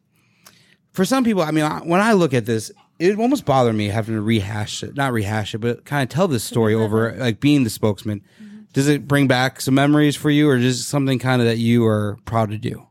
for 0.93 1.03
some 1.03 1.23
people. 1.23 1.41
I 1.41 1.51
mean, 1.51 1.69
when 1.87 2.01
I 2.01 2.13
look 2.13 2.33
at 2.33 2.45
this, 2.45 2.71
it 2.99 3.17
almost 3.17 3.45
bother 3.45 3.73
me 3.73 3.87
having 3.87 4.15
to 4.15 4.21
rehash 4.21 4.83
it, 4.83 4.95
not 4.95 5.13
rehash 5.13 5.55
it, 5.55 5.59
but 5.59 5.83
kind 5.85 6.03
of 6.03 6.09
tell 6.09 6.27
this 6.27 6.43
story 6.43 6.73
over 6.75 7.13
like 7.13 7.39
being 7.39 7.63
the 7.63 7.69
spokesman. 7.69 8.21
Mm-hmm. 8.41 8.61
Does 8.73 8.87
it 8.87 9.07
bring 9.07 9.27
back 9.27 9.61
some 9.61 9.73
memories 9.73 10.15
for 10.15 10.29
you, 10.29 10.49
or 10.49 10.59
just 10.59 10.89
something 10.89 11.17
kind 11.17 11.41
of 11.41 11.47
that 11.47 11.57
you 11.57 11.85
are 11.85 12.19
proud 12.25 12.51
to 12.51 12.57
do? 12.57 12.87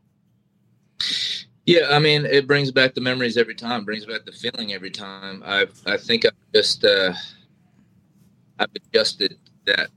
Yeah, 1.65 1.87
I 1.91 1.99
mean, 1.99 2.25
it 2.25 2.47
brings 2.47 2.71
back 2.71 2.93
the 2.95 3.01
memories 3.01 3.37
every 3.37 3.55
time. 3.55 3.85
Brings 3.85 4.05
back 4.05 4.25
the 4.25 4.31
feeling 4.31 4.73
every 4.73 4.91
time. 4.91 5.41
I 5.45 5.67
I 5.85 5.97
think 5.97 6.25
I 6.25 6.29
just. 6.53 6.83
Uh, 6.83 7.13
I've 8.59 8.69
adjusted 8.75 9.37
that 9.65 9.89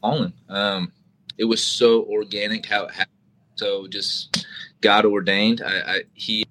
fallen. 0.00 0.32
Um, 0.48 0.92
it 1.38 1.44
was 1.44 1.62
so 1.62 2.04
organic 2.04 2.66
how 2.66 2.84
it 2.84 2.92
happened. 2.92 3.10
So 3.56 3.86
just 3.88 4.46
God 4.80 5.04
ordained. 5.04 5.62
I, 5.64 5.78
I 5.78 6.02
he 6.14 6.44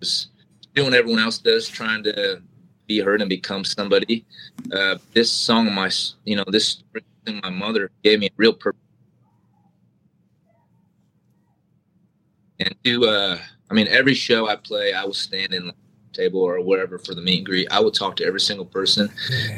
was 0.00 0.28
doing 0.74 0.90
what 0.90 0.94
everyone 0.94 1.22
else 1.22 1.38
does, 1.38 1.68
trying 1.68 2.02
to 2.04 2.42
be 2.86 3.00
heard 3.00 3.20
and 3.20 3.28
become 3.28 3.64
somebody. 3.64 4.24
Uh, 4.72 4.96
this 5.12 5.30
song, 5.32 5.72
my 5.74 5.90
you 6.24 6.36
know, 6.36 6.44
this 6.48 6.82
thing 7.24 7.40
my 7.42 7.50
mother 7.50 7.90
gave 8.04 8.20
me 8.20 8.26
a 8.26 8.30
real 8.36 8.52
purpose. 8.52 8.80
And 12.60 12.74
to 12.84 13.06
uh, 13.06 13.38
I 13.70 13.74
mean, 13.74 13.88
every 13.88 14.14
show 14.14 14.48
I 14.48 14.56
play, 14.56 14.92
I 14.92 15.04
will 15.04 15.14
stand 15.14 15.52
in 15.52 15.66
the 15.68 15.74
table 16.12 16.40
or 16.40 16.60
wherever 16.60 16.98
for 16.98 17.14
the 17.14 17.20
meet 17.20 17.38
and 17.38 17.46
greet. 17.46 17.68
I 17.70 17.80
will 17.80 17.90
talk 17.90 18.16
to 18.16 18.24
every 18.24 18.40
single 18.40 18.64
person. 18.64 19.10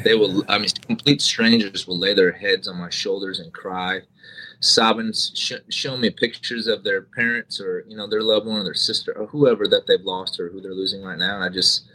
They 0.03 0.15
will, 0.15 0.43
I 0.49 0.57
mean, 0.57 0.69
complete 0.87 1.21
strangers 1.21 1.87
will 1.87 1.97
lay 1.97 2.13
their 2.13 2.31
heads 2.31 2.67
on 2.67 2.77
my 2.77 2.89
shoulders 2.89 3.39
and 3.39 3.53
cry, 3.53 4.01
sobbing, 4.59 5.13
sh- 5.13 5.53
show 5.69 5.95
me 5.95 6.09
pictures 6.09 6.67
of 6.67 6.83
their 6.83 7.03
parents 7.03 7.61
or, 7.61 7.85
you 7.87 7.95
know, 7.95 8.07
their 8.07 8.21
loved 8.21 8.47
one 8.47 8.61
or 8.61 8.63
their 8.63 8.73
sister 8.73 9.13
or 9.17 9.27
whoever 9.27 9.67
that 9.67 9.87
they've 9.87 10.01
lost 10.01 10.39
or 10.39 10.49
who 10.49 10.59
they're 10.59 10.73
losing 10.73 11.01
right 11.03 11.17
now. 11.17 11.35
And 11.35 11.43
I 11.43 11.49
just, 11.49 11.89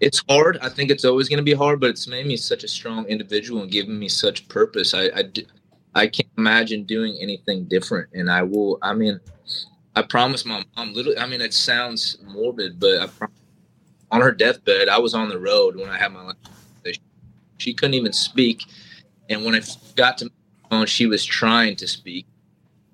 it's 0.00 0.22
hard. 0.28 0.58
I 0.60 0.68
think 0.68 0.90
it's 0.90 1.04
always 1.04 1.28
going 1.28 1.38
to 1.38 1.44
be 1.44 1.54
hard, 1.54 1.80
but 1.80 1.90
it's 1.90 2.08
made 2.08 2.26
me 2.26 2.36
such 2.36 2.64
a 2.64 2.68
strong 2.68 3.06
individual 3.06 3.62
and 3.62 3.70
given 3.70 3.98
me 3.98 4.08
such 4.08 4.48
purpose. 4.48 4.92
I, 4.94 5.04
I, 5.14 5.24
I 5.94 6.06
can't 6.08 6.28
imagine 6.36 6.84
doing 6.84 7.16
anything 7.20 7.66
different. 7.66 8.08
And 8.12 8.30
I 8.30 8.42
will, 8.42 8.78
I 8.82 8.94
mean, 8.94 9.20
I 9.96 10.02
promised 10.02 10.46
my 10.46 10.64
mom, 10.76 10.94
literally, 10.94 11.18
I 11.18 11.26
mean, 11.26 11.40
it 11.40 11.54
sounds 11.54 12.18
morbid, 12.24 12.80
but 12.80 13.00
I 13.00 13.06
promised, 13.06 13.40
on 14.10 14.20
her 14.20 14.32
deathbed, 14.32 14.88
I 14.88 14.98
was 14.98 15.14
on 15.14 15.28
the 15.28 15.38
road 15.38 15.76
when 15.76 15.88
I 15.88 15.98
had 15.98 16.12
my 16.12 16.24
last 16.24 17.00
She 17.58 17.74
couldn't 17.74 17.94
even 17.94 18.12
speak. 18.12 18.64
And 19.28 19.44
when 19.44 19.54
I 19.54 19.60
got 19.96 20.18
to 20.18 20.26
my 20.26 20.70
phone, 20.70 20.86
she 20.86 21.06
was 21.06 21.24
trying 21.24 21.76
to 21.76 21.88
speak. 21.88 22.26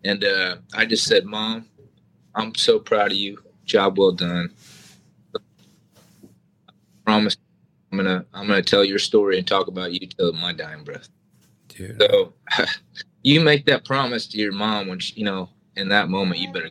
And 0.05 0.25
uh, 0.25 0.57
I 0.75 0.87
just 0.87 1.07
said, 1.07 1.25
Mom, 1.25 1.67
I'm 2.35 2.55
so 2.55 2.79
proud 2.79 3.13
of 3.13 3.17
you. 3.19 3.43
Job 3.65 3.99
well 3.99 4.13
done. 4.13 4.53
I 5.37 5.41
promise 7.05 7.37
I'm 7.93 7.99
gonna 7.99 8.25
I'm 8.35 8.47
gonna 8.49 8.63
tell 8.63 8.85
your 8.85 8.99
story 8.99 9.39
and 9.39 9.47
talk 9.47 9.69
about 9.69 9.93
you 9.93 10.01
till 10.07 10.33
my 10.33 10.53
dying 10.53 10.85
breath. 10.85 11.09
Dude. 11.69 12.01
So 12.01 12.35
you 13.23 13.41
make 13.41 13.67
that 13.67 13.85
promise 13.85 14.27
to 14.29 14.39
your 14.39 14.53
mom 14.53 14.89
when 14.89 14.99
she, 14.99 15.15
you 15.17 15.25
know 15.25 15.51
in 15.77 15.89
that 15.91 16.09
moment 16.09 16.41
you 16.41 16.53
better. 16.53 16.71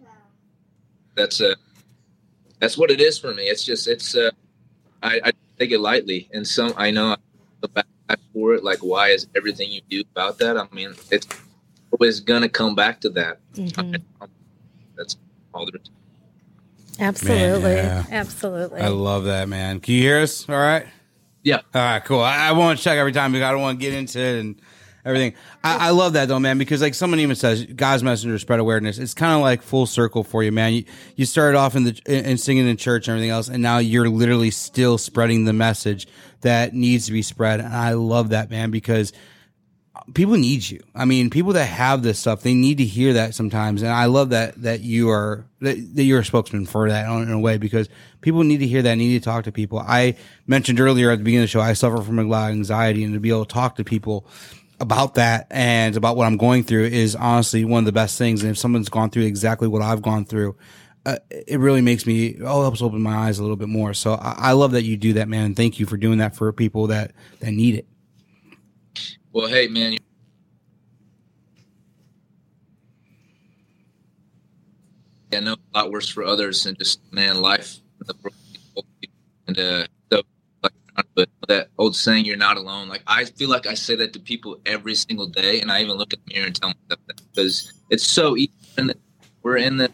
That's 1.19 1.41
a 1.41 1.51
uh, 1.51 1.55
that's 2.59 2.77
what 2.77 2.91
it 2.91 3.01
is 3.01 3.19
for 3.19 3.33
me. 3.33 3.43
It's 3.43 3.65
just 3.65 3.89
it's 3.89 4.15
uh, 4.15 4.31
I, 5.03 5.19
I 5.25 5.31
take 5.59 5.71
it 5.71 5.79
lightly, 5.79 6.29
and 6.33 6.47
some 6.47 6.73
I 6.77 6.91
know 6.91 7.17
I 7.63 7.67
back 7.67 8.19
for 8.33 8.53
it. 8.53 8.63
Like, 8.63 8.79
why 8.79 9.09
is 9.09 9.27
everything 9.35 9.69
you 9.69 9.81
do 9.89 10.01
about 10.13 10.37
that? 10.39 10.57
I 10.57 10.65
mean, 10.71 10.95
it's 11.11 11.27
always 11.91 12.21
gonna 12.21 12.47
come 12.47 12.73
back 12.73 13.01
to 13.01 13.09
that. 13.09 13.39
Mm-hmm. 13.53 13.95
That's 14.95 15.17
all 15.53 15.65
there 15.65 15.81
is. 15.81 15.89
Absolutely, 17.01 17.75
man, 17.75 18.05
yeah. 18.09 18.17
absolutely. 18.17 18.79
I 18.79 18.87
love 18.87 19.25
that, 19.25 19.49
man. 19.49 19.81
Can 19.81 19.95
you 19.95 20.01
hear 20.01 20.21
us? 20.21 20.47
All 20.47 20.55
right. 20.55 20.85
Yeah. 21.43 21.61
All 21.73 21.81
right. 21.81 22.03
Cool. 22.03 22.21
I, 22.21 22.47
I 22.47 22.51
want 22.53 22.77
to 22.77 22.83
check 22.83 22.97
every 22.97 23.11
time 23.11 23.33
because 23.33 23.45
I 23.45 23.51
don't 23.51 23.61
want 23.61 23.77
to 23.77 23.85
get 23.85 23.93
into 23.93 24.19
it 24.19 24.39
and 24.39 24.61
everything. 25.05 25.33
I, 25.63 25.87
I, 25.87 25.89
love 25.91 26.13
that 26.13 26.27
though, 26.27 26.39
man, 26.39 26.57
because 26.57 26.81
like 26.81 26.93
someone 26.93 27.19
even 27.19 27.35
says, 27.35 27.65
God's 27.65 28.03
messenger 28.03 28.37
spread 28.39 28.59
awareness. 28.59 28.97
It's 28.97 29.13
kind 29.13 29.33
of 29.33 29.41
like 29.41 29.61
full 29.61 29.85
circle 29.85 30.23
for 30.23 30.43
you, 30.43 30.51
man. 30.51 30.73
You, 30.73 30.85
you 31.15 31.25
started 31.25 31.57
off 31.57 31.75
in 31.75 31.83
the 31.83 32.01
in 32.05 32.37
singing 32.37 32.67
in 32.67 32.77
church 32.77 33.07
and 33.07 33.15
everything 33.15 33.31
else, 33.31 33.47
and 33.47 33.61
now 33.61 33.77
you're 33.77 34.09
literally 34.09 34.51
still 34.51 34.97
spreading 34.97 35.45
the 35.45 35.53
message 35.53 36.07
that 36.41 36.73
needs 36.73 37.05
to 37.07 37.11
be 37.11 37.21
spread. 37.21 37.59
And 37.59 37.73
I 37.73 37.93
love 37.93 38.29
that, 38.29 38.49
man, 38.49 38.71
because 38.71 39.13
people 40.13 40.35
need 40.35 40.69
you. 40.69 40.81
I 40.95 41.05
mean, 41.05 41.29
people 41.29 41.53
that 41.53 41.65
have 41.65 42.03
this 42.03 42.19
stuff, 42.19 42.41
they 42.41 42.53
need 42.53 42.77
to 42.77 42.85
hear 42.85 43.13
that 43.13 43.35
sometimes. 43.35 43.81
And 43.81 43.91
I 43.91 44.05
love 44.05 44.29
that 44.29 44.61
that 44.61 44.81
you 44.81 45.09
are 45.09 45.45
that, 45.61 45.95
that 45.95 46.03
you're 46.03 46.19
a 46.19 46.25
spokesman 46.25 46.65
for 46.65 46.89
that 46.89 47.09
in 47.09 47.31
a 47.31 47.39
way 47.39 47.57
because 47.57 47.89
people 48.21 48.43
need 48.43 48.59
to 48.59 48.67
hear 48.67 48.81
that. 48.81 48.95
Need 48.95 49.19
to 49.19 49.23
talk 49.23 49.45
to 49.45 49.51
people. 49.51 49.79
I 49.79 50.15
mentioned 50.47 50.79
earlier 50.79 51.11
at 51.11 51.19
the 51.19 51.23
beginning 51.23 51.43
of 51.43 51.49
the 51.49 51.51
show, 51.51 51.61
I 51.61 51.73
suffer 51.73 52.01
from 52.01 52.19
a 52.19 52.23
lot 52.23 52.49
of 52.49 52.55
anxiety, 52.55 53.03
and 53.03 53.13
to 53.13 53.19
be 53.19 53.29
able 53.29 53.45
to 53.45 53.53
talk 53.53 53.75
to 53.75 53.83
people 53.83 54.25
about 54.79 55.15
that 55.15 55.47
and 55.49 55.95
about 55.95 56.15
what 56.15 56.25
I'm 56.25 56.37
going 56.37 56.63
through 56.63 56.85
is 56.85 57.15
honestly 57.15 57.65
one 57.65 57.79
of 57.79 57.85
the 57.85 57.91
best 57.91 58.17
things. 58.17 58.41
And 58.41 58.51
if 58.51 58.57
someone's 58.57 58.89
gone 58.89 59.09
through 59.09 59.23
exactly 59.23 59.67
what 59.67 59.81
I've 59.81 60.01
gone 60.01 60.25
through, 60.25 60.55
uh, 61.05 61.17
it 61.29 61.59
really 61.59 61.81
makes 61.81 62.05
me 62.05 62.37
oh 62.41 62.61
helps 62.61 62.81
open 62.81 63.01
my 63.01 63.15
eyes 63.15 63.39
a 63.39 63.41
little 63.41 63.55
bit 63.55 63.69
more. 63.69 63.93
So 63.93 64.13
I, 64.13 64.35
I, 64.37 64.51
love 64.51 64.71
that 64.71 64.83
you 64.83 64.97
do 64.97 65.13
that, 65.13 65.27
man. 65.27 65.55
Thank 65.55 65.79
you 65.79 65.85
for 65.85 65.97
doing 65.97 66.19
that 66.19 66.35
for 66.35 66.51
people 66.51 66.87
that 66.87 67.13
that 67.39 67.51
need 67.51 67.75
it. 67.75 67.87
Well, 69.31 69.47
hey, 69.47 69.67
man. 69.67 69.97
I 75.31 75.39
know 75.39 75.55
a 75.73 75.77
lot 75.77 75.91
worse 75.91 76.09
for 76.09 76.23
others 76.23 76.65
and 76.65 76.77
just 76.77 76.99
man 77.11 77.39
life 77.39 77.77
and 79.47 79.59
uh, 79.59 79.85
but 81.15 81.29
that 81.47 81.69
old 81.77 81.95
saying, 81.95 82.25
"You're 82.25 82.37
not 82.37 82.57
alone." 82.57 82.87
Like 82.87 83.03
I 83.07 83.25
feel 83.25 83.49
like 83.49 83.67
I 83.67 83.73
say 83.73 83.95
that 83.95 84.13
to 84.13 84.19
people 84.19 84.59
every 84.65 84.95
single 84.95 85.27
day, 85.27 85.61
and 85.61 85.71
I 85.71 85.81
even 85.81 85.95
look 85.97 86.13
at 86.13 86.19
the 86.25 86.33
mirror 86.33 86.47
and 86.47 86.55
tell 86.55 86.69
myself 86.69 86.99
that 87.07 87.21
because 87.33 87.73
it's 87.89 88.03
so 88.05 88.37
easy. 88.37 88.51
We're 89.41 89.57
in 89.57 89.77
the 89.77 89.91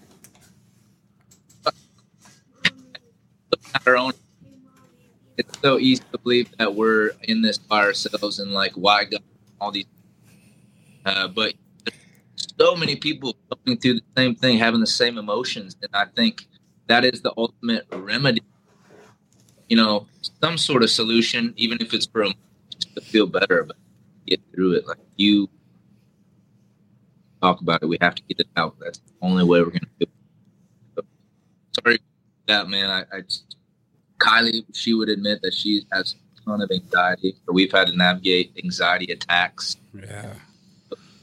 our 3.86 3.98
own. 3.98 4.14
It's 5.38 5.60
so 5.60 5.80
easy 5.80 6.04
to 6.12 6.18
believe 6.18 6.50
that 6.58 6.76
we're 6.76 7.12
in 7.24 7.42
this 7.42 7.58
by 7.58 7.80
ourselves 7.80 8.40
and 8.40 8.52
like 8.52 8.74
why 8.74 9.04
God 9.06 9.22
all 9.60 9.72
these. 9.72 9.86
Uh, 11.06 11.28
but 11.28 11.54
so 12.60 12.76
many 12.76 12.96
people 12.96 13.36
going 13.66 13.78
through 13.78 13.96
the 13.96 14.04
same 14.18 14.36
thing, 14.36 14.58
having 14.58 14.80
the 14.80 14.88
same 14.88 15.18
emotions, 15.18 15.76
and 15.82 15.90
I 15.94 16.06
think 16.06 16.48
that 16.88 17.04
is 17.06 17.22
the 17.22 17.34
ultimate 17.38 17.86
remedy 17.92 18.42
you 19.68 19.78
know, 19.78 20.08
some 20.42 20.58
sort 20.58 20.84
of 20.84 20.90
solution, 20.90 21.54
even 21.58 21.80
if 21.82 21.94
it's 21.94 22.06
for 22.06 22.24
a 22.24 22.34
just 22.70 22.94
to 22.96 23.02
feel 23.02 23.28
better, 23.28 23.64
but 23.64 23.78
get 24.28 24.42
through 24.54 24.74
it. 24.74 24.88
Like 24.88 24.98
you 25.16 25.50
talk 27.42 27.62
about 27.62 27.84
it, 27.84 27.88
we 27.88 27.98
have 28.02 28.16
to 28.16 28.24
get 28.24 28.40
it 28.40 28.48
out. 28.56 28.76
That's 28.80 29.00
the 29.00 29.14
only 29.22 29.44
way 29.44 29.62
we're 29.62 29.72
gonna 29.72 29.88
feel. 29.98 30.08
So, 30.96 31.04
sorry 31.80 32.00
that 32.48 32.68
man. 32.70 32.90
I, 32.90 33.18
I 33.18 33.22
just, 33.22 33.56
Kylie, 34.20 34.64
she 34.74 34.94
would 34.94 35.10
admit 35.10 35.42
that 35.42 35.54
she 35.54 35.86
has 35.92 36.16
a 36.38 36.42
ton 36.42 36.62
of 36.62 36.72
anxiety, 36.72 37.36
or 37.48 37.54
we've 37.54 37.72
had 37.72 37.88
to 37.88 37.96
navigate 37.96 38.54
anxiety 38.64 39.12
attacks. 39.12 39.78
Yeah. 39.94 40.34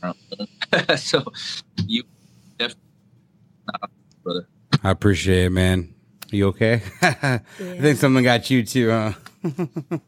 so 0.97 1.23
you 1.87 2.03
definitely, 2.59 2.83
brother. 4.25 4.49
I 4.83 4.91
appreciate 4.91 5.45
it, 5.47 5.51
man. 5.51 5.95
You 6.33 6.49
okay? 6.49 6.83
yeah. 7.03 7.39
I 7.61 7.79
think 7.79 7.99
something 7.99 8.25
got 8.25 8.51
you 8.51 8.65
too, 8.65 8.91
huh? 8.91 9.13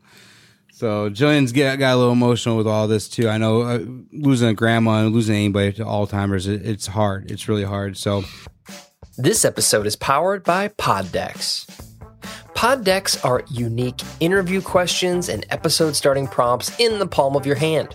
so 0.73 1.11
Jillian's 1.11 1.53
get, 1.53 1.79
got 1.79 1.95
a 1.95 1.97
little 1.97 2.13
emotional 2.13 2.57
with 2.57 2.67
all 2.67 2.89
this 2.89 3.09
too. 3.09 3.29
I 3.29 3.39
know 3.39 3.63
uh, 3.63 3.85
losing 4.13 4.49
a 4.49 4.55
grandma 4.55 5.05
and 5.05 5.15
losing 5.15 5.37
anybody 5.37 5.73
to 5.75 5.85
Alzheimer's, 5.85 6.47
it, 6.47 6.65
it's 6.67 6.87
hard. 6.87 7.31
It's 7.31 7.49
really 7.49 7.65
hard. 7.65 7.97
So 7.97 8.25
this 9.19 9.45
episode 9.45 9.87
is 9.87 9.97
powered 9.97 10.43
by 10.45 10.69
PodDecks. 10.69 11.85
Pod 12.55 12.85
decks 12.85 13.23
are 13.25 13.45
unique 13.51 14.01
interview 14.21 14.61
questions 14.63 15.29
and 15.29 15.45
episode 15.51 15.95
starting 15.95 16.27
prompts 16.27 16.75
in 16.79 16.99
the 16.99 17.07
palm 17.07 17.37
of 17.37 17.45
your 17.45 17.57
hand. 17.57 17.95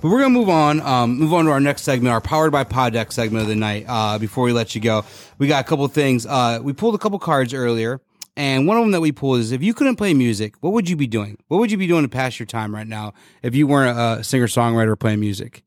But 0.00 0.10
we're 0.10 0.20
gonna 0.20 0.30
move 0.30 0.48
on, 0.48 0.80
um, 0.80 1.18
move 1.18 1.34
on 1.34 1.46
to 1.46 1.50
our 1.50 1.60
next 1.60 1.82
segment, 1.82 2.12
our 2.12 2.20
powered 2.20 2.52
by 2.52 2.62
PodDeck 2.62 3.12
segment 3.12 3.42
of 3.42 3.48
the 3.48 3.56
night. 3.56 3.84
Uh, 3.88 4.18
before 4.18 4.44
we 4.44 4.52
let 4.52 4.74
you 4.74 4.80
go, 4.80 5.04
we 5.38 5.48
got 5.48 5.64
a 5.64 5.68
couple 5.68 5.86
things. 5.88 6.24
Uh, 6.24 6.60
we 6.62 6.72
pulled 6.72 6.94
a 6.94 6.98
couple 6.98 7.18
cards 7.18 7.52
earlier, 7.52 8.00
and 8.36 8.68
one 8.68 8.76
of 8.76 8.84
them 8.84 8.92
that 8.92 9.00
we 9.00 9.10
pulled 9.10 9.40
is: 9.40 9.50
if 9.50 9.60
you 9.60 9.74
couldn't 9.74 9.96
play 9.96 10.14
music, 10.14 10.54
what 10.60 10.72
would 10.72 10.88
you 10.88 10.94
be 10.94 11.08
doing? 11.08 11.36
What 11.48 11.58
would 11.58 11.72
you 11.72 11.78
be 11.78 11.88
doing 11.88 12.02
to 12.02 12.08
pass 12.08 12.38
your 12.38 12.46
time 12.46 12.72
right 12.72 12.86
now 12.86 13.12
if 13.42 13.56
you 13.56 13.66
weren't 13.66 13.98
a 13.98 14.22
singer 14.22 14.46
songwriter 14.46 14.96
playing 14.96 15.18
music? 15.18 15.64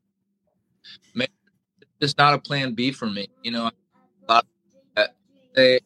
It's 1.99 2.17
not 2.17 2.33
a 2.33 2.39
plan 2.39 2.73
B 2.73 2.91
for 2.91 3.07
me. 3.07 3.27
You 3.43 3.51
know, 3.51 3.69
they 5.55 5.79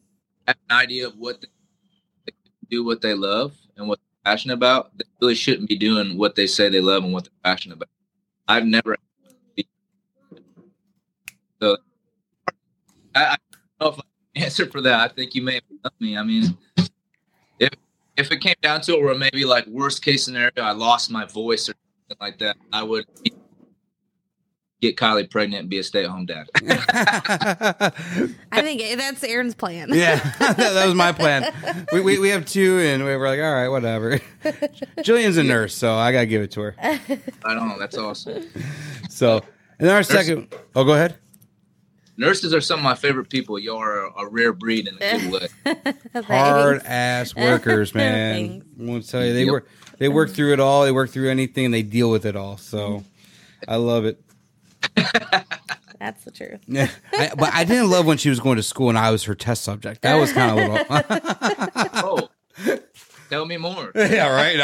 have 0.48 0.58
an 0.70 0.76
idea 0.78 1.08
of 1.08 1.18
what 1.18 1.41
they 1.41 2.34
do, 2.70 2.86
what 2.86 3.02
they 3.02 3.16
love, 3.16 3.56
and 3.76 3.88
what 3.88 4.00
they're 4.00 4.32
passionate 4.32 4.54
about. 4.54 4.96
They 4.98 5.06
really 5.20 5.36
shouldn't 5.36 5.68
be 5.68 5.78
doing 5.78 6.18
what 6.18 6.36
they 6.36 6.48
say 6.48 6.70
they 6.70 6.80
love 6.80 7.04
and 7.04 7.12
what 7.12 7.24
they're 7.24 7.32
passionate 7.43 7.76
about. 7.78 7.89
I've 8.48 8.66
never. 8.66 8.98
So 11.62 11.78
I, 13.16 13.26
I 13.26 13.38
don't 13.52 13.82
know 13.82 13.88
if 13.88 14.00
I 14.00 14.43
answer 14.43 14.66
for 14.68 14.82
that. 14.82 15.00
I 15.00 15.08
think 15.14 15.36
you 15.36 15.41
may 15.41 15.62
have 15.84 15.93
me. 16.00 16.18
I 16.18 16.24
mean, 16.24 16.58
if 17.60 17.70
if 18.18 18.32
it 18.32 18.41
came 18.41 18.56
down 18.62 18.82
to 18.82 18.93
it, 18.93 19.02
where 19.02 19.16
maybe 19.16 19.46
like 19.46 19.66
worst 19.68 20.04
case 20.04 20.26
scenario, 20.26 20.52
I 20.58 20.72
lost 20.72 21.10
my 21.12 21.26
voice 21.26 21.70
or 21.70 21.74
something 22.10 22.18
like 22.20 22.38
that, 22.39 22.58
I 22.72 22.84
would 22.84 23.06
get 24.86 24.98
Kylie 24.98 25.30
pregnant 25.30 25.62
and 25.62 25.70
be 25.70 25.80
a 25.80 25.84
stay 25.84 26.04
at 26.04 26.10
home 26.10 26.26
dad. 26.26 26.50
I 28.52 28.62
think 28.62 28.82
that's 28.98 29.24
Aaron's 29.24 29.56
plan. 29.56 29.90
yeah, 29.92 30.18
that 30.40 30.86
was 30.86 30.96
my 30.96 31.12
plan. 31.12 31.54
We, 31.92 32.02
we, 32.02 32.20
we 32.20 32.30
have 32.30 32.46
two, 32.46 32.80
and 32.80 33.04
we 33.04 33.16
were 33.16 33.28
like, 33.28 33.40
all 33.40 33.54
right, 33.54 33.70
whatever. 33.70 34.20
Jillian's 35.00 35.38
a 35.38 35.44
nurse, 35.44 35.76
so 35.76 35.94
I 35.94 36.12
gotta 36.12 36.26
give 36.26 36.42
it 36.42 36.52
to 36.52 36.62
her. 36.62 36.76
I 36.80 37.00
don't 37.44 37.70
know. 37.70 37.78
That's 37.78 37.98
awesome. 37.98 38.44
So, 39.10 39.36
and 39.80 39.88
then 39.88 39.96
our 39.96 40.04
second. 40.04 40.54
Oh, 40.76 40.84
go 40.84 40.94
ahead. 40.94 41.16
nurses 42.18 42.54
are 42.54 42.62
some 42.62 42.80
of 42.80 42.84
my 42.84 42.96
favorite 42.96 43.30
people. 43.30 43.60
Y'all 43.60 43.78
are 43.78 44.08
a, 44.08 44.28
rare 44.28 44.52
breed 44.52 44.88
in 44.88 44.98
a 45.00 45.20
good 45.20 45.32
way. 45.32 46.22
Hard 46.24 46.82
ass 46.86 47.36
workers, 47.36 47.94
man. 47.94 48.64
I 48.80 48.84
want 48.84 49.04
to 49.04 49.10
tell 49.10 49.26
you, 49.26 49.34
they 49.34 49.44
yep. 49.46 49.52
work 49.52 49.70
they 49.98 50.10
work 50.10 50.32
through 50.32 50.54
it 50.54 50.60
all. 50.60 50.84
They 50.84 50.92
work 50.92 51.10
through 51.10 51.30
anything 51.30 51.66
and 51.66 51.74
they 51.74 51.84
deal 51.84 52.10
with 52.10 52.26
it 52.26 52.36
all. 52.36 52.58
So 52.58 52.78
mm-hmm. 52.78 53.08
I 53.68 53.76
love 53.78 54.06
it. 54.06 54.22
That's 56.00 56.24
the 56.24 56.32
truth. 56.32 56.60
Yeah, 56.68 56.89
I, 57.14 57.32
but 57.38 57.54
I 57.54 57.64
didn't 57.64 57.89
love 57.89 58.06
when 58.06 58.18
she 58.18 58.30
was 58.30 58.39
going 58.39 58.58
to 58.58 58.64
school 58.64 58.89
and 58.89 58.98
I 58.98 59.12
was 59.12 59.24
her 59.24 59.36
test 59.36 59.64
subject. 59.64 60.02
That 60.02 60.16
was 60.16 60.32
kind 60.34 60.52
of 60.52 60.58
a 60.58 60.72
little. 60.72 62.30
oh, 62.68 62.78
tell 63.30 63.46
me 63.46 63.58
more. 63.58 63.91
yeah, 63.96 64.30
right. 64.30 64.56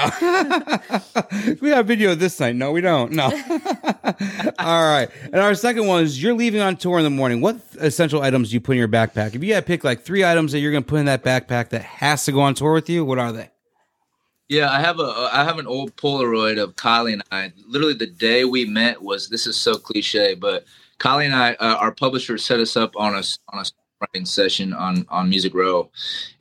we 1.61 1.69
have 1.69 1.87
video 1.87 2.11
of 2.11 2.19
this 2.19 2.39
night. 2.39 2.55
No, 2.55 2.71
we 2.71 2.81
don't. 2.81 3.13
No. 3.13 3.25
All 4.59 4.83
right. 4.87 5.09
And 5.25 5.37
our 5.37 5.55
second 5.55 5.87
one 5.87 6.03
is 6.03 6.21
you're 6.21 6.33
leaving 6.33 6.61
on 6.61 6.75
tour 6.75 6.97
in 6.97 7.03
the 7.03 7.09
morning. 7.09 7.41
What 7.41 7.59
essential 7.79 8.21
items 8.21 8.49
do 8.49 8.55
you 8.55 8.61
put 8.61 8.73
in 8.73 8.79
your 8.79 8.87
backpack? 8.87 9.33
If 9.33 9.43
you 9.43 9.53
had 9.53 9.61
to 9.61 9.67
pick 9.67 9.83
like 9.83 10.01
three 10.03 10.23
items 10.23 10.51
that 10.51 10.59
you're 10.59 10.71
going 10.71 10.83
to 10.83 10.89
put 10.89 10.99
in 10.99 11.05
that 11.05 11.23
backpack 11.23 11.69
that 11.69 11.81
has 11.81 12.25
to 12.25 12.31
go 12.31 12.41
on 12.41 12.53
tour 12.53 12.73
with 12.73 12.89
you, 12.89 13.03
what 13.05 13.19
are 13.19 13.31
they? 13.31 13.49
Yeah, 14.51 14.69
I 14.69 14.81
have 14.81 14.99
a 14.99 15.29
I 15.31 15.45
have 15.45 15.59
an 15.59 15.65
old 15.65 15.95
Polaroid 15.95 16.61
of 16.61 16.75
Kylie 16.75 17.13
and 17.13 17.23
I. 17.31 17.53
Literally, 17.69 17.93
the 17.93 18.05
day 18.05 18.43
we 18.43 18.65
met 18.65 19.01
was 19.01 19.29
this 19.29 19.47
is 19.47 19.55
so 19.55 19.75
cliche, 19.75 20.35
but 20.35 20.65
Kylie 20.99 21.23
and 21.23 21.33
I, 21.33 21.53
uh, 21.53 21.77
our 21.77 21.93
publisher, 21.93 22.37
set 22.37 22.59
us 22.59 22.75
up 22.75 22.91
on 22.97 23.15
a 23.15 23.23
on 23.47 23.63
a 23.63 23.65
writing 24.01 24.25
session 24.25 24.73
on 24.73 25.05
on 25.07 25.29
Music 25.29 25.53
Row, 25.53 25.89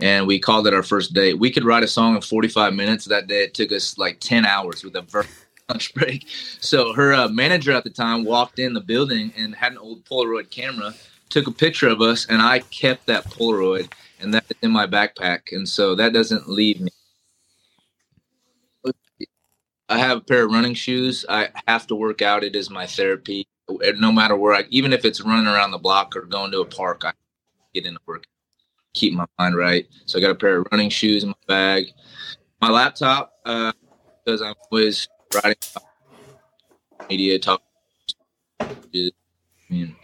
and 0.00 0.26
we 0.26 0.40
called 0.40 0.66
it 0.66 0.74
our 0.74 0.82
first 0.82 1.14
date. 1.14 1.38
We 1.38 1.52
could 1.52 1.62
write 1.62 1.84
a 1.84 1.86
song 1.86 2.16
in 2.16 2.20
45 2.20 2.74
minutes. 2.74 3.04
That 3.04 3.28
day, 3.28 3.44
it 3.44 3.54
took 3.54 3.70
us 3.70 3.96
like 3.96 4.18
10 4.18 4.44
hours 4.44 4.82
with 4.82 4.96
a 4.96 5.06
lunch 5.68 5.94
break. 5.94 6.26
So 6.58 6.92
her 6.92 7.14
uh, 7.14 7.28
manager 7.28 7.70
at 7.70 7.84
the 7.84 7.90
time 7.90 8.24
walked 8.24 8.58
in 8.58 8.72
the 8.72 8.80
building 8.80 9.32
and 9.36 9.54
had 9.54 9.70
an 9.70 9.78
old 9.78 10.04
Polaroid 10.04 10.50
camera, 10.50 10.94
took 11.28 11.46
a 11.46 11.52
picture 11.52 11.86
of 11.86 12.00
us, 12.00 12.26
and 12.26 12.42
I 12.42 12.58
kept 12.58 13.06
that 13.06 13.26
Polaroid, 13.26 13.92
and 14.18 14.34
that's 14.34 14.50
in 14.62 14.72
my 14.72 14.88
backpack, 14.88 15.52
and 15.52 15.68
so 15.68 15.94
that 15.94 16.12
doesn't 16.12 16.48
leave 16.48 16.80
me 16.80 16.90
I 19.91 19.99
have 19.99 20.18
a 20.18 20.20
pair 20.20 20.45
of 20.45 20.53
running 20.53 20.74
shoes. 20.74 21.26
I 21.28 21.49
have 21.66 21.88
to 21.88 21.97
work 21.97 22.22
out. 22.22 22.45
It 22.45 22.55
is 22.55 22.70
my 22.70 22.86
therapy. 22.86 23.49
No 23.68 24.12
matter 24.12 24.36
where 24.36 24.55
I, 24.55 24.64
even 24.70 24.93
if 24.93 25.05
it's 25.05 25.20
running 25.20 25.49
around 25.49 25.72
the 25.72 25.78
block 25.78 26.14
or 26.14 26.22
going 26.22 26.53
to 26.53 26.61
a 26.61 26.64
park, 26.64 27.05
I 27.05 27.12
get 27.74 27.86
into 27.86 28.01
work, 28.07 28.24
keep 28.95 29.14
my 29.14 29.26
mind 29.36 29.57
right. 29.57 29.88
So 30.07 30.18
I 30.18 30.22
got 30.22 30.30
a 30.30 30.36
pair 30.36 30.59
of 30.59 30.68
running 30.70 30.91
shoes 30.91 31.24
in 31.24 31.30
my 31.30 31.34
bag. 31.49 31.86
My 32.61 32.70
laptop, 32.70 33.32
uh, 33.45 33.72
because 34.24 34.43
I'm 34.43 34.55
always 34.70 35.09
writing 35.34 35.57
media 37.09 37.41
talk. 37.41 37.61
I 38.61 39.12
mean, 39.68 39.97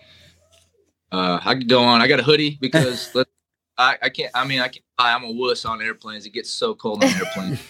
uh, 1.12 1.41
I 1.45 1.55
could 1.55 1.68
go 1.68 1.84
on. 1.84 2.01
I 2.01 2.09
got 2.09 2.18
a 2.18 2.24
hoodie 2.24 2.59
because 2.61 3.14
I, 3.78 3.99
I 4.03 4.09
can't. 4.09 4.32
I 4.34 4.45
mean, 4.47 4.61
I 4.61 4.68
can't. 4.68 4.84
I'm 4.99 5.24
a 5.24 5.30
wuss 5.30 5.64
on 5.64 5.80
airplanes. 5.80 6.26
It 6.26 6.30
gets 6.30 6.51
so 6.51 6.74
cold 6.74 7.05
on 7.05 7.11
airplanes. 7.11 7.61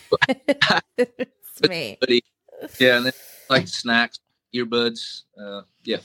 It's 1.61 1.69
me. 1.69 1.99
Yeah, 2.79 2.97
and 2.97 3.07
then 3.07 3.13
like 3.51 3.69
snacks, 3.69 4.19
earbuds. 4.55 5.23
Uh, 5.41 5.63
yeah. 5.85 5.99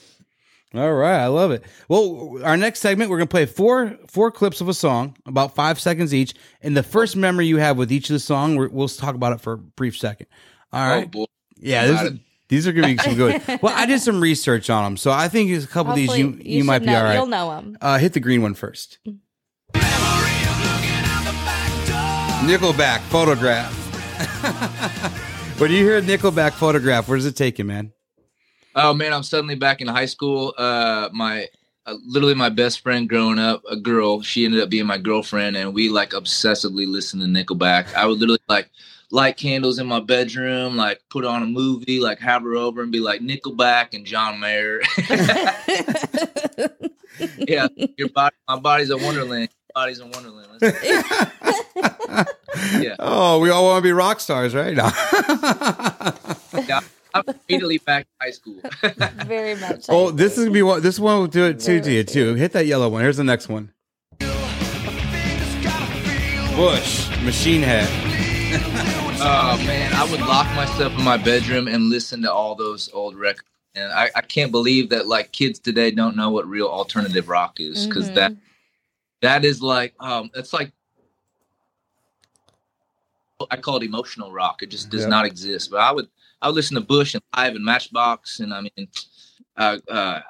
All 0.74 0.94
right, 0.94 1.20
I 1.20 1.28
love 1.28 1.52
it. 1.52 1.66
Well, 1.90 2.40
our 2.44 2.56
next 2.56 2.80
segment, 2.80 3.10
we're 3.10 3.18
gonna 3.18 3.28
play 3.28 3.46
four 3.46 3.98
four 4.08 4.32
clips 4.32 4.62
of 4.62 4.70
a 4.70 4.74
song, 4.74 5.18
about 5.26 5.54
five 5.54 5.80
seconds 5.80 6.14
each, 6.14 6.34
and 6.62 6.78
the 6.78 6.84
first 6.84 7.18
memory 7.18 7.46
you 7.46 7.58
have 7.58 7.78
with 7.78 7.92
each 7.92 8.10
of 8.10 8.14
the 8.14 8.20
song, 8.20 8.56
we 8.56 8.68
will 8.68 8.88
talk 8.88 9.16
about 9.16 9.34
it 9.34 9.42
for 9.42 9.54
a 9.54 9.58
brief 9.58 9.98
second. 9.98 10.28
All 10.72 10.88
right. 10.88 11.10
Oh, 11.14 11.26
yeah, 11.58 11.88
this, 11.88 12.14
these 12.48 12.68
are 12.68 12.72
gonna 12.72 12.88
be 12.88 12.98
some 12.98 13.16
good. 13.16 13.42
well, 13.62 13.74
I 13.76 13.86
did 13.86 14.00
some 14.00 14.22
research 14.22 14.70
on 14.70 14.86
them, 14.86 14.98
so 14.98 15.12
I 15.12 15.28
think 15.28 15.50
it's 15.50 15.66
a 15.66 15.68
couple 15.68 15.94
Hopefully, 15.94 16.22
of 16.22 16.38
these 16.38 16.46
you 16.46 16.52
you, 16.54 16.58
you 16.60 16.64
might 16.64 16.80
be 16.80 16.86
know, 16.86 16.98
all 17.00 17.04
right. 17.04 17.16
You'll 17.16 17.26
know 17.28 17.50
them. 17.50 17.78
Uh, 17.82 17.98
hit 17.98 18.14
the 18.14 18.22
green 18.22 18.42
one 18.42 18.54
first. 18.54 19.00
Nickelback 22.46 23.02
photograph. 23.02 23.78
When 25.62 25.70
you 25.70 25.78
hear 25.78 26.00
a 26.00 26.02
Nickelback 26.02 26.54
photograph, 26.54 27.08
where 27.08 27.20
does 27.20 27.28
it 27.28 27.36
take 27.36 27.60
you, 27.60 27.66
man? 27.66 27.94
Oh 28.74 28.96
man, 28.96 29.14
I'm 29.14 29.22
suddenly 29.22 29.54
back 29.54 29.80
in 29.80 29.88
high 29.88 30.08
school. 30.08 30.56
Uh, 30.58 31.10
my 31.14 31.50
uh, 31.86 31.98
literally 32.04 32.34
my 32.34 32.50
best 32.50 32.80
friend 32.80 33.08
growing 33.08 33.38
up, 33.38 33.62
a 33.70 33.76
girl. 33.76 34.24
She 34.24 34.44
ended 34.44 34.60
up 34.62 34.72
being 34.72 34.88
my 34.88 34.98
girlfriend, 34.98 35.56
and 35.56 35.72
we 35.72 35.88
like 35.88 36.14
obsessively 36.14 36.88
listened 36.88 37.22
to 37.22 37.28
Nickelback. 37.28 37.94
I 37.94 38.08
would 38.08 38.18
literally 38.18 38.42
like 38.50 38.72
light 39.12 39.38
candles 39.38 39.78
in 39.78 39.86
my 39.86 40.00
bedroom, 40.00 40.78
like 40.78 41.00
put 41.12 41.26
on 41.26 41.44
a 41.44 41.46
movie, 41.46 42.00
like 42.00 42.18
have 42.18 42.42
her 42.42 42.56
over 42.56 42.82
and 42.82 42.92
be 42.92 43.00
like 43.00 43.22
Nickelback 43.22 43.94
and 43.94 44.04
John 44.04 44.40
Mayer. 44.40 44.82
yeah, 47.48 47.68
your 48.00 48.10
body, 48.10 48.36
my 48.48 48.58
body's 48.58 48.90
a 48.90 48.98
wonderland 48.98 49.50
bodies 49.74 50.00
in 50.00 50.12
Wonderland. 50.12 50.48
yeah. 52.80 52.96
Oh, 53.00 53.40
we 53.40 53.50
all 53.50 53.66
want 53.66 53.78
to 53.80 53.82
be 53.82 53.92
rock 53.92 54.20
stars, 54.20 54.54
right? 54.54 54.76
No. 54.76 54.84
yeah, 56.68 56.80
I'm 57.14 57.24
immediately 57.50 57.80
back 57.80 58.04
to 58.04 58.10
high 58.22 58.32
school. 58.32 58.60
Very 59.26 59.56
much. 59.56 59.86
Oh, 59.90 60.12
this 60.12 60.38
is 60.38 60.46
gonna 60.46 60.52
be 60.52 60.62
one. 60.62 60.82
this 60.82 61.00
one 61.00 61.20
will 61.20 61.28
do 61.28 61.46
it 61.46 61.60
too 61.60 61.82
to 61.82 61.92
you 61.92 62.04
too. 62.04 62.36
Hit 62.36 62.52
that 62.54 62.66
yellow 62.66 62.90
one. 62.90 63.02
Here's 63.02 63.18
the 63.18 63.24
next 63.24 63.50
one. 63.50 63.72
Bush, 66.56 67.10
Machine 67.22 67.62
Head. 67.62 67.88
oh 69.22 69.58
man, 69.66 69.94
I 69.94 70.10
would 70.12 70.20
lock 70.22 70.48
myself 70.56 70.94
in 70.98 71.04
my 71.04 71.18
bedroom 71.18 71.68
and 71.68 71.90
listen 71.90 72.22
to 72.24 72.32
all 72.32 72.56
those 72.56 72.90
old 72.94 73.16
records. 73.16 73.48
And 73.74 73.92
I, 73.94 74.10
I 74.16 74.22
can't 74.22 74.52
believe 74.52 74.90
that 74.90 75.08
like 75.08 75.32
kids 75.32 75.58
today 75.58 75.92
don't 75.92 76.18
know 76.18 76.30
what 76.30 76.46
real 76.46 76.68
alternative 76.68 77.30
rock 77.30 77.60
is 77.62 77.88
because 77.88 78.08
mm-hmm. 78.08 78.16
that 78.16 78.34
that 79.22 79.46
is 79.46 79.62
like 79.62 79.94
um 80.00 80.30
it's 80.36 80.54
like 80.54 80.72
I 83.50 83.58
call 83.58 83.78
it 83.78 83.84
emotional 83.84 84.32
rock. 84.32 84.62
It 84.62 84.70
just 84.70 84.92
does 84.92 85.08
not 85.08 85.26
exist. 85.26 85.72
But 85.72 85.78
I 85.78 85.92
would 85.92 86.08
I 86.42 86.48
would 86.48 86.56
listen 86.56 86.76
to 86.76 86.82
Bush 86.82 87.16
and 87.16 87.24
Live 87.36 87.56
and 87.56 87.66
Matchbox 87.66 88.40
and 88.40 88.54
I 88.54 88.62
mean 88.62 88.88
uh, 89.58 89.78
uh, 89.90 90.22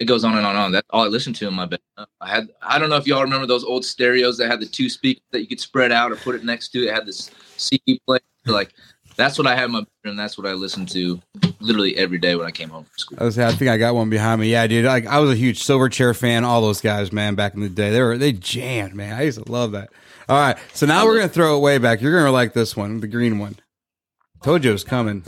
it 0.00 0.04
goes 0.06 0.24
on 0.24 0.36
and 0.36 0.46
on 0.46 0.54
and 0.54 0.64
on. 0.64 0.72
That's 0.72 0.86
all 0.90 1.04
I 1.04 1.08
listened 1.08 1.36
to 1.36 1.48
in 1.48 1.54
my 1.54 1.66
bed. 1.66 1.80
I 2.20 2.28
had 2.28 2.48
I 2.62 2.78
don't 2.78 2.88
know 2.88 2.96
if 2.96 3.06
y'all 3.06 3.22
remember 3.22 3.46
those 3.46 3.64
old 3.64 3.84
stereos 3.84 4.38
that 4.38 4.50
had 4.50 4.60
the 4.60 4.66
two 4.66 4.88
speakers 4.88 5.22
that 5.32 5.40
you 5.40 5.46
could 5.46 5.60
spread 5.60 5.92
out 5.92 6.12
or 6.12 6.16
put 6.16 6.34
it 6.34 6.44
next 6.44 6.68
to 6.70 6.82
it. 6.82 6.88
it 6.88 6.94
had 6.94 7.06
this 7.06 7.30
CD 7.56 8.00
player 8.06 8.20
like 8.46 8.74
that's 9.16 9.38
what 9.38 9.46
I 9.46 9.54
had 9.54 9.64
in 9.64 9.72
my 9.72 9.84
bedroom. 10.02 10.16
That's 10.16 10.36
what 10.38 10.46
I 10.46 10.52
listened 10.52 10.88
to 10.90 11.20
literally 11.60 11.96
every 11.96 12.18
day 12.18 12.36
when 12.36 12.46
I 12.46 12.50
came 12.50 12.68
home 12.68 12.84
from 12.84 12.98
school. 12.98 13.18
I 13.20 13.24
was, 13.24 13.38
I 13.38 13.52
think 13.52 13.70
I 13.70 13.78
got 13.78 13.94
one 13.94 14.10
behind 14.10 14.40
me. 14.40 14.50
Yeah, 14.50 14.66
dude. 14.66 14.84
Like 14.84 15.06
I 15.06 15.18
was 15.18 15.30
a 15.30 15.36
huge 15.36 15.64
Silverchair 15.64 16.16
fan. 16.16 16.44
All 16.44 16.60
those 16.60 16.80
guys, 16.80 17.12
man, 17.12 17.34
back 17.34 17.54
in 17.54 17.60
the 17.60 17.68
day, 17.68 17.90
they 17.90 18.02
were 18.02 18.18
they 18.18 18.32
jammed, 18.32 18.94
man. 18.94 19.14
I 19.14 19.22
used 19.22 19.42
to 19.44 19.50
love 19.50 19.72
that. 19.72 19.90
All 20.28 20.36
right, 20.36 20.56
so 20.72 20.86
now 20.86 21.04
we're 21.04 21.16
gonna 21.16 21.28
throw 21.28 21.56
it 21.56 21.60
way 21.60 21.78
back. 21.78 22.00
You're 22.00 22.16
gonna 22.16 22.32
like 22.32 22.52
this 22.52 22.76
one, 22.76 23.00
the 23.00 23.06
green 23.06 23.38
one. 23.38 23.56
Told 24.42 24.64
you 24.64 24.70
it 24.70 24.74
was 24.74 24.84
coming. 24.84 25.22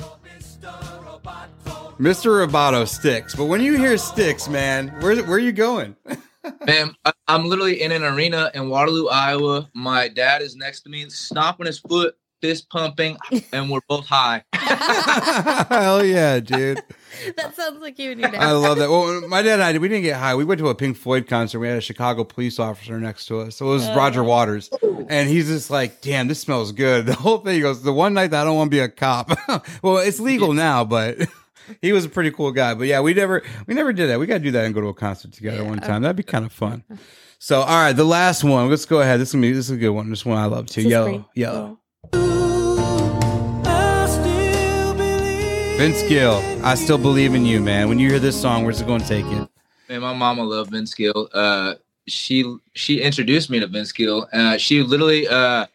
Mr. 1.99 2.47
Roboto 2.47 2.86
Styx, 2.86 3.34
but 3.34 3.47
when 3.47 3.61
you 3.61 3.76
hear 3.76 3.97
Styx, 3.99 4.49
man, 4.49 4.89
where 5.01 5.16
where 5.24 5.36
are 5.36 5.39
you 5.39 5.53
going? 5.53 5.97
man, 6.66 6.95
I'm 7.26 7.47
literally 7.47 7.82
in 7.82 7.91
an 7.91 8.05
arena 8.05 8.51
in 8.55 8.68
Waterloo, 8.68 9.09
Iowa. 9.09 9.68
My 9.74 10.09
dad 10.09 10.43
is 10.43 10.55
next 10.55 10.82
to 10.82 10.91
me, 10.91 11.09
stomping 11.09 11.66
his 11.66 11.80
foot 11.80 12.16
fist 12.41 12.68
pumping, 12.70 13.16
and 13.53 13.70
we're 13.70 13.80
both 13.89 14.07
high. 14.07 14.45
Hell 14.53 16.05
yeah, 16.05 16.41
dude. 16.41 16.82
that 17.36 17.55
sounds 17.55 17.80
like 17.80 17.99
you 17.99 18.12
and 18.12 18.20
your 18.20 18.30
dad. 18.30 18.43
I 18.43 18.53
love 18.53 18.78
that. 18.78 18.91
Well, 18.91 19.26
my 19.28 19.43
dad 19.43 19.55
and 19.55 19.62
I, 19.62 19.78
we 19.78 19.89
didn't 19.89 20.05
get 20.05 20.16
high. 20.16 20.34
We 20.34 20.45
went 20.45 20.59
to 20.61 20.68
a 20.68 20.74
Pink 20.74 20.97
Floyd 20.97 21.26
concert. 21.26 21.59
We 21.59 21.68
had 21.68 21.78
a 21.78 21.82
Chicago 21.82 22.24
police 22.24 22.59
officer 22.59 22.99
next 23.01 23.26
to 23.26 23.41
us. 23.41 23.57
So 23.57 23.66
it 23.66 23.70
was 23.70 23.86
uh, 23.86 23.95
Roger 23.97 24.22
Waters. 24.22 24.70
And 25.09 25.28
he's 25.28 25.49
just 25.49 25.70
like, 25.70 26.01
damn, 26.01 26.28
this 26.28 26.41
smells 26.41 26.72
good. 26.72 27.07
The 27.09 27.14
whole 27.14 27.39
thing 27.39 27.55
he 27.55 27.61
goes, 27.61 27.82
the 27.82 27.93
one 27.93 28.12
night 28.12 28.32
that 28.32 28.43
I 28.43 28.45
don't 28.45 28.57
want 28.57 28.70
to 28.70 28.74
be 28.74 28.80
a 28.80 28.89
cop. 28.89 29.30
well, 29.82 29.97
it's 29.97 30.20
legal 30.20 30.53
now, 30.53 30.84
but 30.84 31.16
he 31.80 31.93
was 31.93 32.05
a 32.05 32.09
pretty 32.09 32.30
cool 32.30 32.53
guy. 32.53 32.74
But 32.74 32.86
yeah, 32.86 33.01
we 33.01 33.14
never, 33.14 33.43
we 33.66 33.74
never 33.74 33.93
did 33.93 34.11
that. 34.11 34.20
We 34.20 34.26
got 34.26 34.34
to 34.34 34.41
do 34.41 34.51
that 34.51 34.66
and 34.66 34.74
go 34.74 34.82
to 34.82 34.89
a 34.89 34.95
concert 34.95 35.32
together 35.32 35.62
yeah. 35.62 35.68
one 35.68 35.78
time. 35.78 36.03
That'd 36.03 36.16
be 36.16 36.22
kind 36.22 36.45
of 36.45 36.53
fun. 36.53 36.84
So, 37.39 37.61
all 37.61 37.66
right, 37.66 37.93
the 37.93 38.05
last 38.05 38.43
one. 38.43 38.68
Let's 38.68 38.84
go 38.84 39.01
ahead. 39.01 39.20
This 39.20 39.28
is 39.28 39.34
gonna 39.34 39.43
be 39.43 39.53
this 39.53 39.66
is 39.66 39.70
a 39.70 39.76
good 39.76 39.91
one. 39.91 40.11
This 40.11 40.26
one 40.26 40.39
I 40.39 40.47
love 40.47 40.66
too. 40.66 40.82
Yellow, 40.82 41.28
yellow. 41.34 41.78
Vince 45.78 46.03
Gill, 46.09 46.42
I 46.64 46.74
still 46.74 46.99
believe 46.99 47.34
in 47.34 47.46
you, 47.46 47.61
man. 47.61 47.88
When 47.88 48.01
you 48.01 48.09
hear 48.09 48.18
this 48.18 48.38
song, 48.38 48.64
where's 48.64 48.80
it 48.80 48.88
going 48.88 49.01
to 49.01 49.07
take 49.07 49.24
you? 49.26 49.49
Man, 49.88 50.01
my 50.01 50.12
mama 50.12 50.42
loved 50.42 50.72
Vince 50.72 50.92
Gill. 50.92 51.28
Uh, 51.32 51.74
she 52.09 52.57
she 52.74 53.01
introduced 53.01 53.49
me 53.49 53.61
to 53.61 53.68
Vince 53.68 53.92
Gill. 53.92 54.28
Uh, 54.32 54.59
she 54.59 54.82
literally 54.82 55.28
uh, 55.28 55.66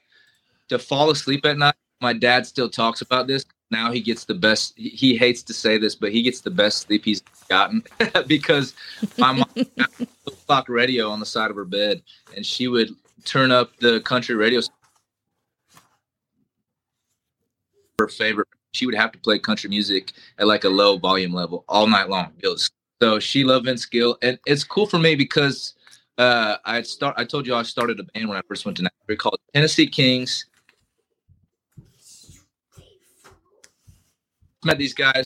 to 0.67 0.77
fall 0.77 1.09
asleep 1.09 1.45
at 1.45 1.57
night. 1.57 1.75
My 2.01 2.11
dad 2.11 2.45
still 2.45 2.69
talks 2.69 2.99
about 2.99 3.27
this. 3.27 3.45
Now 3.71 3.93
he 3.93 4.01
gets 4.01 4.25
the 4.25 4.33
best. 4.33 4.73
He 4.75 5.15
hates 5.15 5.41
to 5.43 5.53
say 5.53 5.77
this, 5.77 5.95
but 5.95 6.11
he 6.11 6.21
gets 6.21 6.41
the 6.41 6.51
best 6.51 6.79
sleep 6.79 7.05
he's 7.05 7.21
gotten 7.47 7.81
because 8.27 8.73
my 9.17 9.31
mom 9.31 9.45
a 9.77 10.31
clock 10.45 10.67
radio 10.67 11.09
on 11.09 11.21
the 11.21 11.25
side 11.25 11.49
of 11.49 11.55
her 11.55 11.63
bed, 11.63 12.01
and 12.35 12.45
she 12.45 12.67
would 12.67 12.89
turn 13.23 13.51
up 13.51 13.75
the 13.77 14.01
country 14.01 14.35
radio. 14.35 14.59
Her 17.99 18.07
favorite 18.07 18.47
she 18.73 18.85
would 18.85 18.95
have 18.95 19.11
to 19.11 19.19
play 19.19 19.39
country 19.39 19.69
music 19.69 20.11
at 20.39 20.47
like 20.47 20.63
a 20.63 20.69
low 20.69 20.97
volume 20.97 21.33
level 21.33 21.63
all 21.69 21.87
night 21.87 22.09
long. 22.09 22.33
It 22.39 22.47
was 22.47 22.69
So 23.01 23.19
she 23.19 23.43
loved 23.43 23.65
Vince 23.65 23.85
Gill, 23.85 24.17
and 24.21 24.37
it's 24.45 24.63
cool 24.63 24.85
for 24.85 24.99
me 24.99 25.15
because 25.15 25.75
uh, 26.17 26.57
I 26.65 26.81
start. 26.81 27.15
I 27.17 27.23
told 27.23 27.47
you 27.47 27.55
I 27.55 27.63
started 27.63 27.99
a 27.99 28.03
band 28.03 28.27
when 28.29 28.37
I 28.37 28.41
first 28.47 28.65
went 28.65 28.77
to 28.77 28.83
Nashville 28.83 29.17
called 29.17 29.39
Tennessee 29.53 29.87
Kings. 29.87 30.45
Met 34.65 34.77
these 34.77 34.93
guys, 34.93 35.25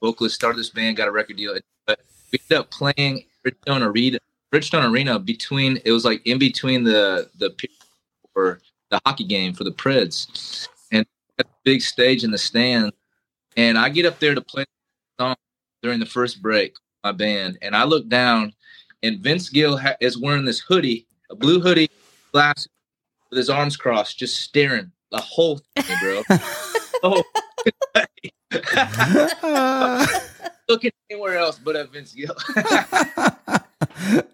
vocalist, 0.00 0.34
started 0.34 0.58
this 0.58 0.70
band, 0.70 0.96
got 0.96 1.06
a 1.06 1.10
record 1.10 1.36
deal, 1.36 1.54
but 1.86 2.00
we 2.32 2.38
ended 2.50 2.58
up 2.58 2.70
playing 2.70 3.24
Bridgestone 3.44 3.82
Arena. 3.82 4.18
Bridgestone 4.52 4.90
Arena 4.90 5.18
between 5.18 5.80
it 5.84 5.90
was 5.90 6.04
like 6.04 6.26
in 6.26 6.38
between 6.38 6.82
the 6.84 7.28
the 7.38 7.54
or 8.34 8.60
the 8.90 9.00
hockey 9.04 9.24
game 9.24 9.52
for 9.52 9.64
the 9.64 9.72
Preds, 9.72 10.68
and 11.38 11.48
big 11.64 11.82
stage 11.82 12.24
in 12.24 12.30
the 12.30 12.38
stand. 12.38 12.92
And 13.56 13.78
I 13.78 13.88
get 13.88 14.06
up 14.06 14.18
there 14.18 14.34
to 14.34 14.40
play 14.40 14.64
the 14.64 15.24
song 15.24 15.36
during 15.82 16.00
the 16.00 16.06
first 16.06 16.42
break, 16.42 16.74
my 17.02 17.12
band, 17.12 17.58
and 17.62 17.76
I 17.76 17.84
look 17.84 18.08
down, 18.08 18.52
and 19.02 19.20
Vince 19.20 19.48
Gill 19.48 19.76
ha- 19.76 19.96
is 20.00 20.18
wearing 20.18 20.44
this 20.44 20.60
hoodie, 20.60 21.06
a 21.30 21.34
blue 21.34 21.60
hoodie, 21.60 21.90
glass 22.32 22.66
with 23.30 23.36
his 23.36 23.50
arms 23.50 23.76
crossed, 23.76 24.18
just 24.18 24.40
staring 24.40 24.90
the 25.10 25.18
whole 25.18 25.60
thing, 25.76 25.96
bro. 26.00 26.22
oh. 27.02 27.22
Looking 30.68 30.92
anywhere 31.10 31.36
else 31.36 31.58
but 31.58 31.76
at 31.76 31.90
Vince 31.90 32.12
Gill. 32.12 32.34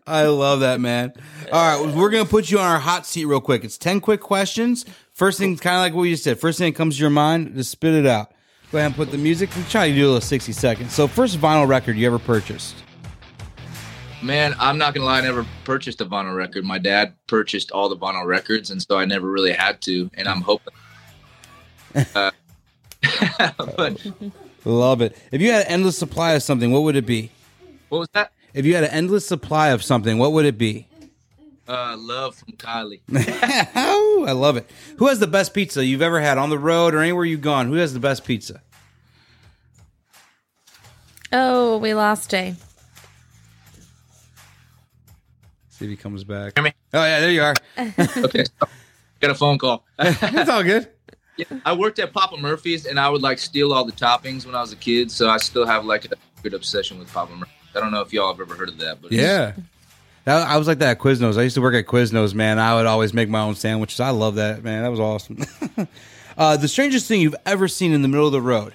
I 0.06 0.26
love 0.26 0.60
that, 0.60 0.80
man. 0.80 1.12
All 1.52 1.84
right, 1.84 1.94
we're 1.94 2.10
gonna 2.10 2.24
put 2.24 2.50
you 2.50 2.58
on 2.58 2.70
our 2.70 2.78
hot 2.78 3.06
seat 3.06 3.24
real 3.24 3.40
quick. 3.40 3.64
It's 3.64 3.78
ten 3.78 4.00
quick 4.00 4.20
questions. 4.20 4.84
First 5.12 5.38
thing, 5.38 5.56
kind 5.56 5.76
of 5.76 5.80
like 5.80 5.94
what 5.94 6.04
you 6.04 6.12
just 6.14 6.24
said. 6.24 6.38
First 6.38 6.58
thing 6.58 6.72
that 6.72 6.76
comes 6.76 6.96
to 6.96 7.00
your 7.00 7.10
mind, 7.10 7.54
just 7.54 7.70
spit 7.70 7.94
it 7.94 8.06
out. 8.06 8.32
Go 8.72 8.78
ahead 8.78 8.86
and 8.86 8.96
put 8.96 9.10
the 9.10 9.18
music. 9.18 9.54
We 9.56 9.62
try 9.64 9.88
to 9.88 9.94
do 9.94 10.04
a 10.04 10.06
little 10.06 10.20
sixty 10.20 10.52
seconds. 10.52 10.92
So, 10.92 11.08
first 11.08 11.38
vinyl 11.38 11.68
record 11.68 11.96
you 11.96 12.06
ever 12.06 12.18
purchased? 12.18 12.76
Man, 14.22 14.54
I'm 14.58 14.78
not 14.78 14.94
gonna 14.94 15.06
lie. 15.06 15.18
I 15.18 15.22
never 15.22 15.46
purchased 15.64 16.00
a 16.00 16.06
vinyl 16.06 16.36
record. 16.36 16.64
My 16.64 16.78
dad 16.78 17.14
purchased 17.26 17.70
all 17.70 17.88
the 17.88 17.96
vinyl 17.96 18.26
records, 18.26 18.70
and 18.70 18.82
so 18.82 18.98
I 18.98 19.06
never 19.06 19.30
really 19.30 19.52
had 19.52 19.80
to. 19.82 20.10
And 20.14 20.28
I'm 20.28 20.42
hoping. 20.42 20.74
Uh, 22.14 22.30
but 23.76 24.06
love 24.64 25.00
it. 25.00 25.16
If 25.32 25.40
you 25.40 25.50
had 25.50 25.66
an 25.66 25.72
endless 25.72 25.96
supply 25.98 26.32
of 26.32 26.42
something, 26.42 26.70
what 26.70 26.82
would 26.82 26.96
it 26.96 27.06
be? 27.06 27.30
What 27.88 27.98
was 27.98 28.08
that? 28.12 28.32
If 28.52 28.66
you 28.66 28.74
had 28.74 28.84
an 28.84 28.90
endless 28.90 29.26
supply 29.26 29.68
of 29.68 29.82
something, 29.82 30.18
what 30.18 30.32
would 30.32 30.44
it 30.44 30.58
be? 30.58 30.86
Uh, 31.68 31.96
love 31.96 32.34
from 32.34 32.54
Kylie. 32.54 33.00
oh, 33.76 34.24
I 34.26 34.32
love 34.32 34.56
it. 34.56 34.68
Who 34.96 35.06
has 35.06 35.20
the 35.20 35.28
best 35.28 35.54
pizza 35.54 35.84
you've 35.84 36.02
ever 36.02 36.20
had 36.20 36.36
on 36.36 36.50
the 36.50 36.58
road 36.58 36.94
or 36.94 36.98
anywhere 36.98 37.24
you've 37.24 37.42
gone? 37.42 37.68
Who 37.68 37.74
has 37.74 37.94
the 37.94 38.00
best 38.00 38.24
pizza? 38.24 38.60
Oh, 41.32 41.78
we 41.78 41.94
lost 41.94 42.30
Jay. 42.30 42.56
See 45.68 45.84
if 45.84 45.90
he 45.90 45.96
comes 45.96 46.24
back. 46.24 46.54
Hear 46.56 46.64
me? 46.64 46.74
Oh 46.92 47.04
yeah, 47.04 47.20
there 47.20 47.30
you 47.30 47.42
are. 47.42 47.54
okay, 47.78 48.44
got 49.20 49.30
a 49.30 49.34
phone 49.34 49.56
call. 49.56 49.84
It's 49.98 50.50
all 50.50 50.64
good. 50.64 50.88
Yeah, 51.36 51.46
I 51.64 51.72
worked 51.72 52.00
at 52.00 52.12
Papa 52.12 52.36
Murphy's, 52.36 52.84
and 52.84 52.98
I 52.98 53.08
would 53.08 53.22
like 53.22 53.38
steal 53.38 53.72
all 53.72 53.84
the 53.84 53.92
toppings 53.92 54.44
when 54.44 54.56
I 54.56 54.60
was 54.60 54.72
a 54.72 54.76
kid. 54.76 55.10
So 55.12 55.30
I 55.30 55.36
still 55.36 55.64
have 55.64 55.84
like 55.84 56.04
a 56.06 56.16
good 56.42 56.52
obsession 56.52 56.98
with 56.98 57.12
Papa 57.12 57.32
Murphy's. 57.32 57.54
I 57.74 57.80
don't 57.80 57.92
know 57.92 58.00
if 58.00 58.12
y'all 58.12 58.32
have 58.32 58.40
ever 58.40 58.54
heard 58.54 58.68
of 58.68 58.78
that, 58.78 59.00
but 59.00 59.12
yeah. 59.12 59.52
I 60.26 60.58
was 60.58 60.68
like 60.68 60.78
that 60.78 60.90
at 60.90 60.98
Quiznos. 60.98 61.38
I 61.38 61.42
used 61.42 61.54
to 61.54 61.60
work 61.60 61.74
at 61.74 61.86
Quiznos, 61.86 62.34
man. 62.34 62.58
I 62.58 62.74
would 62.74 62.86
always 62.86 63.12
make 63.12 63.28
my 63.28 63.40
own 63.40 63.54
sandwiches. 63.54 64.00
I 64.00 64.10
love 64.10 64.36
that, 64.36 64.62
man. 64.62 64.82
That 64.82 64.90
was 64.90 65.00
awesome. 65.00 65.38
uh, 66.38 66.56
the 66.56 66.68
strangest 66.68 67.06
thing 67.06 67.20
you've 67.20 67.36
ever 67.46 67.68
seen 67.68 67.92
in 67.92 68.02
the 68.02 68.08
middle 68.08 68.26
of 68.26 68.32
the 68.32 68.40
road? 68.40 68.72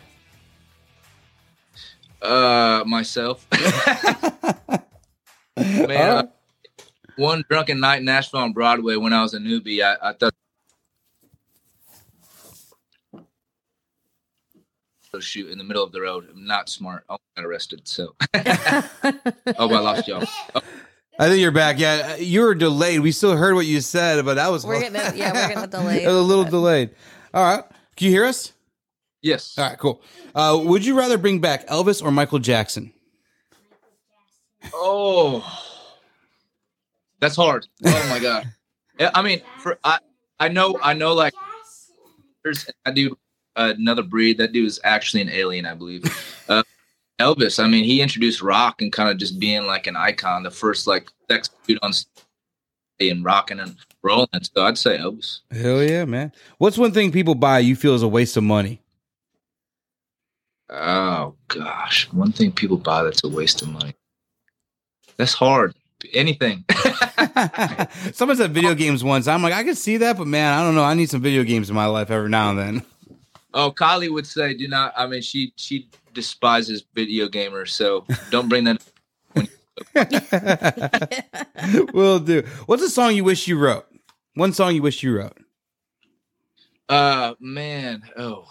Uh, 2.22 2.84
myself. 2.86 3.46
man, 5.58 5.92
uh, 5.92 6.28
one 7.16 7.44
drunken 7.50 7.80
night 7.80 8.00
in 8.00 8.06
Nashville 8.06 8.42
on 8.42 8.52
Broadway 8.52 8.96
when 8.96 9.14
I 9.14 9.22
was 9.22 9.34
a 9.34 9.40
newbie, 9.40 9.84
I, 9.84 10.10
I 10.10 10.14
thought 10.14 10.34
shoot 15.20 15.50
in 15.50 15.58
the 15.58 15.64
middle 15.64 15.84
of 15.84 15.92
the 15.92 16.02
road. 16.02 16.28
I'm 16.32 16.46
not 16.46 16.70
smart. 16.70 17.06
I 17.10 17.18
got 17.36 17.46
arrested. 17.46 17.88
So, 17.88 18.16
oh, 18.34 18.42
I 19.58 19.80
lost 19.80 20.08
y'all. 20.08 20.26
Oh. 20.54 20.62
I 21.18 21.30
think 21.30 21.40
you're 21.40 21.52
back. 21.52 21.80
Yeah, 21.80 22.18
you 22.18 22.42
were 22.42 22.56
delayed. 22.56 23.00
We 23.00 23.12
still 23.12 23.38
heard 23.38 23.56
what 23.56 23.66
you 23.66 23.80
said, 23.80 24.24
but 24.26 24.36
that 24.36 24.52
was 24.52 24.66
we're 24.66 24.80
getting 24.92 25.18
yeah, 25.18 25.32
we're 25.34 25.56
getting 25.56 25.70
delayed. 25.70 26.06
a 26.06 26.14
little 26.14 26.44
but... 26.44 26.52
delayed. 26.52 26.90
All 27.34 27.44
right, 27.44 27.64
can 27.96 28.06
you 28.06 28.12
hear 28.12 28.26
us? 28.26 28.54
Yes. 29.22 29.58
All 29.58 29.70
right, 29.70 29.78
cool. 29.78 30.02
Uh, 30.34 30.60
would 30.64 30.86
you 30.86 30.98
rather 30.98 31.18
bring 31.18 31.40
back 31.40 31.68
Elvis 31.68 32.04
or 32.04 32.12
Michael 32.12 32.40
Jackson? 32.40 32.94
Oh, 34.74 35.44
that's 37.20 37.36
hard. 37.36 37.68
Oh 37.86 38.08
my 38.10 38.20
god. 38.20 38.48
I 39.00 39.22
mean, 39.22 39.42
for 39.60 39.78
I 39.84 40.00
I 40.40 40.50
know 40.50 40.78
I 40.82 40.94
know 40.94 41.14
like 41.14 41.34
there's 42.44 42.70
I 42.86 42.92
do 42.92 43.18
another 43.56 44.04
breed. 44.04 44.38
That 44.38 44.52
dude 44.52 44.68
is 44.68 44.80
actually 44.84 45.22
an 45.22 45.30
alien, 45.30 45.66
I 45.66 45.74
believe. 45.74 46.04
Uh, 46.48 46.62
Elvis, 47.20 47.64
I 47.64 47.68
mean, 47.68 47.86
he 47.86 48.02
introduced 48.02 48.44
rock 48.44 48.84
and 48.84 48.94
kind 48.94 49.10
of 49.10 49.18
just 49.18 49.40
being 49.40 49.66
like 49.66 49.88
an 49.88 49.96
icon, 49.96 50.44
the 50.44 50.52
first 50.52 50.86
like 50.86 51.10
sex 51.28 51.50
dude 51.66 51.80
on 51.82 51.92
and 53.00 53.26
rocking 53.26 53.60
and 53.60 53.76
rolling. 54.04 54.28
So 54.44 54.64
I'd 54.64 54.78
say 54.78 55.00
Elvis. 55.00 55.40
Hell 55.52 55.82
yeah, 55.82 56.06
man. 56.06 56.32
What's 56.60 56.78
one 56.78 56.92
thing 56.92 57.12
people 57.12 57.34
buy 57.34 57.60
you 57.60 57.76
feel 57.76 57.96
is 57.96 58.04
a 58.04 58.08
waste 58.08 58.38
of 58.38 58.44
money? 58.44 58.80
Oh 60.70 61.36
gosh, 61.48 62.12
one 62.12 62.32
thing 62.32 62.52
people 62.52 62.78
buy 62.78 63.04
that's 63.04 63.24
a 63.24 63.28
waste 63.30 63.62
of 63.62 63.70
money. 63.70 63.96
That's 65.18 65.34
hard. 65.34 65.74
Anything. 66.14 66.66
Someone 68.14 68.38
said 68.38 68.52
video 68.52 68.76
games 68.76 69.04
once. 69.04 69.28
I'm 69.28 69.42
like, 69.42 69.54
I 69.54 69.64
can 69.64 69.76
see 69.76 69.98
that, 69.98 70.18
but 70.18 70.28
man, 70.28 70.58
I 70.58 70.64
don't 70.64 70.76
know. 70.76 70.84
I 70.84 70.94
need 70.94 71.10
some 71.10 71.22
video 71.22 71.44
games 71.44 71.70
in 71.70 71.76
my 71.76 71.86
life 71.86 72.12
every 72.12 72.30
now 72.30 72.52
and 72.52 72.60
then. 72.60 72.84
Oh, 73.56 73.72
Kylie 73.72 74.12
would 74.12 74.28
say, 74.28 74.54
"Do 74.54 74.68
not." 74.68 74.94
I 74.98 75.08
mean, 75.08 75.22
she 75.22 75.54
she 75.56 75.88
despises 76.14 76.84
video 76.94 77.30
gamers, 77.30 77.70
so 77.70 78.06
don't 78.30 78.50
bring 78.50 78.66
that. 78.66 78.84
Will 81.94 82.20
do. 82.20 82.44
What's 82.66 82.84
a 82.84 82.90
song 82.90 83.16
you 83.16 83.24
wish 83.24 83.48
you 83.48 83.58
wrote? 83.58 83.86
One 84.34 84.52
song 84.52 84.76
you 84.76 84.82
wish 84.82 85.02
you 85.02 85.18
wrote. 85.18 85.38
Uh, 86.90 87.34
man, 87.40 88.04
oh, 88.18 88.46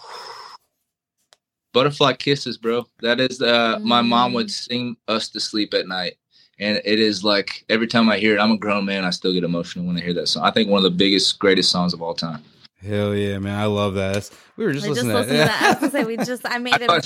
butterfly 1.71 2.13
kisses, 2.13 2.57
bro. 2.57 2.87
That 3.01 3.19
is 3.19 3.41
uh, 3.41 3.77
my 3.81 4.01
mom 4.01 4.33
would 4.33 4.47
mm. 4.47 4.67
sing 4.67 4.97
us 5.07 5.29
to 5.29 5.39
sleep 5.39 5.75
at 5.75 5.87
night, 5.87 6.15
and 6.57 6.81
it 6.83 6.99
is 6.99 7.23
like 7.23 7.63
every 7.69 7.87
time 7.87 8.09
I 8.09 8.17
hear 8.17 8.35
it, 8.35 8.39
I'm 8.39 8.51
a 8.51 8.57
grown 8.57 8.85
man. 8.85 9.05
I 9.05 9.11
still 9.11 9.33
get 9.33 9.43
emotional 9.43 9.85
when 9.85 9.97
I 9.97 10.01
hear 10.01 10.13
that 10.13 10.29
song. 10.29 10.43
I 10.43 10.49
think 10.49 10.67
one 10.67 10.79
of 10.79 10.83
the 10.83 10.97
biggest, 10.97 11.37
greatest 11.37 11.69
songs 11.69 11.93
of 11.93 12.01
all 12.01 12.15
time. 12.15 12.43
Hell 12.83 13.15
yeah, 13.15 13.39
man! 13.39 13.57
I 13.57 13.65
love 13.65 13.95
that. 13.95 14.13
That's, 14.13 14.31
we 14.57 14.65
were 14.65 14.73
just, 14.73 14.87
listening, 14.87 15.11
just 15.13 15.29
to 15.29 15.35
that. 15.35 15.45
to 15.45 15.49
that. 15.49 15.61
I 15.61 15.69
was 15.69 15.79
gonna 15.79 15.91
say 15.91 16.03
we 16.03 16.17
just 16.17 16.41
I 16.45 16.57
made 16.59 16.81
him 16.81 17.01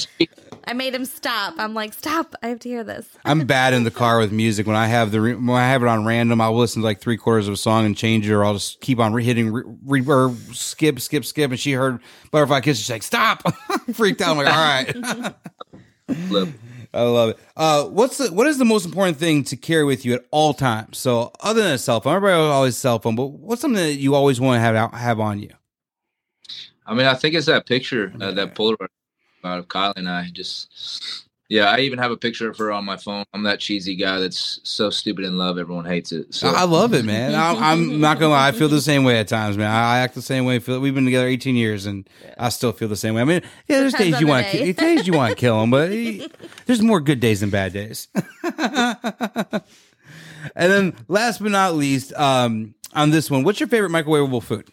I 0.66 0.74
made 0.74 0.94
him 0.94 1.06
stop. 1.06 1.54
I'm 1.58 1.74
like, 1.74 1.94
stop! 1.94 2.36
I 2.44 2.48
have 2.48 2.60
to 2.60 2.70
hear 2.70 2.84
this. 2.84 3.08
I'm 3.24 3.46
bad 3.46 3.74
in 3.74 3.84
the 3.84 3.92
car 3.92 4.20
with 4.20 4.32
music. 4.32 4.68
When 4.68 4.76
I 4.76 4.88
have 4.88 5.12
the 5.12 5.20
when 5.20 5.50
I 5.50 5.68
have 5.68 5.82
it 5.82 5.88
on 5.88 6.06
random, 6.06 6.42
I'll 6.42 6.58
listen 6.58 6.82
to 6.82 6.86
like 6.86 7.00
three 7.00 7.18
quarters 7.18 7.48
of 7.48 7.54
a 7.54 7.58
song 7.58 7.86
and 7.86 7.96
change 7.96 8.28
it, 8.28 8.34
or 8.34 8.44
I'll 8.44 8.56
just 8.56 8.82
keep 8.82 9.00
on 9.00 9.14
re- 9.14 9.24
hitting 9.24 9.52
re- 9.52 9.64
re- 9.86 10.06
or 10.08 10.36
skip, 10.54 11.00
skip, 11.00 11.24
skip. 11.24 11.52
And 11.52 11.60
she 11.60 11.72
heard 11.74 12.00
Butterfly 12.32 12.62
Kiss. 12.62 12.78
She's 12.78 12.90
like, 12.90 13.04
stop! 13.04 13.44
Freaked 13.94 14.22
out. 14.22 14.32
I'm 14.32 14.38
like, 14.38 14.48
all 14.48 15.34
right. 16.14 16.54
I 16.94 17.04
love 17.04 17.30
it. 17.30 17.40
Uh, 17.56 17.86
what's 17.86 18.18
the 18.18 18.28
what 18.34 18.48
is 18.48 18.58
the 18.58 18.66
most 18.66 18.86
important 18.86 19.18
thing 19.18 19.44
to 19.46 19.56
carry 19.56 19.86
with 19.86 20.06
you 20.06 20.14
at 20.16 20.26
all 20.32 20.54
times? 20.54 20.98
So 20.98 21.32
other 21.40 21.62
than 21.62 21.74
a 21.74 21.78
cell 21.78 22.02
phone, 22.02 22.16
everybody 22.16 22.42
always 22.42 22.78
cell 22.78 23.00
phone, 23.00 23.16
but 23.16 23.28
what's 23.28 23.62
something 23.62 23.82
that 23.82 23.94
you 23.94 24.16
always 24.16 24.42
want 24.42 24.58
to 24.58 24.62
have 24.62 24.76
out, 24.76 24.94
have 24.94 25.20
on 25.20 25.40
you? 25.40 25.52
I 26.90 26.96
mean, 26.96 27.06
I 27.06 27.14
think 27.14 27.36
it's 27.36 27.46
that 27.46 27.68
picture, 27.68 28.12
uh, 28.20 28.32
that 28.32 28.56
Polaroid 28.56 28.88
out 29.44 29.60
of 29.60 29.68
Kylie 29.68 29.94
and 29.98 30.10
I. 30.10 30.28
Just, 30.32 31.28
yeah, 31.48 31.66
I 31.66 31.82
even 31.82 32.00
have 32.00 32.10
a 32.10 32.18
picture 32.18 32.50
of 32.50 32.58
her 32.58 32.72
on 32.72 32.84
my 32.84 32.98
phone. 32.98 33.26
I'm 33.32 33.44
that 33.44 33.60
cheesy 33.60 33.96
guy 33.96 34.20
that's 34.20 34.60
so 34.64 34.90
stupid 34.90 35.24
in 35.24 35.38
love, 35.38 35.60
everyone 35.60 35.86
hates 35.86 36.12
it. 36.12 36.34
So 36.34 36.48
I 36.48 36.64
love 36.64 36.96
it, 36.96 37.06
man. 37.06 37.36
I, 37.36 37.74
am 37.74 38.02
not 38.02 38.18
gonna 38.18 38.34
lie, 38.34 38.48
I 38.48 38.54
feel 38.54 38.70
the 38.70 38.82
same 38.82 39.04
way 39.04 39.20
at 39.20 39.28
times, 39.28 39.56
man. 39.56 39.70
I, 39.70 40.00
act 40.00 40.16
the 40.16 40.24
same 40.24 40.46
way. 40.46 40.58
We've 40.58 40.96
been 40.96 41.06
together 41.06 41.28
18 41.28 41.56
years, 41.56 41.86
and 41.86 42.10
yeah. 42.26 42.34
I 42.40 42.50
still 42.50 42.72
feel 42.72 42.88
the 42.88 42.96
same 42.96 43.14
way. 43.14 43.22
I 43.22 43.26
mean, 43.26 43.42
yeah, 43.68 43.82
there's 43.82 43.94
days 43.94 44.20
you 44.20 44.26
want 44.26 44.48
to, 44.48 44.58
day. 44.58 44.72
days 44.74 45.06
you 45.06 45.14
want 45.14 45.30
to 45.30 45.36
kill 45.36 45.62
him, 45.62 45.70
but 45.70 45.92
there's 46.66 46.82
more 46.82 47.02
good 47.02 47.20
days 47.20 47.42
than 47.42 47.52
bad 47.52 47.72
days. 47.72 48.08
and 48.44 49.62
then, 50.56 50.96
last 51.08 51.40
but 51.40 51.52
not 51.52 51.76
least, 51.76 52.14
um, 52.14 52.74
on 52.94 53.12
this 53.12 53.30
one, 53.30 53.44
what's 53.44 53.60
your 53.60 53.70
favorite 53.70 53.92
microwavable 53.92 54.42
food? 54.42 54.72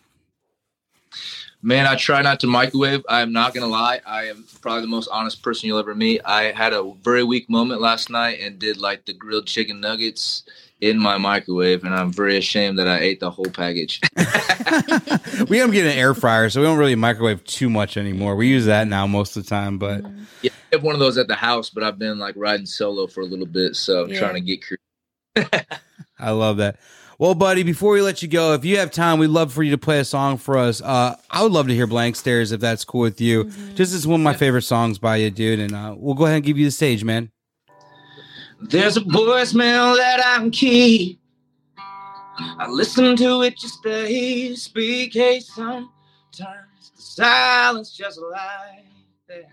Man, 1.67 1.85
I 1.85 1.97
try 1.97 2.23
not 2.23 2.39
to 2.41 2.47
microwave. 2.47 3.05
I 3.09 3.23
am 3.23 3.33
not 3.33 3.53
gonna 3.53 3.67
lie. 3.67 4.01
I 4.07 4.29
am 4.29 4.45
probably 4.61 4.83
the 4.83 4.87
most 4.87 5.09
honest 5.11 5.43
person 5.43 5.67
you'll 5.67 5.81
ever 5.81 5.97
meet. 5.97 6.21
I 6.25 6.53
had 6.53 6.73
a 6.73 6.93
very 7.03 7.25
weak 7.25 7.51
moment 7.51 7.81
last 7.81 8.09
night 8.09 8.39
and 8.41 8.57
did 8.57 8.77
like 8.77 9.05
the 9.05 9.12
grilled 9.12 9.49
chicken 9.49 9.81
nuggets 9.81 10.45
in 10.81 10.97
my 10.97 11.19
microwave, 11.19 11.83
and 11.83 11.93
I'm 11.93 12.12
very 12.12 12.37
ashamed 12.37 12.79
that 12.79 12.87
I 12.87 13.01
ate 13.01 13.19
the 13.19 13.33
whole 13.33 13.47
package. 13.47 14.01
we 15.49 15.61
am 15.61 15.73
getting 15.73 15.91
an 15.91 15.99
air 15.99 16.14
fryer, 16.14 16.49
so 16.51 16.61
we 16.61 16.69
don't 16.69 16.79
really 16.79 16.95
microwave 16.95 17.43
too 17.43 17.69
much 17.69 17.97
anymore. 17.97 18.37
We 18.37 18.47
use 18.47 18.67
that 18.67 18.87
now 18.87 19.09
most 19.09 19.37
of 19.37 19.43
the 19.43 19.51
time, 19.51 19.77
but 19.77 20.05
mm-hmm. 20.05 20.23
yeah, 20.43 20.53
I 20.73 20.77
have 20.77 20.85
one 20.85 20.95
of 20.95 21.01
those 21.01 21.19
at 21.19 21.27
the 21.27 21.35
house, 21.35 21.69
but 21.69 21.83
I've 21.83 21.99
been 21.99 22.21
like 22.21 22.37
riding 22.37 22.67
solo 22.67 23.09
for 23.09 23.23
a 23.23 23.27
little 23.27 23.45
bit, 23.45 23.75
so 23.75 24.05
I'm 24.05 24.11
yeah. 24.11 24.21
trying 24.21 24.35
to 24.35 24.41
get 24.41 24.61
creative. 24.62 25.67
I 26.21 26.31
love 26.31 26.59
that. 26.59 26.79
Well, 27.19 27.35
buddy, 27.35 27.62
before 27.62 27.93
we 27.93 28.03
let 28.03 28.21
you 28.21 28.29
go, 28.29 28.53
if 28.53 28.64
you 28.64 28.77
have 28.77 28.91
time, 28.91 29.19
we'd 29.19 29.29
love 29.29 29.51
for 29.51 29.62
you 29.62 29.71
to 29.71 29.79
play 29.79 30.01
a 30.01 30.05
song 30.05 30.37
for 30.37 30.59
us. 30.59 30.83
Uh, 30.83 31.17
I 31.31 31.43
would 31.43 31.53
love 31.53 31.67
to 31.69 31.75
hear 31.75 31.87
Blank 31.87 32.14
Stares 32.17 32.53
if 32.53 32.61
that's 32.61 32.85
cool 32.85 33.01
with 33.01 33.23
you. 33.23 33.45
Mm-hmm. 33.45 33.75
Just 33.75 33.95
as 33.95 34.07
one 34.07 34.21
of 34.21 34.25
my 34.25 34.35
favorite 34.35 34.62
songs 34.62 34.99
by 34.99 35.17
you, 35.17 35.31
dude. 35.31 35.61
And 35.61 35.75
uh, 35.75 35.95
we'll 35.97 36.14
go 36.14 36.27
ahead 36.27 36.37
and 36.37 36.45
give 36.45 36.59
you 36.59 36.67
the 36.67 36.71
stage, 36.71 37.05
man. 37.05 37.31
There's 38.61 38.99
a 38.99 39.01
voicemail 39.01 39.97
that 39.97 40.21
I 40.25 40.37
can 40.37 40.51
keep. 40.51 41.19
I 42.39 42.69
listen 42.69 43.17
to 43.17 43.43
it 43.43 43.57
just 43.57 43.83
to 43.85 44.07
hear 44.07 44.49
you 44.49 44.57
speak. 44.57 45.14
Hey, 45.14 45.41
sometimes 45.41 45.89
the 46.37 47.03
silence 47.03 47.97
just 47.97 48.21
like 48.21 48.85
that. 49.29 49.49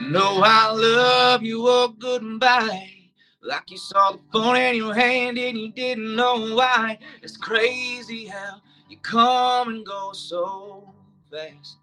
No, 0.00 0.40
I 0.44 0.70
love 0.70 1.42
you, 1.42 1.64
oh, 1.66 1.88
goodbye. 1.98 2.97
Like 3.40 3.70
you 3.70 3.78
saw 3.78 4.12
the 4.12 4.18
phone 4.32 4.56
in 4.56 4.76
your 4.76 4.94
hand 4.94 5.38
and 5.38 5.56
you 5.56 5.70
didn't 5.70 6.16
know 6.16 6.56
why. 6.56 6.98
It's 7.22 7.36
crazy 7.36 8.26
how 8.26 8.60
you 8.88 8.96
come 8.98 9.68
and 9.68 9.86
go 9.86 10.12
so 10.12 10.92
fast. 11.30 11.76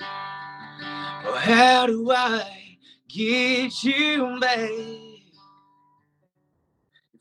Oh, 0.00 1.38
how 1.40 1.86
do 1.86 2.10
I 2.10 2.78
get 3.08 3.84
you 3.84 4.38
back? 4.40 4.70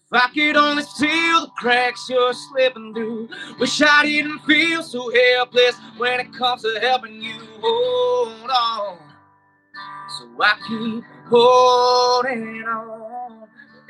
If 0.08 0.12
I 0.12 0.28
could 0.34 0.56
only 0.56 0.84
see 0.84 1.08
the 1.08 1.50
cracks 1.56 2.08
you're 2.10 2.34
slipping 2.34 2.94
through. 2.96 3.30
Wish 3.60 3.82
I 3.82 4.06
didn't 4.06 4.40
feel 4.40 4.82
so 4.82 5.12
helpless 5.14 5.76
when 5.98 6.20
it 6.20 6.34
comes 6.34 6.64
to 6.64 6.80
helping 6.82 7.22
you 7.22 7.40
hold 7.62 8.50
on. 8.50 8.98
So 10.18 10.30
I 10.42 10.56
keep 10.68 11.04
holding 11.28 12.64
on. 12.64 13.05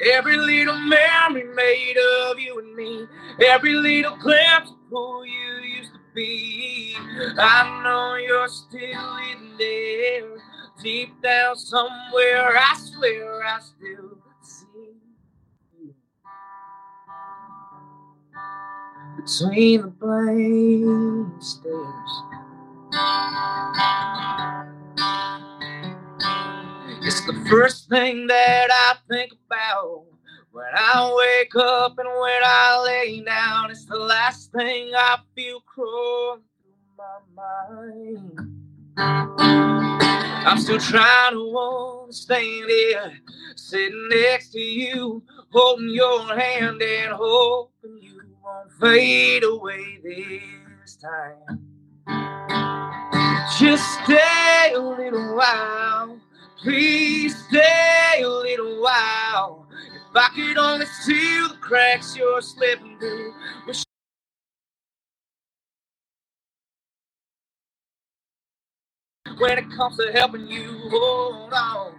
Every 0.04 0.38
little 0.38 0.78
memory 0.80 1.46
made 1.56 1.98
of 1.98 2.40
you 2.40 2.60
and 2.60 2.76
me. 2.76 3.08
Every 3.46 3.76
little 3.76 4.18
glimpse 4.18 4.72
of 4.72 4.78
who 4.90 5.24
you 5.24 5.78
used 5.78 5.94
to 5.94 6.00
be. 6.14 6.96
I 7.38 7.82
know 7.84 8.16
you're 8.16 8.48
still 8.48 9.18
in 9.32 9.58
there. 9.58 10.38
Deep 10.84 11.22
down 11.22 11.56
somewhere, 11.56 12.58
I 12.58 12.76
swear 12.78 13.44
I 13.46 13.60
still 13.62 14.18
see. 14.42 15.94
Between 19.18 19.82
the 19.82 19.88
blank 19.88 21.42
stares. 21.42 22.24
It's 27.08 27.24
the 27.28 27.34
first 27.48 27.88
thing 27.88 28.26
that 28.26 28.68
I 28.72 28.96
think 29.08 29.32
about 29.46 30.06
when 30.52 30.66
I 30.76 31.14
wake 31.16 31.56
up 31.56 32.00
and 32.00 32.08
when 32.08 32.42
I 32.44 32.84
lay 32.84 33.22
down. 33.22 33.70
It's 33.70 33.86
the 33.86 34.00
last 34.00 34.52
thing 34.52 34.92
I 34.98 35.20
feel 35.36 35.60
crawling 35.68 36.42
through 36.64 36.98
my 36.98 37.20
mind. 37.36 38.40
I'm 40.48 40.58
still 40.58 40.80
trying 40.80 41.34
to 41.34 41.58
understand 42.02 42.66
it, 42.70 43.14
sitting 43.56 44.10
next 44.10 44.50
to 44.54 44.60
you, 44.60 45.22
holding 45.52 45.90
your 45.90 46.36
hand 46.36 46.82
and 46.82 47.14
hoping 47.14 48.00
you 48.02 48.20
won't 48.44 48.72
fade 48.82 49.44
away 49.44 50.00
this 50.04 50.98
time. 50.98 51.60
Just 53.60 53.84
stay 54.04 54.74
a 54.74 54.80
little 54.80 55.36
while. 55.36 56.20
Please 56.66 57.38
stay 57.46 58.24
a 58.24 58.28
little 58.28 58.82
while. 58.82 59.68
If 60.10 60.16
I 60.16 60.30
could 60.34 60.58
only 60.58 60.88
see 60.88 61.48
the 61.48 61.58
cracks 61.62 62.18
you're 62.18 62.42
slipping 62.42 62.98
through. 62.98 63.34
When 69.38 69.60
it 69.60 69.70
comes 69.78 69.98
to 69.98 70.12
helping 70.12 70.48
you 70.48 70.90
hold 70.90 71.54
on. 71.54 71.94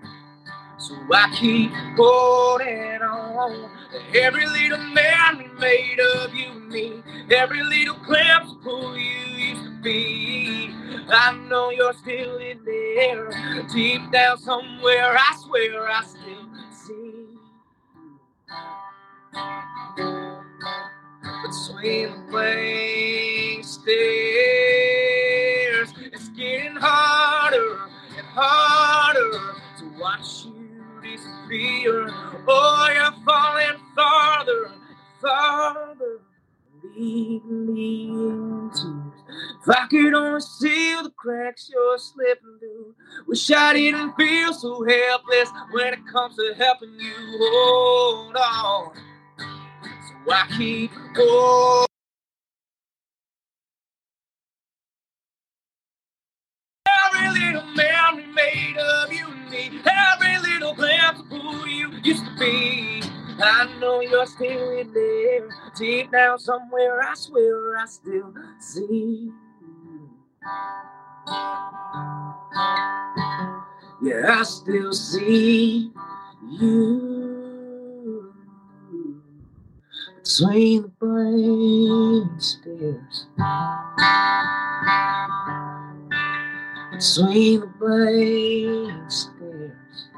So 0.78 0.96
I 1.14 1.32
keep 1.38 1.70
holding 1.96 3.02
on. 3.02 3.70
Every 4.16 4.46
little 4.46 4.78
memory 4.78 5.48
made 5.60 6.00
of 6.00 6.34
you 6.34 6.46
and 6.46 6.68
me. 6.68 7.02
Every 7.30 7.62
little 7.62 7.98
glimpse 8.04 8.50
of 8.66 8.96
you 8.96 9.12
used 9.36 9.65
be. 9.86 10.68
I 11.08 11.38
know 11.48 11.70
you're 11.70 11.92
still 11.92 12.38
in 12.38 12.64
there. 12.64 13.30
Deep 13.72 14.10
down 14.10 14.36
somewhere, 14.38 15.16
I 15.16 15.36
swear 15.44 15.88
I 15.88 16.02
still 16.02 16.48
see. 16.72 17.12
Between 21.44 22.10
the 22.10 22.18
blank 22.30 23.64
stares, 23.64 23.88
it's 26.12 26.28
getting 26.30 26.76
harder 26.76 27.78
and 28.18 28.26
harder 28.26 29.30
to 29.78 29.84
watch 30.00 30.46
you 30.46 30.82
disappear. 31.00 32.08
Oh, 32.48 32.88
you're 32.92 33.12
falling 33.24 33.78
farther, 33.94 34.66
and 34.66 34.82
farther, 35.20 36.20
leading 36.82 37.72
me 37.72 38.08
into. 38.08 39.05
If 39.66 39.70
I 39.70 39.88
could 39.88 40.14
only 40.14 40.40
see 40.40 40.94
the 41.02 41.10
cracks 41.16 41.68
you're 41.72 41.98
slipping 41.98 42.56
through. 42.60 42.94
Wish 43.26 43.50
I 43.50 43.72
didn't 43.72 44.14
feel 44.14 44.52
so 44.52 44.84
helpless 44.84 45.50
when 45.72 45.92
it 45.92 46.06
comes 46.06 46.36
to 46.36 46.54
helping 46.56 46.94
you 47.00 47.12
hold 47.40 48.36
on. 48.36 48.94
So 49.36 50.32
I 50.32 50.46
keep 50.56 50.92
going. 51.14 51.86
Every 57.06 57.28
little 57.40 57.66
memory 57.74 58.26
made 58.26 58.76
of 58.78 59.12
you 59.12 59.26
and 59.26 59.50
me. 59.50 59.80
Every 59.84 60.38
little 60.48 60.74
glimpse 60.74 61.18
of 61.18 61.26
who 61.26 61.66
you 61.66 61.90
used 62.04 62.24
to 62.24 62.38
be. 62.38 63.02
I 63.42 63.68
know 63.80 64.00
you're 64.00 64.26
still 64.26 64.78
in 64.78 64.92
there. 64.92 65.48
Deep 65.76 66.12
down 66.12 66.38
somewhere, 66.38 67.02
I 67.02 67.14
swear 67.14 67.78
I 67.78 67.86
still 67.86 68.32
see. 68.60 69.32
Yeah, 74.02 74.38
I 74.38 74.42
still 74.44 74.92
see 74.92 75.90
you 76.48 78.34
between 80.22 80.82
the 80.82 80.88
blank 81.00 82.40
stares 82.40 83.26
between 86.96 87.60
the 87.60 87.66
blank 87.66 89.10
stares. 89.10 90.08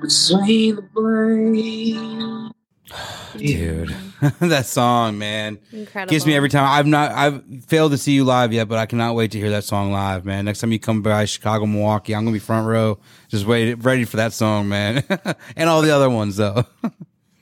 Between 0.00 0.76
the 0.76 0.82
blank. 0.82 2.52
Dude, 3.36 3.94
that 4.40 4.66
song, 4.66 5.18
man, 5.18 5.58
incredible. 5.72 6.10
Gives 6.10 6.26
me 6.26 6.34
every 6.34 6.48
time. 6.48 6.64
I've 6.64 6.86
not, 6.86 7.12
I've 7.12 7.42
failed 7.66 7.92
to 7.92 7.98
see 7.98 8.12
you 8.12 8.24
live 8.24 8.52
yet, 8.52 8.68
but 8.68 8.78
I 8.78 8.86
cannot 8.86 9.14
wait 9.14 9.32
to 9.32 9.38
hear 9.38 9.50
that 9.50 9.64
song 9.64 9.92
live, 9.92 10.24
man. 10.24 10.44
Next 10.44 10.60
time 10.60 10.72
you 10.72 10.78
come 10.78 11.02
by 11.02 11.24
Chicago, 11.24 11.66
Milwaukee, 11.66 12.14
I'm 12.14 12.24
gonna 12.24 12.32
be 12.32 12.38
front 12.38 12.66
row, 12.66 12.98
just 13.28 13.46
wait, 13.46 13.74
ready 13.74 14.04
for 14.04 14.16
that 14.16 14.32
song, 14.32 14.68
man, 14.68 15.04
and 15.56 15.68
all 15.68 15.82
the 15.82 15.90
other 15.90 16.10
ones 16.10 16.36
though. 16.36 16.64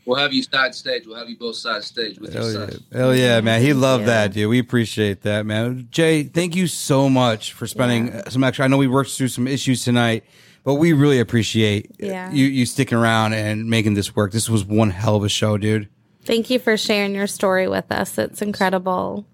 We'll 0.06 0.18
have 0.18 0.34
you 0.34 0.42
side 0.42 0.74
stage. 0.74 1.06
We'll 1.06 1.16
have 1.16 1.30
you 1.30 1.38
both 1.38 1.56
side 1.56 1.82
stage 1.82 2.18
with 2.18 2.34
Hell 2.34 2.52
your 2.52 2.64
yeah. 2.64 2.76
Hell 2.92 3.14
yeah, 3.14 3.40
man. 3.40 3.62
He 3.62 3.72
loved 3.72 4.02
yeah. 4.02 4.26
that, 4.26 4.32
dude. 4.34 4.50
We 4.50 4.58
appreciate 4.58 5.22
that, 5.22 5.46
man. 5.46 5.88
Jay, 5.90 6.24
thank 6.24 6.54
you 6.54 6.66
so 6.66 7.08
much 7.08 7.54
for 7.54 7.66
spending 7.66 8.08
yeah. 8.08 8.28
some 8.28 8.44
extra. 8.44 8.66
I 8.66 8.68
know 8.68 8.76
we 8.76 8.86
worked 8.86 9.12
through 9.12 9.28
some 9.28 9.46
issues 9.46 9.82
tonight, 9.82 10.24
but 10.62 10.74
we 10.74 10.92
really 10.92 11.20
appreciate 11.20 11.90
yeah. 11.98 12.30
you, 12.30 12.46
you 12.46 12.66
sticking 12.66 12.98
around 12.98 13.32
and 13.32 13.68
making 13.68 13.94
this 13.94 14.14
work. 14.14 14.32
This 14.32 14.50
was 14.50 14.64
one 14.64 14.90
hell 14.90 15.16
of 15.16 15.24
a 15.24 15.28
show, 15.28 15.56
dude. 15.56 15.88
Thank 16.24 16.50
you 16.50 16.58
for 16.58 16.76
sharing 16.76 17.14
your 17.14 17.26
story 17.26 17.68
with 17.68 17.90
us. 17.92 18.18
It's 18.18 18.40
incredible. 18.40 19.26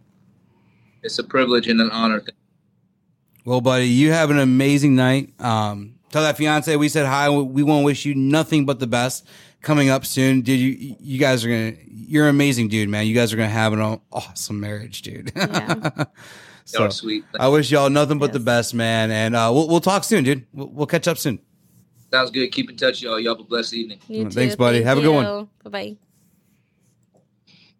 It's 1.03 1.19
a 1.19 1.25
privilege 1.25 1.69
and 1.69 1.81
an 1.81 1.91
honor. 1.91 2.23
Well, 3.45 3.61
buddy, 3.61 3.89
you 3.89 4.13
have 4.13 4.31
an 4.31 4.39
amazing 4.39 4.97
night. 4.97 5.33
Um, 5.41 5.95
tell 6.11 6.23
that 6.23 6.37
fiance 6.37 6.75
we 6.77 6.89
said 6.89 7.07
hi. 7.07 7.31
We 7.31 7.63
want 7.63 7.83
to 7.83 7.85
wish 7.85 8.05
you 8.05 8.15
nothing 8.15 8.67
but 8.67 8.81
the 8.81 8.87
best 8.87 9.27
coming 9.63 9.89
up 9.89 10.05
soon, 10.05 10.43
dude. 10.43 10.61
You 10.61 10.97
you 11.01 11.19
guys 11.19 11.45
are 11.45 11.49
gonna 11.49 11.73
you're 11.87 12.25
an 12.25 12.31
amazing 12.31 12.69
dude, 12.69 12.89
man. 12.89 13.07
You 13.07 13.15
guys 13.15 13.33
are 13.33 13.37
gonna 13.37 13.49
have 13.49 13.73
an 13.73 14.01
awesome 14.13 14.61
marriage, 14.61 15.03
dude. 15.03 15.33
Yeah. 15.35 16.05
so 16.65 16.89
sweet. 16.91 17.25
I 17.39 17.49
wish 17.49 17.71
y'all 17.71 17.91
nothing 17.91 18.19
but 18.19 18.27
yes. 18.27 18.35
the 18.35 18.41
best, 18.41 18.75
man. 18.75 19.11
And 19.11 19.35
uh, 19.35 19.51
we'll 19.53 19.69
we'll 19.69 19.81
talk 19.81 20.05
soon, 20.05 20.25
dude. 20.25 20.47
We'll, 20.53 20.69
we'll 20.69 20.87
catch 20.87 21.09
up 21.09 21.19
soon. 21.19 21.41
Sounds 22.11 22.31
good. 22.31 22.49
Keep 22.49 22.71
in 22.71 22.77
touch, 22.77 23.03
y'all. 23.03 23.21
Y'all 23.21 23.35
have 23.35 23.41
a 23.41 23.49
blessed 23.49 23.75
evening. 23.75 24.31
Thanks, 24.31 24.57
buddy. 24.57 24.79
Thank 24.79 24.87
have 24.87 24.99
you. 24.99 25.05
a 25.05 25.07
good 25.07 25.15
one. 25.15 25.49
Bye 25.65 25.71
bye. 25.71 25.97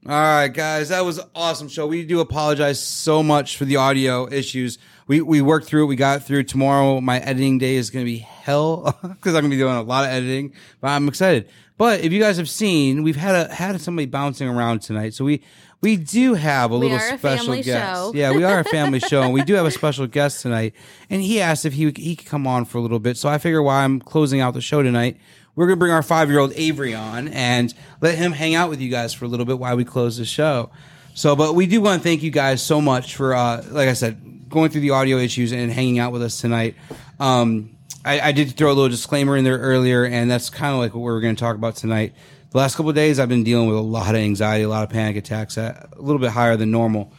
All 0.07 0.13
right, 0.13 0.49
guys, 0.49 0.89
that 0.89 1.05
was 1.05 1.19
an 1.19 1.29
awesome 1.35 1.69
show. 1.69 1.87
We 1.87 2.07
do 2.07 2.21
apologize 2.21 2.83
so 2.83 3.23
much 3.23 3.59
for 3.59 3.67
the 3.67 3.77
audio 3.77 4.27
issues. 4.33 4.79
We 5.07 5.21
we 5.21 5.43
worked 5.43 5.67
through 5.67 5.85
it. 5.85 5.87
We 5.89 5.97
got 5.97 6.23
through. 6.23 6.45
Tomorrow, 6.45 7.03
my 7.03 7.19
editing 7.19 7.59
day 7.59 7.75
is 7.75 7.91
going 7.91 8.07
to 8.07 8.11
be 8.11 8.19
hell 8.19 8.97
because 9.03 9.35
I'm 9.35 9.43
going 9.43 9.51
to 9.51 9.57
be 9.57 9.59
doing 9.59 9.77
a 9.77 9.83
lot 9.83 10.05
of 10.05 10.11
editing. 10.11 10.55
But 10.81 10.89
I'm 10.89 11.07
excited. 11.07 11.51
But 11.77 12.01
if 12.01 12.13
you 12.13 12.21
guys 12.21 12.39
have 12.39 12.49
seen, 12.49 13.03
we've 13.03 13.17
had 13.17 13.35
a 13.35 13.53
had 13.53 13.79
somebody 13.83 14.07
bouncing 14.07 14.49
around 14.49 14.81
tonight. 14.81 15.13
So 15.13 15.23
we 15.23 15.43
we 15.83 15.97
do 15.99 16.33
have 16.33 16.71
a 16.73 16.79
We 16.79 16.87
little 16.87 16.97
a 16.97 17.19
special 17.19 17.45
family 17.47 17.63
guest. 17.63 17.95
show. 17.95 18.13
Yeah, 18.15 18.33
we 18.33 18.43
are 18.43 18.61
a 18.61 18.65
family 18.65 19.01
show, 19.11 19.21
and 19.21 19.35
we 19.35 19.43
do 19.43 19.53
have 19.55 19.67
a 19.67 19.71
special 19.71 20.07
guest 20.07 20.41
tonight. 20.41 20.73
And 21.11 21.21
he 21.21 21.43
asked 21.43 21.67
if 21.67 21.75
he 21.75 21.93
he 21.95 22.17
could 22.17 22.27
come 22.27 22.47
on 22.47 22.65
for 22.65 22.79
a 22.79 22.81
little 22.81 23.01
bit. 23.01 23.19
So 23.19 23.29
I 23.29 23.37
figure 23.37 23.63
while 23.63 23.85
I'm 23.85 24.01
closing 24.01 24.41
out 24.41 24.55
the 24.55 24.63
show 24.63 24.83
tonight, 24.83 25.19
we're 25.61 25.67
gonna 25.67 25.77
bring 25.77 25.93
our 25.93 26.03
five 26.03 26.31
year 26.31 26.39
old 26.39 26.55
Avery 26.57 26.95
on 26.95 27.29
and 27.29 27.75
let 28.01 28.17
him 28.17 28.33
hang 28.33 28.55
out 28.55 28.71
with 28.71 28.81
you 28.81 28.89
guys 28.89 29.13
for 29.13 29.27
a 29.27 29.29
little 29.29 29.45
bit 29.45 29.59
while 29.59 29.77
we 29.77 29.85
close 29.85 30.17
the 30.17 30.25
show. 30.25 30.71
So, 31.13 31.37
but 31.37 31.55
we 31.55 31.67
do 31.67 31.83
want 31.83 32.03
to 32.03 32.09
thank 32.09 32.23
you 32.23 32.31
guys 32.31 32.63
so 32.63 32.81
much 32.81 33.15
for, 33.15 33.35
uh, 33.35 33.63
like 33.69 33.91
I 33.91 33.93
said, 33.93 34.49
going 34.49 34.71
through 34.71 34.81
the 34.81 34.93
audio 34.93 35.19
issues 35.19 35.53
and 35.53 35.71
hanging 35.71 35.99
out 35.99 36.13
with 36.13 36.23
us 36.23 36.41
tonight. 36.41 36.77
Um, 37.19 37.77
I, 38.07 38.21
I 38.21 38.33
did 38.33 38.57
throw 38.57 38.69
a 38.69 38.73
little 38.73 38.89
disclaimer 38.89 39.37
in 39.37 39.45
there 39.45 39.59
earlier, 39.59 40.07
and 40.07 40.31
that's 40.31 40.49
kind 40.49 40.73
of 40.73 40.81
like 40.81 40.95
what 40.95 41.03
we're 41.03 41.21
going 41.21 41.37
to 41.37 41.41
talk 41.41 41.57
about 41.57 41.77
tonight. 41.77 42.15
The 42.53 42.57
last 42.57 42.75
couple 42.75 42.91
days, 42.95 43.21
I've 43.21 43.29
been 43.29 43.45
dealing 43.45 43.69
with 43.69 43.77
a 43.77 43.83
lot 43.83 44.15
of 44.15 44.23
anxiety, 44.23 44.65
a 44.65 44.69
lot 44.71 44.83
of 44.83 44.89
panic 44.89 45.17
attacks, 45.17 45.59
uh, 45.59 45.89
a 45.93 46.01
little 46.01 46.21
bit 46.21 46.31
higher 46.31 46.57
than 46.57 46.71
normal. 46.71 47.13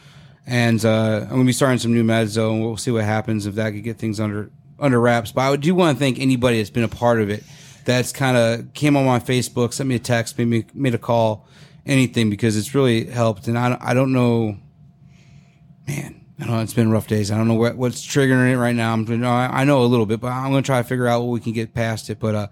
And 0.48 0.84
uh, 0.84 1.20
I'm 1.22 1.28
going 1.28 1.42
to 1.42 1.46
be 1.46 1.52
starting 1.52 1.78
some 1.78 1.94
new 1.94 2.02
meds, 2.02 2.34
though, 2.34 2.52
and 2.52 2.60
we'll 2.60 2.76
see 2.76 2.90
what 2.90 3.04
happens 3.04 3.46
if 3.46 3.54
that 3.54 3.70
could 3.70 3.84
get 3.84 3.98
things 3.98 4.18
under 4.18 4.50
under 4.80 5.00
wraps. 5.00 5.30
But 5.30 5.42
I 5.42 5.54
do 5.54 5.76
want 5.76 5.96
to 5.96 6.00
thank 6.00 6.18
anybody 6.18 6.56
that's 6.56 6.70
been 6.70 6.82
a 6.82 6.88
part 6.88 7.20
of 7.20 7.30
it. 7.30 7.44
That's 7.84 8.12
kind 8.12 8.36
of 8.36 8.72
came 8.74 8.96
on 8.96 9.04
my 9.04 9.18
Facebook, 9.18 9.72
sent 9.72 9.88
me 9.88 9.96
a 9.96 9.98
text, 9.98 10.38
made 10.38 10.48
me 10.48 10.64
made 10.74 10.94
a 10.94 10.98
call, 10.98 11.46
anything 11.86 12.30
because 12.30 12.56
it's 12.56 12.74
really 12.74 13.06
helped. 13.06 13.48
And 13.48 13.58
I 13.58 13.70
don't, 13.70 13.82
I 13.82 13.94
don't 13.94 14.12
know, 14.12 14.56
man. 15.86 16.24
I 16.40 16.44
don't 16.44 16.56
know. 16.56 16.62
It's 16.62 16.74
been 16.74 16.90
rough 16.90 17.06
days. 17.06 17.30
I 17.30 17.36
don't 17.36 17.46
know 17.46 17.54
what, 17.54 17.76
what's 17.76 18.04
triggering 18.04 18.52
it 18.52 18.58
right 18.58 18.74
now. 18.74 18.92
I'm, 18.92 19.06
I 19.24 19.64
know 19.64 19.82
a 19.82 19.84
little 19.84 20.06
bit, 20.06 20.20
but 20.20 20.32
I'm 20.32 20.50
going 20.50 20.62
to 20.62 20.66
try 20.66 20.82
to 20.82 20.88
figure 20.88 21.06
out 21.06 21.20
what 21.22 21.28
we 21.28 21.40
can 21.40 21.52
get 21.52 21.72
past 21.72 22.10
it. 22.10 22.18
But 22.18 22.34
uh, 22.34 22.48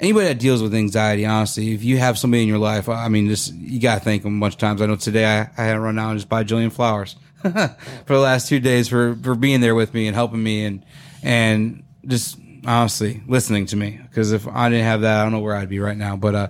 anybody 0.00 0.26
that 0.26 0.40
deals 0.40 0.60
with 0.60 0.74
anxiety, 0.74 1.24
honestly, 1.24 1.72
if 1.72 1.84
you 1.84 1.98
have 1.98 2.18
somebody 2.18 2.42
in 2.42 2.48
your 2.48 2.58
life, 2.58 2.88
I 2.88 3.08
mean, 3.08 3.28
just 3.28 3.54
you 3.54 3.80
got 3.80 3.94
to 3.94 4.00
thank 4.00 4.24
them 4.24 4.38
a 4.38 4.40
bunch 4.40 4.54
of 4.54 4.60
times. 4.60 4.82
I 4.82 4.86
know 4.86 4.96
today 4.96 5.24
I, 5.24 5.50
I 5.56 5.64
had 5.66 5.74
to 5.74 5.80
run 5.80 5.98
out 5.98 6.10
and 6.10 6.18
just 6.18 6.28
buy 6.28 6.42
Jillian 6.42 6.72
flowers 6.72 7.14
for 7.42 7.76
the 8.08 8.18
last 8.18 8.48
two 8.48 8.58
days 8.58 8.88
for 8.88 9.14
for 9.22 9.36
being 9.36 9.60
there 9.60 9.74
with 9.74 9.94
me 9.94 10.08
and 10.08 10.16
helping 10.16 10.42
me 10.42 10.64
and 10.64 10.84
and 11.22 11.84
just 12.06 12.38
honestly 12.68 13.22
listening 13.26 13.66
to 13.66 13.76
me. 13.76 13.98
Because 14.02 14.32
if 14.32 14.46
I 14.46 14.68
didn't 14.68 14.84
have 14.84 15.00
that, 15.00 15.20
I 15.20 15.22
don't 15.24 15.32
know 15.32 15.40
where 15.40 15.56
I'd 15.56 15.68
be 15.68 15.80
right 15.80 15.96
now. 15.96 16.16
But 16.16 16.34
uh, 16.34 16.48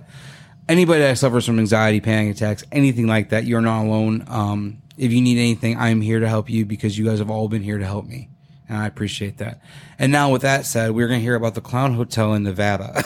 anybody 0.67 1.01
that 1.01 1.17
suffers 1.17 1.45
from 1.45 1.59
anxiety, 1.59 2.01
panic 2.01 2.35
attacks, 2.35 2.63
anything 2.71 3.07
like 3.07 3.29
that, 3.29 3.45
you're 3.45 3.61
not 3.61 3.85
alone. 3.85 4.25
Um, 4.27 4.81
if 4.97 5.11
you 5.11 5.21
need 5.21 5.37
anything, 5.37 5.77
I'm 5.77 6.01
here 6.01 6.19
to 6.19 6.27
help 6.27 6.49
you 6.49 6.65
because 6.65 6.97
you 6.97 7.05
guys 7.05 7.19
have 7.19 7.29
all 7.31 7.47
been 7.47 7.63
here 7.63 7.77
to 7.77 7.85
help 7.85 8.05
me. 8.05 8.29
And 8.67 8.77
I 8.77 8.85
appreciate 8.85 9.37
that. 9.37 9.61
And 9.97 10.11
now 10.11 10.31
with 10.31 10.43
that 10.43 10.65
said, 10.65 10.91
we're 10.91 11.07
going 11.07 11.19
to 11.19 11.23
hear 11.23 11.35
about 11.35 11.55
the 11.55 11.61
Clown 11.61 11.93
Hotel 11.95 12.33
in 12.33 12.43
Nevada. 12.43 13.01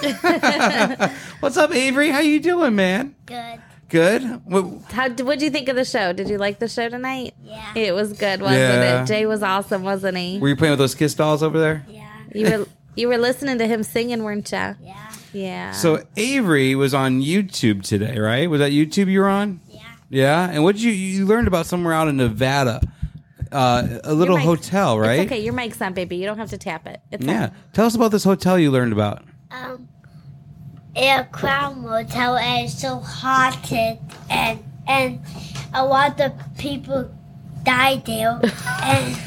What's 1.39 1.55
up, 1.55 1.73
Avery? 1.73 2.09
How 2.09 2.19
you 2.19 2.39
doing, 2.41 2.75
man? 2.75 3.15
Good. 3.25 3.61
Good? 3.87 4.23
What, 4.45 4.91
How 4.91 5.09
what 5.09 5.37
do 5.39 5.45
you 5.45 5.51
think 5.51 5.69
of 5.69 5.75
the 5.75 5.85
show? 5.85 6.13
Did 6.13 6.27
you 6.27 6.37
like 6.39 6.57
the 6.59 6.67
show 6.67 6.89
tonight? 6.89 7.35
Yeah. 7.43 7.73
It 7.75 7.93
was 7.93 8.13
good, 8.13 8.41
wasn't 8.41 8.59
Yeah. 8.59 9.03
it? 9.03 9.05
Jay 9.05 9.25
was 9.27 9.43
awesome, 9.43 9.83
wasn't 9.83 10.17
he? 10.17 10.39
were 10.39 10.49
you 10.49 10.55
playing 10.55 10.71
with 10.71 10.79
those 10.79 10.95
kiss 10.95 11.13
dolls 11.13 11.43
over 11.43 11.59
there? 11.59 11.85
Yeah. 11.87 12.09
You 12.33 12.57
were 12.59 12.65
you 12.95 13.07
were 13.07 13.17
listening 13.17 13.57
to 13.59 13.67
him 13.67 13.83
singing, 13.83 14.23
weren't 14.23 14.51
you? 14.51 14.57
Yeah. 14.57 14.75
Yeah. 15.33 15.71
So 15.71 16.03
Avery 16.15 16.75
was 16.75 16.93
on 16.93 17.21
YouTube 17.21 17.83
today, 17.83 18.17
right? 18.19 18.49
Was 18.49 18.59
that 18.59 18.71
YouTube 18.71 19.07
you 19.09 19.19
were 19.21 19.29
on? 19.29 19.59
Yeah. 19.69 19.81
Yeah. 20.09 20.49
And 20.51 20.63
what 20.63 20.75
did 20.75 20.83
you 20.83 20.91
you 20.91 21.25
learned 21.25 21.47
about 21.47 21.65
somewhere 21.65 21.93
out 21.93 22.07
in 22.07 22.17
Nevada, 22.17 22.81
uh, 23.51 23.87
a 24.03 24.13
little 24.13 24.37
mic- 24.37 24.45
hotel, 24.45 24.99
right? 24.99 25.21
It's 25.21 25.31
okay. 25.31 25.43
Your 25.43 25.53
mic's 25.53 25.81
on, 25.81 25.93
baby. 25.93 26.17
You 26.17 26.25
don't 26.27 26.37
have 26.37 26.51
to 26.51 26.57
tap 26.57 26.85
it. 26.87 27.01
It's 27.11 27.25
Yeah. 27.25 27.45
on. 27.45 27.51
Tell 27.73 27.85
us 27.87 27.95
about 27.95 28.11
this 28.11 28.23
hotel 28.23 28.59
you 28.59 28.69
learned 28.69 28.93
about. 28.93 29.23
Um, 29.49 29.87
a 30.95 31.27
crown 31.31 31.81
motel 31.81 32.37
and 32.37 32.65
it's 32.65 32.79
so 32.79 32.97
haunted 32.99 33.97
and 34.29 34.63
and 34.87 35.19
a 35.73 35.83
lot 35.83 36.19
of 36.21 36.31
people 36.59 37.09
died 37.63 38.05
there 38.05 38.39
and 38.83 39.17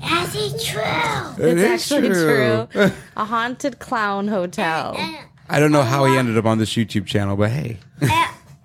that's 0.00 0.34
it 0.34 0.60
true. 0.64 1.44
It 1.46 1.58
It's 1.58 1.90
actually 1.90 2.08
true. 2.10 2.68
A 3.16 3.24
haunted 3.24 3.78
clown 3.78 4.28
hotel. 4.28 4.94
And, 4.96 5.16
I 5.50 5.60
don't 5.60 5.72
know 5.72 5.82
how 5.82 6.04
he 6.04 6.16
ended 6.16 6.36
up 6.36 6.44
on 6.44 6.58
this 6.58 6.74
YouTube 6.74 7.06
channel, 7.06 7.36
but 7.36 7.50
hey. 7.50 7.78
Uh, 8.02 8.06
and 8.06 8.12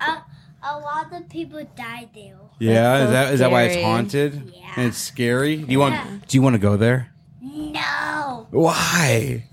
a, 0.00 0.22
a 0.62 0.78
lot 0.78 1.12
of 1.12 1.28
people 1.28 1.66
died 1.76 2.10
there. 2.14 2.36
Yeah, 2.58 2.98
so 2.98 3.04
is 3.04 3.10
that 3.10 3.34
is 3.34 3.40
that 3.40 3.50
why 3.50 3.62
it's 3.62 3.82
haunted? 3.82 4.52
Yeah. 4.54 4.72
And 4.76 4.86
it's 4.88 4.98
scary? 4.98 5.56
Do 5.56 5.72
you 5.72 5.80
Yeah. 5.82 6.06
want 6.06 6.28
do 6.28 6.36
you 6.36 6.42
want 6.42 6.54
to 6.54 6.58
go 6.58 6.76
there? 6.76 7.10
No, 7.40 8.46
Why? 8.50 9.44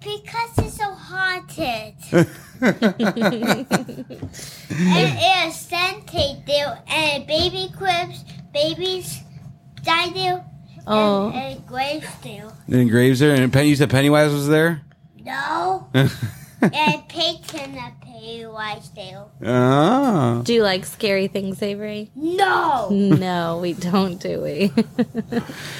because 0.00 0.58
it's 0.58 0.76
so 0.76 0.90
haunted. 0.92 1.94
and 2.10 2.26
it's 4.70 5.56
scented 5.56 6.44
there 6.46 6.82
and 6.88 7.26
baby 7.26 7.70
cribs, 7.76 8.24
babies 8.52 9.20
died 9.82 10.14
there. 10.14 10.44
Oh. 10.86 11.30
And, 11.30 11.58
and 11.58 11.66
graves 11.66 12.06
there. 12.22 12.52
And 12.68 12.90
Graves 12.90 13.20
there 13.20 13.34
and 13.34 13.52
Penny 13.52 13.68
you 13.68 13.76
said 13.76 13.90
Pennywise 13.90 14.32
was 14.32 14.48
there? 14.48 14.82
No. 15.20 15.88
and 15.94 17.08
Peyton 17.08 17.76
and 17.76 18.00
Pennywise 18.00 18.90
there. 18.90 19.24
Oh. 19.42 19.46
Ah. 19.46 20.40
Do 20.42 20.54
you 20.54 20.62
like 20.62 20.84
scary 20.84 21.28
things, 21.28 21.62
Avery? 21.62 22.10
No. 22.14 22.88
No, 22.90 23.58
we 23.58 23.74
don't, 23.74 24.20
do 24.20 24.40
we? 24.40 24.68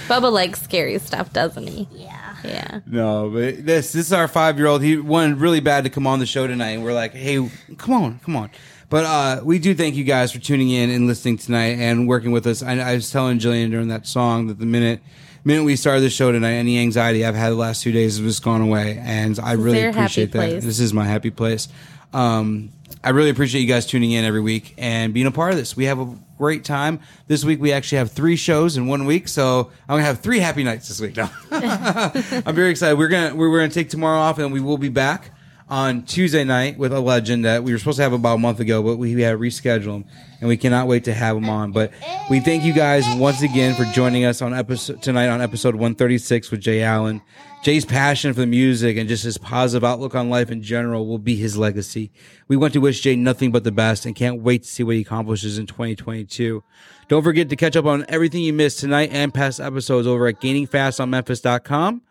Bubba 0.09 0.31
likes 0.31 0.63
scary 0.63 0.99
stuff, 0.99 1.33
doesn't 1.33 1.67
he? 1.67 1.89
Yeah. 1.93 2.37
Yeah. 2.45 2.81
No, 2.87 3.31
but 3.31 3.65
this 3.65 3.93
this 3.93 4.07
is 4.07 4.13
our 4.13 4.27
five 4.27 4.59
year 4.59 4.67
old. 4.67 4.83
He 4.83 4.97
wanted 4.97 5.39
really 5.39 5.61
bad 5.61 5.85
to 5.85 5.91
come 5.91 6.07
on 6.07 6.19
the 6.19 6.27
show 6.27 6.47
tonight, 6.47 6.71
and 6.71 6.83
we're 6.83 6.93
like, 6.93 7.13
hey, 7.13 7.49
come 7.79 7.95
on, 7.95 8.19
come 8.21 8.37
on. 8.37 8.51
But 8.93 9.07
uh, 9.07 9.41
we 9.43 9.59
do 9.59 9.75
thank 9.75 9.95
you 9.95 10.05
guys 10.05 10.33
for 10.33 10.39
tuning 10.39 10.69
in 10.69 10.91
and 10.91 11.07
listening 11.07 11.39
tonight 11.39 11.79
and 11.79 12.07
working 12.07 12.31
with 12.31 12.47
us. 12.47 12.63
I, 12.63 12.77
I 12.79 12.95
was 12.95 13.11
telling 13.11 13.39
Jillian 13.39 13.71
during 13.71 13.89
that 13.89 14.07
song 14.07 14.49
that 14.49 14.59
the 14.59 14.67
minute 14.67 15.01
minute 15.45 15.65
we 15.65 15.77
started 15.77 16.03
the 16.03 16.11
show 16.11 16.31
tonight, 16.31 16.57
any 16.57 16.79
anxiety 16.79 17.25
I've 17.25 17.35
had 17.35 17.53
the 17.53 17.57
last 17.57 17.83
two 17.83 17.91
days 17.91 18.19
has 18.19 18.27
just 18.27 18.45
gone 18.45 18.61
away, 18.61 19.01
and 19.03 19.41
I 19.41 19.53
really 19.53 19.79
their 19.79 19.93
happy 19.93 19.99
appreciate 19.99 20.33
that. 20.33 20.39
place. 20.51 20.65
This 20.67 20.79
is 20.79 20.93
my 20.93 21.07
happy 21.07 21.31
place. 21.31 21.69
Um, 22.13 22.69
I 23.03 23.11
really 23.11 23.31
appreciate 23.31 23.63
you 23.63 23.67
guys 23.67 23.87
tuning 23.87 24.11
in 24.11 24.27
every 24.27 24.43
week 24.43 24.75
and 24.77 25.15
being 25.15 25.27
a 25.27 25.31
part 25.31 25.53
of 25.53 25.57
this. 25.57 25.75
We 25.75 25.87
have 25.87 25.99
a 25.99 26.15
great 26.37 26.63
time. 26.63 27.01
This 27.29 27.47
week 27.47 27.63
we 27.63 27.73
actually 27.73 27.97
have 27.97 28.13
three 28.13 28.37
shows 28.37 28.77
in 28.77 28.89
one 28.89 29.07
week, 29.07 29.27
so 29.27 29.71
I'm 29.89 29.95
gonna 29.95 30.03
have 30.03 30.21
three 30.21 30.41
happy 30.41 30.65
nights 30.65 30.89
this 30.89 31.01
week. 31.01 31.17
No. 31.17 31.31
I'm 31.51 32.55
very 32.55 32.69
excited. 32.69 32.99
We're 32.99 33.09
gonna 33.09 33.35
we're, 33.35 33.51
we're 33.51 33.61
gonna 33.61 33.73
take 33.73 33.89
tomorrow 33.89 34.19
off, 34.19 34.39
and 34.39 34.53
we 34.53 34.61
will 34.61 34.77
be 34.77 34.91
back 34.91 35.31
on 35.73 36.03
Tuesday 36.03 36.45
night 36.45 36.77
with 36.77 36.93
a 36.93 37.01
legend 37.01 37.47
that 37.47 37.65
we 37.65 37.73
were 37.73 37.79
supposed 37.79 37.97
to 37.97 38.03
have 38.03 38.13
about 38.13 38.35
a 38.35 38.39
month 38.39 38.61
ago, 38.61 38.83
but 38.83 38.99
we 38.99 39.19
had 39.23 39.31
to 39.31 39.39
reschedule 39.39 39.97
him, 39.97 40.05
and 40.39 40.47
we 40.47 40.59
cannot 40.59 40.87
wait 40.87 41.05
to 41.05 41.15
have 41.15 41.35
him 41.35 41.49
on. 41.49 41.73
But 41.73 41.93
we 42.29 42.41
thank 42.41 42.63
you 42.63 42.75
guys 42.75 43.07
once 43.17 43.41
again 43.41 43.75
for 43.75 43.87
joining 43.87 44.27
us 44.27 44.43
on 44.43 44.53
episode 44.53 45.01
tonight 45.01 45.29
on 45.29 45.41
episode 45.41 45.75
136 45.75 46.51
with 46.51 46.61
Jay 46.61 46.83
Allen. 46.83 47.23
Jay's 47.63 47.87
passion 47.87 48.35
for 48.35 48.41
the 48.41 48.47
music 48.47 48.99
and 48.99 49.09
just 49.09 49.25
his 49.25 49.39
positive 49.39 49.83
outlook 49.83 50.15
on 50.15 50.29
life 50.29 50.51
in 50.51 50.63
general 50.63 51.07
will 51.07 51.19
be 51.19 51.37
his 51.37 51.57
legacy. 51.57 52.11
We 52.49 52.57
want 52.59 52.75
to 52.75 52.81
wish 52.81 53.01
Jay 53.01 53.17
nothing 53.17 53.51
but 53.51 53.65
the 53.65 53.73
best 53.73 54.05
and 54.05 54.15
can't 54.15 54.43
wait 54.43 54.65
to 54.65 54.69
see 54.69 54.83
what 54.83 54.97
he 54.97 55.01
accomplishes 55.01 55.57
in 55.57 55.67
2022. 55.67 56.63
Don't 57.09 57.23
forget 57.23 57.49
to 57.49 57.57
catch 57.57 57.77
up 57.77 57.87
on 57.87 58.05
everything 58.11 58.43
you 58.43 58.53
missed 58.53 58.81
tonight 58.81 59.09
and 59.11 59.33
past 59.33 59.59
episodes 59.59 60.07
over 60.07 60.27
at 60.27 60.39
gainingfastonmemphis.com. 60.43 62.03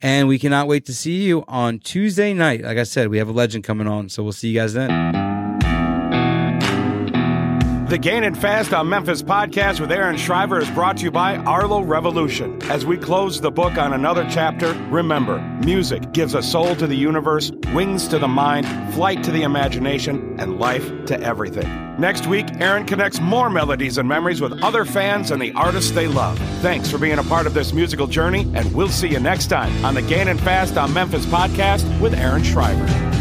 And 0.00 0.28
we 0.28 0.38
cannot 0.38 0.68
wait 0.68 0.86
to 0.86 0.94
see 0.94 1.24
you 1.24 1.44
on 1.48 1.80
Tuesday 1.80 2.32
night. 2.32 2.62
Like 2.62 2.78
I 2.78 2.84
said, 2.84 3.08
we 3.08 3.18
have 3.18 3.28
a 3.28 3.32
legend 3.32 3.64
coming 3.64 3.88
on, 3.88 4.08
so 4.08 4.22
we'll 4.22 4.32
see 4.32 4.48
you 4.48 4.60
guys 4.60 4.74
then. 4.74 5.27
The 7.88 7.96
Gaining 7.96 8.34
Fast 8.34 8.74
on 8.74 8.90
Memphis 8.90 9.22
podcast 9.22 9.80
with 9.80 9.90
Aaron 9.90 10.18
Shriver 10.18 10.60
is 10.60 10.68
brought 10.72 10.98
to 10.98 11.04
you 11.04 11.10
by 11.10 11.36
Arlo 11.36 11.80
Revolution. 11.80 12.62
As 12.64 12.84
we 12.84 12.98
close 12.98 13.40
the 13.40 13.50
book 13.50 13.78
on 13.78 13.94
another 13.94 14.26
chapter, 14.30 14.74
remember 14.90 15.40
music 15.64 16.12
gives 16.12 16.34
a 16.34 16.42
soul 16.42 16.76
to 16.76 16.86
the 16.86 16.94
universe, 16.94 17.50
wings 17.72 18.06
to 18.08 18.18
the 18.18 18.28
mind, 18.28 18.66
flight 18.92 19.24
to 19.24 19.30
the 19.30 19.40
imagination, 19.40 20.38
and 20.38 20.60
life 20.60 20.86
to 21.06 21.18
everything. 21.22 21.66
Next 21.98 22.26
week, 22.26 22.48
Aaron 22.60 22.84
connects 22.84 23.22
more 23.22 23.48
melodies 23.48 23.96
and 23.96 24.06
memories 24.06 24.42
with 24.42 24.62
other 24.62 24.84
fans 24.84 25.30
and 25.30 25.40
the 25.40 25.52
artists 25.52 25.92
they 25.92 26.08
love. 26.08 26.38
Thanks 26.60 26.90
for 26.90 26.98
being 26.98 27.18
a 27.18 27.24
part 27.24 27.46
of 27.46 27.54
this 27.54 27.72
musical 27.72 28.06
journey, 28.06 28.42
and 28.54 28.70
we'll 28.74 28.90
see 28.90 29.08
you 29.08 29.18
next 29.18 29.46
time 29.46 29.82
on 29.82 29.94
the 29.94 30.02
Gaining 30.02 30.36
Fast 30.36 30.76
on 30.76 30.92
Memphis 30.92 31.24
podcast 31.24 32.00
with 32.02 32.12
Aaron 32.12 32.42
Shriver. 32.42 33.17